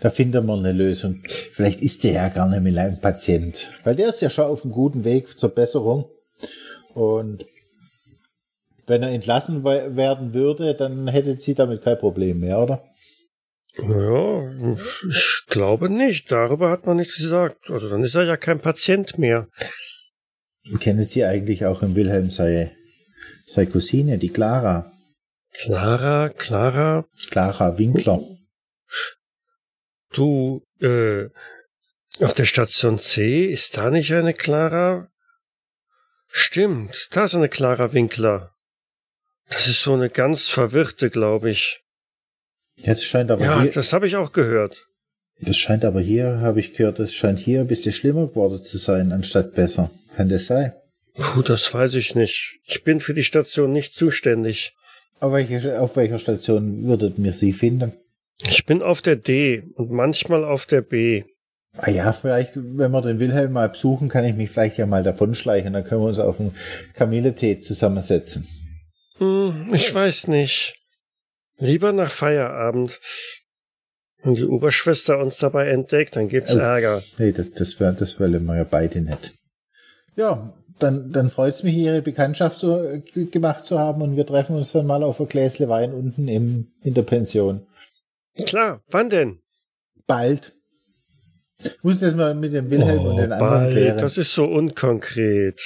[0.00, 1.22] Da finden wir eine Lösung.
[1.26, 3.70] Vielleicht ist der ja gar nicht mehr ein Patient.
[3.84, 6.10] Weil der ist ja schon auf einem guten Weg zur Besserung.
[6.94, 7.46] Und
[8.86, 12.84] wenn er entlassen we- werden würde, dann hätte sie damit kein Problem mehr, oder?
[13.76, 14.52] Ja,
[15.08, 16.30] ich glaube nicht.
[16.30, 17.70] Darüber hat man nichts gesagt.
[17.70, 19.48] Also dann ist er ja kein Patient mehr.
[20.80, 22.70] Kennen Sie eigentlich auch im Wilhelm seine,
[23.46, 24.90] seine Cousine, die Clara?
[25.52, 28.20] Clara, Clara, Clara Winkler.
[30.12, 31.26] du, äh,
[32.20, 35.08] auf der Station C ist da nicht eine Clara?
[36.28, 38.53] Stimmt, da ist eine Clara Winkler.
[39.50, 41.80] Das ist so eine ganz verwirrte, glaube ich.
[42.76, 44.86] Jetzt scheint aber Ja, hier, das habe ich auch gehört.
[45.40, 48.78] das scheint aber hier, habe ich gehört, das scheint hier ein bisschen schlimmer geworden zu
[48.78, 49.90] sein, anstatt besser.
[50.16, 50.72] Kann das sein?
[51.16, 52.60] Puh, das weiß ich nicht.
[52.64, 54.74] Ich bin für die Station nicht zuständig.
[55.20, 57.92] Auf welcher, auf welcher Station würdet mir Sie finden?
[58.46, 61.22] Ich bin auf der D und manchmal auf der B.
[61.76, 65.02] Ah ja, vielleicht, wenn wir den Wilhelm mal besuchen, kann ich mich vielleicht ja mal
[65.04, 65.72] davonschleichen.
[65.72, 66.54] Dann können wir uns auf einen
[66.94, 68.46] Kamilletee zusammensetzen.
[69.18, 70.74] Hm, ich weiß nicht.
[71.58, 73.00] Lieber nach Feierabend.
[74.22, 76.58] Wenn die Oberschwester uns dabei entdeckt, dann gibt's Oh.
[76.58, 77.02] Ärger.
[77.18, 79.34] Nee, das, das, wär, das wollen wir ja beide nicht.
[80.16, 84.26] Ja, dann, dann freut es mich, Ihre Bekanntschaft so, äh, gemacht zu haben und wir
[84.26, 87.66] treffen uns dann mal auf ein Gläsle Wein unten im, in der Pension.
[88.46, 89.40] Klar, wann denn?
[90.06, 90.52] Bald.
[91.58, 93.72] Ich muss das mal mit dem Wilhelm oh, und den anderen bald.
[93.72, 93.98] klären.
[93.98, 95.60] Das ist so unkonkret.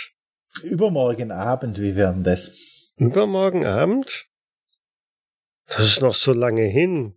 [0.64, 2.52] Übermorgen Abend, wie werden das?
[2.98, 4.26] Übermorgen Abend?
[5.68, 7.14] Das ist noch so lange hin.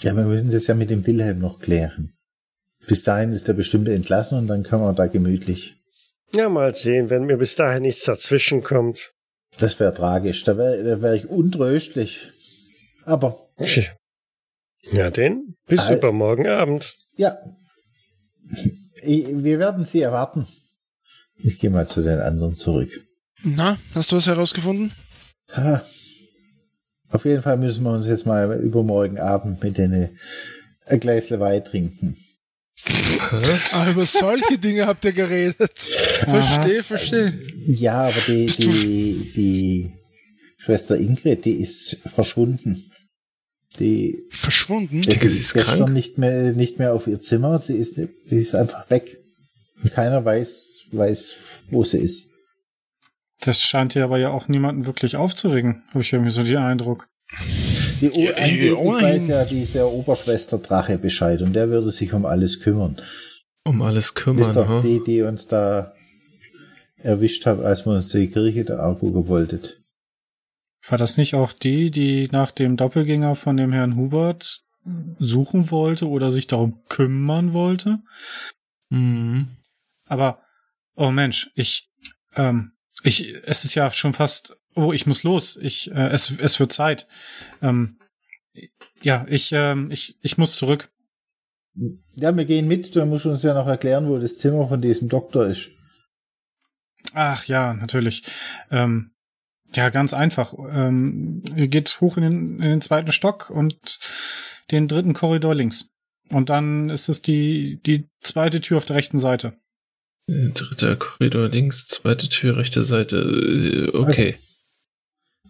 [0.00, 2.16] Ja, wir müssen das ja mit dem Wilhelm noch klären.
[2.86, 5.76] Bis dahin ist er bestimmt entlassen und dann können wir da gemütlich.
[6.34, 9.12] Ja, mal sehen, wenn mir bis dahin nichts dazwischen kommt.
[9.58, 10.44] Das wäre tragisch.
[10.44, 12.28] Da wäre da wär ich untröstlich.
[13.04, 13.50] Aber.
[14.92, 16.96] Ja, denn bis äh, übermorgen Abend.
[17.16, 17.38] Ja.
[19.02, 20.46] Wir werden Sie erwarten.
[21.36, 22.90] Ich gehe mal zu den anderen zurück.
[23.42, 24.92] Na, hast du was herausgefunden?
[25.52, 25.82] Ha.
[27.10, 30.18] Auf jeden Fall müssen wir uns jetzt mal übermorgen Abend mit denen
[30.86, 32.16] ein Gläsle Wein trinken.
[33.72, 35.78] ah, über solche Dinge habt ihr geredet.
[35.78, 37.38] Verstehe, verstehe.
[37.66, 39.92] Ja, aber die, die, die
[40.58, 42.84] Schwester Ingrid, die ist verschwunden.
[43.78, 45.02] Die verschwunden?
[45.02, 45.92] Die, die ist krank.
[45.92, 47.58] nicht mehr, nicht mehr auf ihr Zimmer.
[47.58, 49.18] Sie ist, die ist einfach weg.
[49.82, 52.27] Und keiner weiß, weiß, wo sie ist.
[53.40, 57.08] Das scheint ja aber ja auch niemanden wirklich aufzuregen, habe ich irgendwie so den Eindruck.
[58.00, 62.60] Die o ja, weiß ja dieser Oberschwester Drache Bescheid und der würde sich um alles
[62.60, 63.00] kümmern.
[63.64, 64.40] Um alles kümmern.
[64.40, 65.92] Ist doch die, die uns da
[66.96, 69.60] erwischt hat, als wir uns die Kirche da angucken wollten.
[70.88, 74.62] War das nicht auch die, die nach dem Doppelgänger von dem Herrn Hubert
[75.18, 77.98] suchen wollte oder sich darum kümmern wollte?
[78.88, 79.48] Mhm.
[80.06, 80.40] Aber,
[80.94, 81.90] oh Mensch, ich,
[82.34, 85.56] ähm, ich, es ist ja schon fast, oh, ich muss los.
[85.56, 87.06] Ich, äh, es, es wird Zeit.
[87.62, 87.98] Ähm,
[89.02, 90.90] ja, ich, ähm, ich, ich muss zurück.
[92.16, 92.94] Ja, wir gehen mit.
[92.94, 95.70] Du musst uns ja noch erklären, wo das Zimmer von diesem Doktor ist.
[97.14, 98.24] Ach ja, natürlich.
[98.70, 99.12] Ähm,
[99.74, 100.54] ja, ganz einfach.
[100.70, 103.98] Ähm, ihr geht hoch in den, in den zweiten Stock und
[104.70, 105.90] den dritten Korridor links.
[106.30, 109.56] Und dann ist es die, die zweite Tür auf der rechten Seite.
[110.28, 113.16] Dritter Korridor links, zweite Tür, rechte Seite.
[113.16, 114.36] Äh, okay.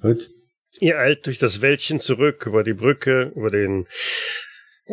[0.00, 0.30] Gut.
[0.78, 3.88] Ihr eilt durch das Wäldchen zurück, über die Brücke, über den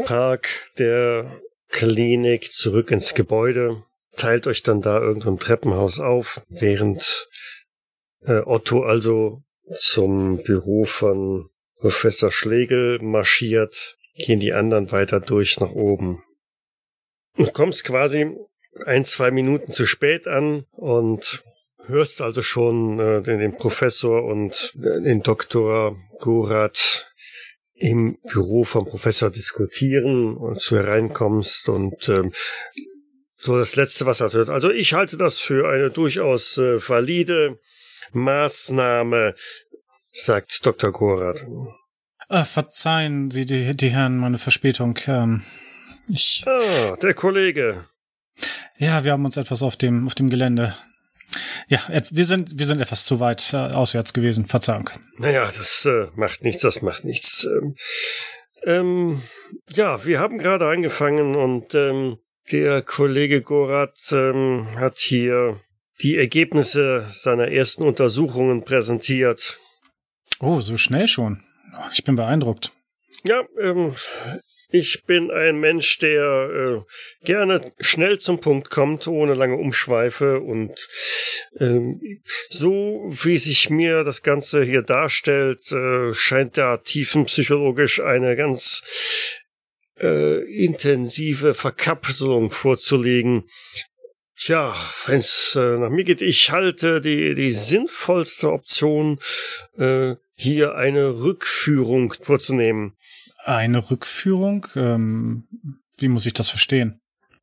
[0.06, 1.40] Park der
[1.70, 3.84] Klinik, zurück ins Gebäude,
[4.18, 7.28] teilt euch dann da irgendein Treppenhaus auf, während
[8.22, 9.44] äh, Otto also
[9.78, 11.49] zum Büro von
[11.80, 16.24] Professor Schlegel marschiert, gehen die anderen weiter durch nach oben.
[17.36, 18.34] Du kommst quasi
[18.85, 21.43] ein, zwei Minuten zu spät an und
[21.88, 27.11] hörst also schon äh, den, den Professor und den Doktor Gorat
[27.76, 32.31] im Büro vom Professor diskutieren und zu hereinkommst und ähm,
[33.38, 34.49] so das Letzte, was er hört.
[34.49, 37.60] Also ich halte das für eine durchaus äh, valide
[38.14, 39.35] Maßnahme,
[40.14, 40.91] sagt Dr.
[40.91, 41.45] Gorat.
[42.30, 44.97] Äh, verzeihen Sie die, die Herren meine Verspätung.
[45.07, 45.43] Ähm,
[46.07, 46.43] ich.
[46.47, 47.85] Ah, der Kollege.
[48.78, 50.76] Ja, wir haben uns etwas auf dem, auf dem Gelände.
[51.68, 51.80] Ja,
[52.12, 54.45] wir sind, wir sind etwas zu weit äh, auswärts gewesen.
[54.45, 54.90] Verzeihung.
[55.18, 57.45] Naja, das äh, macht nichts, das macht nichts.
[57.45, 57.76] Ähm,
[58.66, 59.22] ähm,
[59.70, 62.18] ja, wir haben gerade angefangen und ähm,
[62.52, 65.60] der Kollege Gorat ähm, hat hier
[66.02, 69.60] die Ergebnisse seiner ersten Untersuchungen präsentiert.
[70.40, 71.44] Oh, so schnell schon.
[71.94, 72.72] Ich bin beeindruckt.
[73.28, 73.95] Ja, ähm,
[74.77, 80.41] ich bin ein Mensch, der äh, gerne schnell zum Punkt kommt, ohne lange Umschweife.
[80.41, 80.88] Und
[81.60, 82.02] ähm,
[82.49, 88.84] so wie sich mir das Ganze hier darstellt, äh, scheint da tiefenpsychologisch eine ganz
[89.99, 93.49] äh, intensive Verkapselung vorzulegen.
[94.38, 94.76] Tja,
[95.06, 99.19] wenn's äh, nach mir geht, ich halte die, die sinnvollste Option,
[99.77, 102.95] äh, hier eine Rückführung vorzunehmen.
[103.46, 104.66] Eine Rückführung?
[104.76, 105.44] Ähm,
[106.00, 107.00] wie muss ich das verstehen?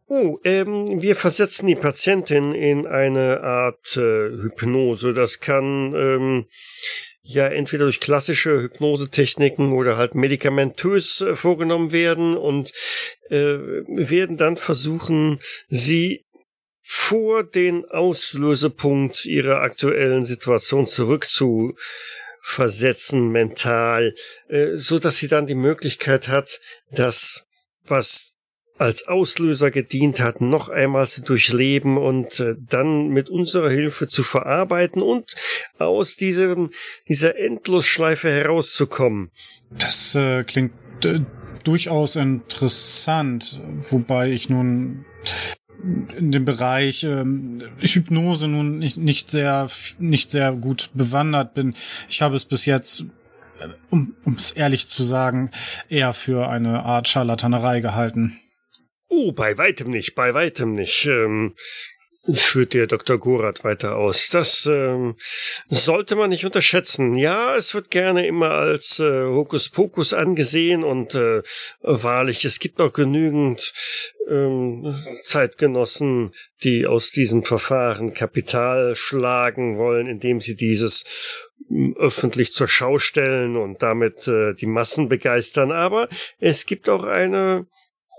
[0.08, 5.14] Oh, ähm, wir versetzen die Patientin in eine Art äh, Hypnose.
[5.14, 6.46] Das kann ähm,
[7.22, 12.72] ja entweder durch klassische Hypnosetechniken oder halt medikamentös äh, vorgenommen werden und
[13.30, 15.38] äh, werden dann versuchen,
[15.68, 16.26] sie
[16.82, 21.76] vor den Auslösepunkt ihrer aktuellen Situation zurückzu
[22.42, 24.14] versetzen mental,
[24.48, 26.60] äh, so dass sie dann die Möglichkeit hat,
[26.90, 27.46] das,
[27.86, 28.36] was
[28.78, 34.24] als Auslöser gedient hat, noch einmal zu durchleben und äh, dann mit unserer Hilfe zu
[34.24, 35.34] verarbeiten und
[35.78, 36.70] aus diesem,
[37.08, 39.30] dieser Endlosschleife herauszukommen.
[39.70, 40.72] Das äh, klingt
[41.04, 41.20] äh,
[41.62, 45.04] durchaus interessant, wobei ich nun
[46.16, 49.68] in dem Bereich ähm, Hypnose nun nicht, nicht sehr
[49.98, 51.74] nicht sehr gut bewandert bin.
[52.08, 53.06] Ich habe es bis jetzt
[53.90, 55.50] um es ehrlich zu sagen,
[55.88, 58.40] eher für eine Art Scharlatanerei gehalten.
[59.08, 61.06] Oh, bei weitem nicht, bei weitem nicht.
[61.06, 61.54] Ähm,
[62.34, 63.18] führt der Dr.
[63.18, 64.28] Gorath weiter aus.
[64.30, 65.16] Das ähm,
[65.68, 67.16] sollte man nicht unterschätzen.
[67.16, 71.42] Ja, es wird gerne immer als äh, Hokuspokus angesehen und äh,
[71.80, 73.72] wahrlich, es gibt auch genügend
[74.28, 74.94] ähm,
[75.24, 76.32] Zeitgenossen,
[76.62, 81.50] die aus diesem Verfahren Kapital schlagen wollen, indem sie dieses
[81.96, 85.72] öffentlich zur Schau stellen und damit äh, die Massen begeistern.
[85.72, 86.08] Aber
[86.38, 87.66] es gibt auch eine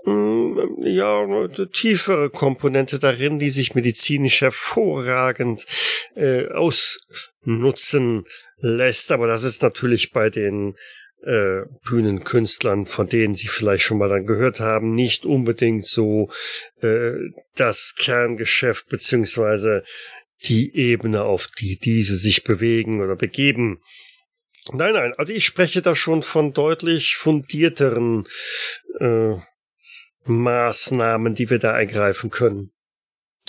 [0.06, 5.64] ja, eine tiefere Komponente darin, die sich medizinisch hervorragend
[6.14, 8.24] äh, ausnutzen
[8.58, 9.12] lässt.
[9.12, 10.76] Aber das ist natürlich bei den
[11.22, 16.30] äh, Bühnenkünstlern, von denen Sie vielleicht schon mal dann gehört haben, nicht unbedingt so
[16.82, 17.12] äh,
[17.56, 19.84] das Kerngeschäft beziehungsweise
[20.42, 23.80] die Ebene, auf die diese sich bewegen oder begeben.
[24.72, 28.26] Nein, nein, also ich spreche da schon von deutlich fundierteren
[28.98, 29.36] äh,
[30.24, 32.70] Maßnahmen, die wir da ergreifen können.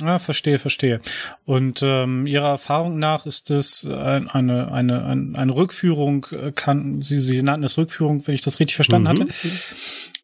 [0.02, 1.00] Ja, verstehe, verstehe.
[1.46, 7.02] Und ähm, Ihrer Erfahrung nach ist es ein, eine, eine, eine, eine Rückführung, äh, kann,
[7.02, 9.22] Sie, Sie nannten es Rückführung, wenn ich das richtig verstanden mhm.
[9.22, 9.34] hatte.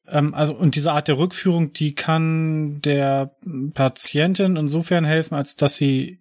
[0.10, 3.34] Ähm, also, und diese Art der Rückführung, die kann der
[3.74, 6.20] Patientin insofern helfen, als dass sie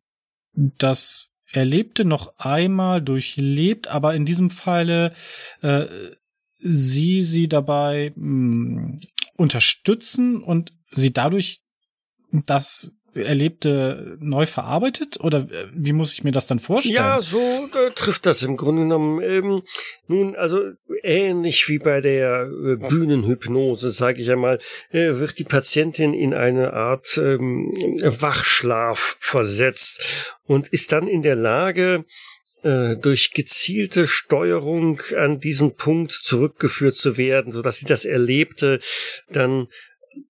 [0.55, 5.13] das Erlebte noch einmal durchlebt, aber in diesem Falle
[5.63, 5.87] äh,
[6.59, 9.01] sie sie dabei mh, hm,
[9.41, 11.63] unterstützen und sie dadurch
[12.31, 15.19] das Erlebte neu verarbeitet?
[15.21, 16.95] Oder äh, wie muss ich mir das dann vorstellen?
[16.95, 19.21] Ja, so äh, trifft das im Grunde genommen.
[19.23, 19.63] Ähm,
[20.09, 20.61] nun, also
[21.03, 24.59] ähnlich wie bei der äh, Bühnenhypnose, sage ich einmal,
[24.91, 27.73] äh, wird die Patientin in eine Art ähm,
[28.03, 32.05] Wachschlaf versetzt und ist dann in der Lage,
[32.63, 38.81] äh, durch gezielte Steuerung an diesen Punkt zurückgeführt zu werden, so dass sie das Erlebte
[39.29, 39.69] dann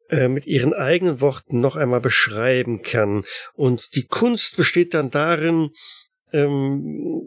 [0.08, 3.24] äh, mit ihren eigenen Worten noch einmal beschreiben kann.
[3.54, 5.70] Und die Kunst besteht dann darin,
[6.32, 7.20] ähm,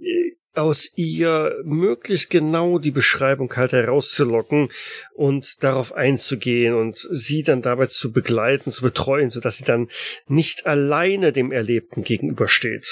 [0.56, 4.70] aus ihr möglichst genau die Beschreibung halt herauszulocken
[5.14, 9.88] und darauf einzugehen und sie dann dabei zu begleiten, zu betreuen, so dass sie dann
[10.28, 12.86] nicht alleine dem Erlebten gegenübersteht.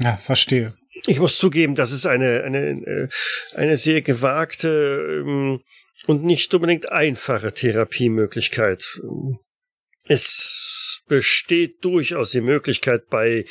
[0.00, 0.74] Ja, verstehe.
[1.06, 3.08] Ich muss zugeben, das ist eine, eine, äh,
[3.54, 5.60] eine sehr gewagte ähm,
[6.06, 9.00] und nicht unbedingt einfache Therapiemöglichkeit.
[10.08, 13.44] Es besteht durchaus die Möglichkeit bei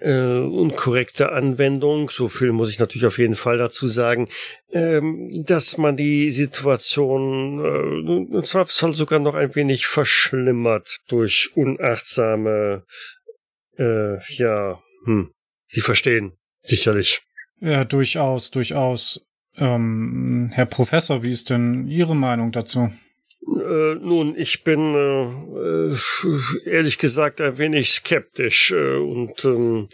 [0.00, 4.28] äh, unkorrekter Anwendung, so viel muss ich natürlich auf jeden Fall dazu sagen,
[4.72, 12.84] ähm, dass man die Situation äh, im Zweifelsfall sogar noch ein wenig verschlimmert durch unachtsame,
[13.78, 15.32] äh, ja, hm,
[15.68, 17.22] Sie verstehen, Sicherlich.
[17.60, 19.20] Ja, durchaus, durchaus.
[19.56, 22.90] Ähm, Herr Professor, wie ist denn Ihre Meinung dazu?
[23.46, 25.96] Äh, nun, ich bin äh, äh
[26.66, 29.88] ehrlich gesagt ein wenig skeptisch äh, und ähm,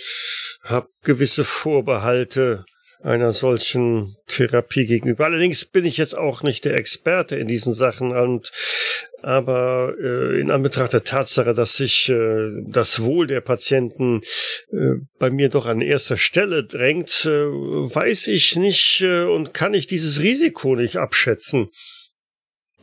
[0.64, 2.64] habe gewisse Vorbehalte
[3.02, 5.24] einer solchen Therapie gegenüber.
[5.24, 8.50] Allerdings bin ich jetzt auch nicht der Experte in diesen Sachen und
[9.22, 14.20] aber äh, in Anbetracht der Tatsache, dass sich äh, das Wohl der Patienten
[14.72, 19.74] äh, bei mir doch an erster Stelle drängt, äh, weiß ich nicht äh, und kann
[19.74, 21.68] ich dieses Risiko nicht abschätzen.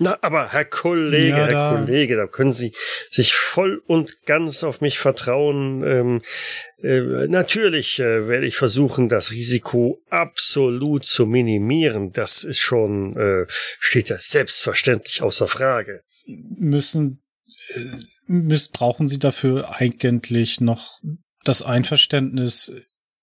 [0.01, 2.71] Na, aber Herr Kollege, ja, Herr Kollege, da können Sie
[3.11, 5.83] sich voll und ganz auf mich vertrauen.
[5.83, 6.21] Ähm,
[6.81, 12.13] äh, natürlich äh, werde ich versuchen, das Risiko absolut zu minimieren.
[12.13, 16.01] Das ist schon, äh, steht das selbstverständlich außer Frage.
[16.25, 17.21] Müssen,
[17.73, 17.81] äh,
[18.25, 21.01] missbrauchen Sie dafür eigentlich noch
[21.43, 22.71] das Einverständnis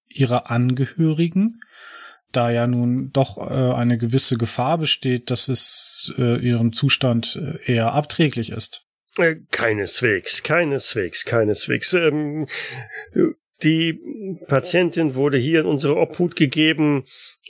[0.09, 1.61] Ihrer Angehörigen?
[2.32, 7.73] Da ja nun doch äh, eine gewisse Gefahr besteht, dass es äh, ihrem Zustand äh,
[7.73, 8.85] eher abträglich ist.
[9.19, 11.94] Äh, keineswegs, keineswegs, keineswegs.
[11.94, 12.47] Ähm,
[13.62, 14.01] die
[14.49, 17.05] Patientin wurde hier in unsere Obhut gegeben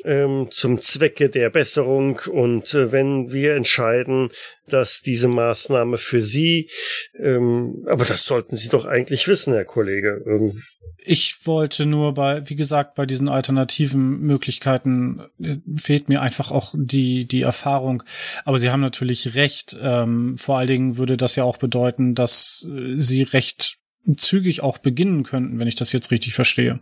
[0.05, 4.31] ähm, zum Zwecke der Besserung und äh, wenn wir entscheiden,
[4.69, 6.71] dass diese Maßnahme für Sie,
[7.19, 10.23] ähm, aber das sollten Sie doch eigentlich wissen, Herr Kollege.
[10.27, 10.63] Ähm,
[11.09, 16.75] ich wollte nur bei, wie gesagt, bei diesen alternativen Möglichkeiten äh, fehlt mir einfach auch
[16.77, 18.03] die, die Erfahrung.
[18.45, 19.77] Aber Sie haben natürlich recht.
[19.81, 23.79] Ähm, vor allen Dingen würde das ja auch bedeuten, dass äh, Sie recht
[24.17, 26.81] zügig auch beginnen könnten, wenn ich das jetzt richtig verstehe.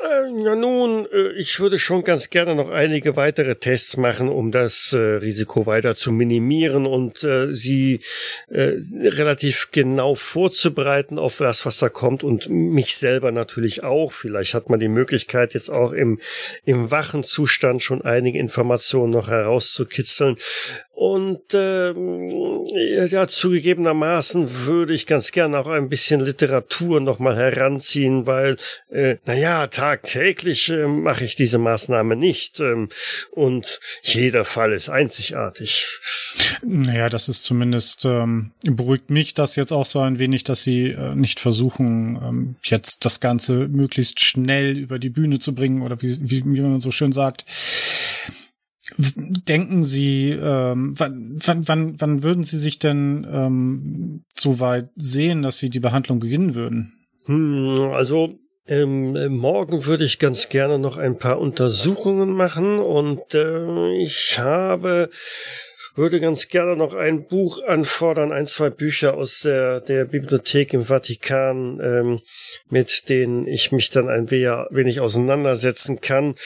[0.00, 4.50] Äh, ja nun, äh, ich würde schon ganz gerne noch einige weitere Tests machen, um
[4.50, 8.00] das äh, Risiko weiter zu minimieren und äh, sie
[8.48, 14.12] äh, relativ genau vorzubereiten auf das, was da kommt und mich selber natürlich auch.
[14.12, 16.18] Vielleicht hat man die Möglichkeit, jetzt auch im,
[16.64, 20.36] im wachen Zustand schon einige Informationen noch herauszukitzeln.
[21.00, 21.94] Und äh,
[23.06, 28.58] ja, zugegebenermaßen würde ich ganz gerne auch ein bisschen Literatur nochmal heranziehen, weil,
[28.90, 32.60] äh, naja, tagtäglich äh, mache ich diese Maßnahme nicht.
[32.60, 32.90] Ähm,
[33.30, 35.88] und jeder Fall ist einzigartig.
[36.62, 40.88] Naja, das ist zumindest, ähm, beruhigt mich das jetzt auch so ein wenig, dass sie
[40.88, 46.02] äh, nicht versuchen, ähm, jetzt das Ganze möglichst schnell über die Bühne zu bringen oder
[46.02, 47.46] wie, wie, wie man so schön sagt.
[49.48, 55.42] Denken Sie, ähm, wann, wann, wann, wann würden Sie sich denn ähm, so weit sehen,
[55.42, 56.92] dass Sie die Behandlung beginnen würden?
[57.26, 63.92] Hm, also ähm, morgen würde ich ganz gerne noch ein paar Untersuchungen machen und äh,
[63.96, 65.10] ich habe
[66.00, 70.86] würde ganz gerne noch ein Buch anfordern, ein, zwei Bücher aus der, der Bibliothek im
[70.86, 72.20] Vatikan, ähm,
[72.70, 76.36] mit denen ich mich dann ein wenig auseinandersetzen kann.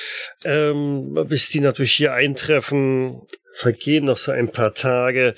[0.44, 3.22] Ähm, bis die natürlich hier eintreffen,
[3.54, 5.36] vergehen noch so ein paar Tage,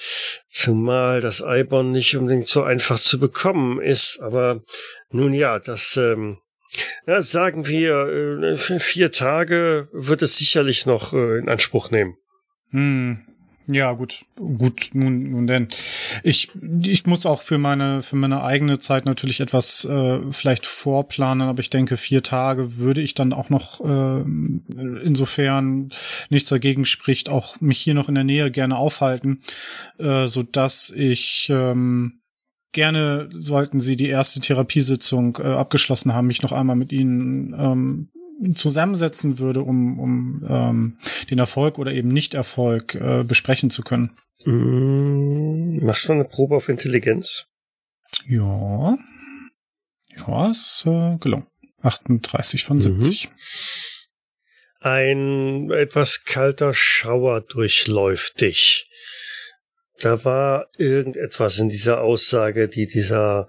[0.49, 4.21] zumal das Eibon nicht unbedingt so einfach zu bekommen ist.
[4.21, 4.63] Aber
[5.11, 6.39] nun ja, das ähm,
[7.07, 8.07] ja, sagen wir,
[8.43, 12.17] äh, vier Tage wird es sicherlich noch äh, in Anspruch nehmen.
[12.71, 13.26] Hm,
[13.69, 15.69] ja, gut, gut, nun, nun denn.
[16.23, 16.51] Ich,
[16.85, 21.61] ich muss auch für meine, für meine eigene Zeit natürlich etwas äh, vielleicht vorplanen, aber
[21.61, 24.21] ich denke, vier Tage würde ich dann auch noch, äh,
[25.03, 25.91] insofern
[26.31, 29.43] nichts dagegen spricht, auch mich hier noch in der Nähe gerne aufhalten,
[29.99, 32.21] äh, so dass ich ähm,
[32.71, 38.09] gerne, sollten Sie die erste Therapiesitzung äh, abgeschlossen haben, mich noch einmal mit Ihnen ähm,
[38.55, 40.99] zusammensetzen würde, um, um ähm,
[41.31, 44.17] den Erfolg oder eben Nicht-Erfolg äh, besprechen zu können.
[44.45, 47.47] Mm, machst du eine Probe auf Intelligenz?
[48.27, 48.99] Ja.
[50.27, 51.47] Ja, ist äh, gelungen.
[51.83, 53.29] 38 von 70.
[53.29, 53.35] Mhm.
[54.81, 58.89] Ein etwas kalter Schauer durchläuft dich.
[60.01, 63.49] Da war irgendetwas in dieser Aussage, die dieser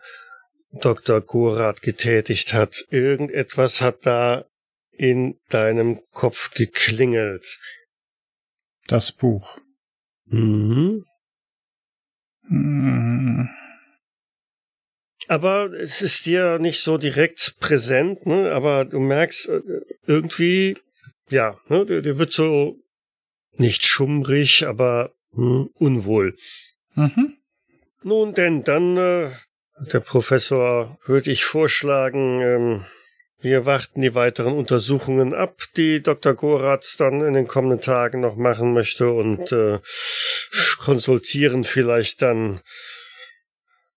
[0.72, 1.22] Dr.
[1.22, 2.86] Gorath getätigt hat.
[2.90, 4.46] Irgendetwas hat da
[4.98, 7.60] in deinem Kopf geklingelt?
[8.88, 9.60] Das Buch.
[10.26, 11.06] Mhm.
[12.50, 13.50] Mhm.
[15.28, 18.52] Aber es ist dir nicht so direkt präsent, ne?
[18.52, 19.62] Aber du merkst äh,
[20.06, 20.78] irgendwie,
[21.30, 21.86] ja, ne?
[21.86, 22.78] dir, wird so
[23.58, 26.36] nicht schummrig, aber hm, unwohl.
[26.96, 27.38] Mhm.
[28.04, 29.30] Nun denn, dann, äh,
[29.92, 32.86] der Professor, würde ich vorschlagen, ähm,
[33.40, 36.34] wir warten die weiteren Untersuchungen ab, die Dr.
[36.34, 39.80] Gorath dann in den kommenden Tagen noch machen möchte und äh,
[40.80, 42.62] konsultieren vielleicht dann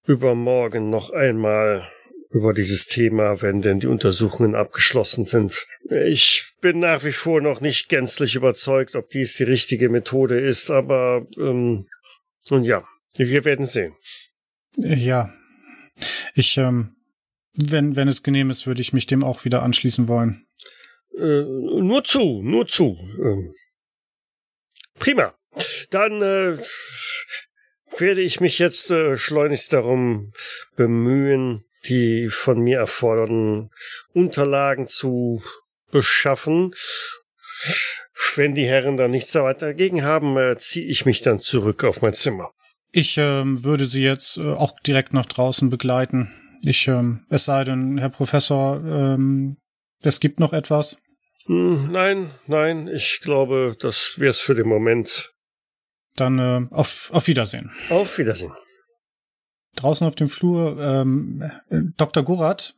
[0.06, 1.90] übermorgen noch einmal
[2.30, 5.66] über dieses Thema, wenn denn die Untersuchungen abgeschlossen sind.
[5.88, 10.70] Ich bin nach wie vor noch nicht gänzlich überzeugt, ob dies die richtige Methode ist,
[10.70, 11.88] aber ähm,
[12.48, 12.84] nun ja,
[13.16, 13.94] wir werden sehen.
[14.76, 15.32] Ja,
[16.34, 16.94] ich ähm,
[17.68, 20.46] wenn, wenn es genehm ist, würde ich mich dem auch wieder anschließen wollen.
[21.16, 22.96] Äh, nur zu, nur zu.
[23.22, 23.54] Ähm,
[24.98, 25.34] prima.
[25.90, 26.56] Dann äh,
[27.98, 30.32] werde ich mich jetzt äh, schleunigst darum
[30.76, 33.70] bemühen, die von mir erfordernden
[34.12, 35.42] Unterlagen zu
[35.90, 36.74] beschaffen.
[38.36, 42.00] Wenn die Herren da nichts weiter dagegen haben, äh, ziehe ich mich dann zurück auf
[42.02, 42.52] mein Zimmer.
[42.92, 46.32] Ich ähm, würde Sie jetzt äh, auch direkt nach draußen begleiten.
[46.64, 49.56] Ich, ähm, es sei denn, Herr Professor, ähm,
[50.02, 50.98] es gibt noch etwas.
[51.46, 55.32] Hm, nein, nein, ich glaube, das wäre es für den Moment.
[56.16, 57.70] Dann äh, auf, auf Wiedersehen.
[57.88, 58.52] Auf Wiedersehen.
[59.76, 62.24] Draußen auf dem Flur, ähm, äh, Dr.
[62.24, 62.74] Gorath,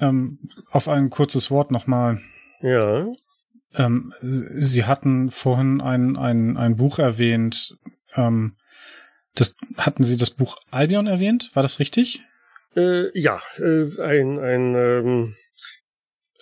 [0.00, 0.38] ähm,
[0.70, 2.20] auf ein kurzes Wort nochmal.
[2.62, 3.06] Ja.
[3.74, 7.76] Ähm, Sie hatten vorhin ein, ein, ein Buch erwähnt.
[8.14, 8.56] Ähm,
[9.34, 11.50] das, hatten Sie das Buch Albion erwähnt?
[11.54, 12.22] War das richtig?
[12.76, 15.34] Äh, ja, äh, ein, ein, ähm,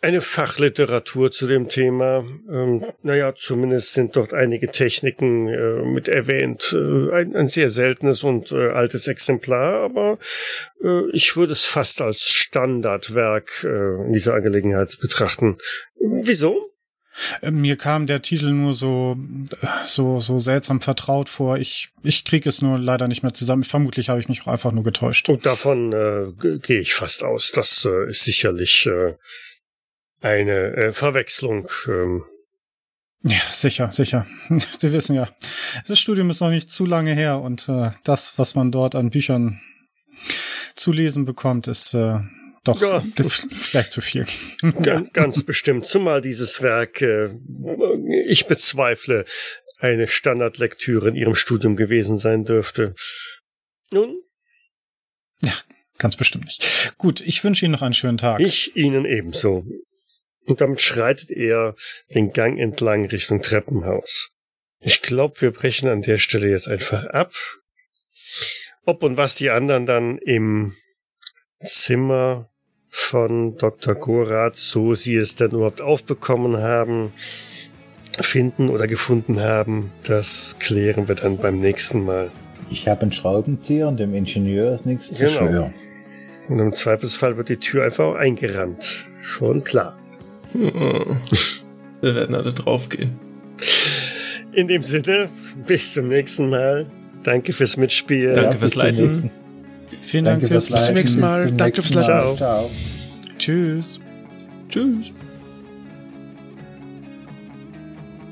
[0.02, 2.24] eine Fachliteratur zu dem Thema.
[2.50, 6.72] Ähm, naja, zumindest sind dort einige Techniken äh, mit erwähnt.
[6.76, 10.18] Äh, ein, ein sehr seltenes und äh, altes Exemplar, aber
[10.82, 15.56] äh, ich würde es fast als Standardwerk äh, in dieser Angelegenheit betrachten.
[15.98, 16.62] Wieso?
[17.42, 19.16] Äh, mir kam der Titel nur so,
[19.84, 21.58] so, so seltsam vertraut vor.
[21.58, 23.64] Ich, ich kriege es nur leider nicht mehr zusammen.
[23.64, 25.28] Vermutlich habe ich mich auch einfach nur getäuscht.
[25.28, 27.52] Und davon äh, gehe ich fast aus.
[27.52, 29.14] Das äh, ist sicherlich äh,
[30.20, 31.68] eine äh, Verwechslung.
[31.88, 32.24] Ähm.
[33.22, 34.26] Ja, sicher, sicher.
[34.78, 35.28] Sie wissen ja,
[35.88, 39.10] das Studium ist noch nicht zu lange her und äh, das, was man dort an
[39.10, 39.60] Büchern
[40.74, 42.20] zu lesen bekommt, ist äh,
[42.66, 43.04] doch ja.
[43.50, 44.26] vielleicht zu viel.
[44.82, 45.86] Ganz, ganz bestimmt.
[45.86, 47.30] Zumal dieses Werk, äh,
[48.26, 49.24] ich bezweifle,
[49.78, 52.94] eine Standardlektüre in Ihrem Studium gewesen sein dürfte.
[53.92, 54.20] Nun?
[55.42, 55.52] Ja,
[55.98, 56.94] ganz bestimmt nicht.
[56.98, 58.40] Gut, ich wünsche Ihnen noch einen schönen Tag.
[58.40, 59.66] Ich Ihnen ebenso.
[60.46, 61.74] Und damit schreitet er
[62.14, 64.30] den Gang entlang Richtung Treppenhaus.
[64.80, 67.32] Ich glaube, wir brechen an der Stelle jetzt einfach ab.
[68.84, 70.76] Ob und was die anderen dann im
[71.60, 72.50] Zimmer
[72.98, 73.94] von Dr.
[73.94, 77.12] Gorath, so sie es denn überhaupt aufbekommen haben,
[78.18, 82.30] finden oder gefunden haben, das klären wir dann beim nächsten Mal.
[82.70, 85.30] Ich habe einen Schraubenzieher und dem Ingenieur ist nichts genau.
[85.30, 85.74] zu schwören.
[86.48, 89.08] Und im Zweifelsfall wird die Tür einfach auch eingerannt.
[89.20, 89.98] Schon klar.
[90.54, 91.18] Wir
[92.00, 93.20] werden alle draufgehen.
[94.52, 95.28] In dem Sinne,
[95.66, 96.90] bis zum nächsten Mal.
[97.22, 98.36] Danke fürs Mitspielen.
[98.36, 99.30] Danke fürs Leiten.
[100.16, 100.70] Vielen Dank Danke fürs.
[100.70, 101.52] Bis zum nächsten Mal.
[101.52, 102.36] Danke fürs Leiten.
[102.36, 102.36] Ciao.
[102.36, 102.70] Ciao.
[103.36, 104.00] Tschüss.
[104.70, 105.12] Tschüss.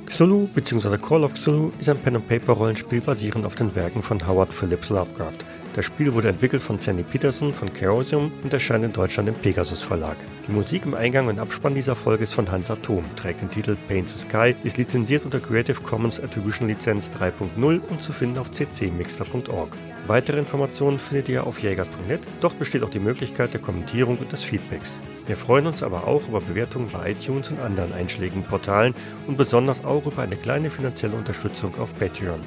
[0.06, 0.97] Cthulhu bzw.
[0.97, 5.39] Call of Cthulhu ist ein Pen-and-Paper-Rollenspiel basierend auf den Werken von Howard Phillips Lovecraft.
[5.74, 9.82] Das Spiel wurde entwickelt von Sandy Peterson von Chaosium und erscheint in Deutschland im Pegasus
[9.82, 10.16] Verlag.
[10.48, 13.77] Die Musik im Eingang und Abspann dieser Folge ist von Hans Atom, trägt den Titel
[13.89, 18.52] Paint the Sky, ist lizenziert unter Creative Commons Attribution Lizenz 3.0 und zu finden auf
[18.52, 19.77] ccmixter.org.
[20.06, 24.44] Weitere Informationen findet ihr auf jägers.net, dort besteht auch die Möglichkeit der Kommentierung und des
[24.44, 24.98] Feedbacks.
[25.26, 28.94] Wir freuen uns aber auch über Bewertungen bei iTunes und anderen einschlägigen Portalen
[29.26, 32.40] und besonders auch über eine kleine finanzielle Unterstützung auf Patreon.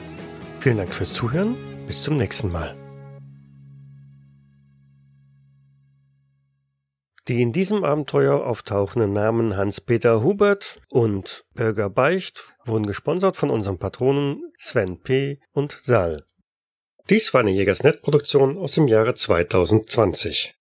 [0.60, 1.56] Vielen Dank fürs Zuhören,
[1.88, 2.76] bis zum nächsten Mal.
[7.28, 13.80] Die in diesem Abenteuer auftauchenden Namen Hans-Peter Hubert und Bürger Beicht wurden gesponsert von unseren
[13.80, 15.40] Patronen Sven P.
[15.52, 16.27] und Sal.
[17.10, 20.54] Dies war eine Jägersnet-Produktion aus dem Jahre 2020.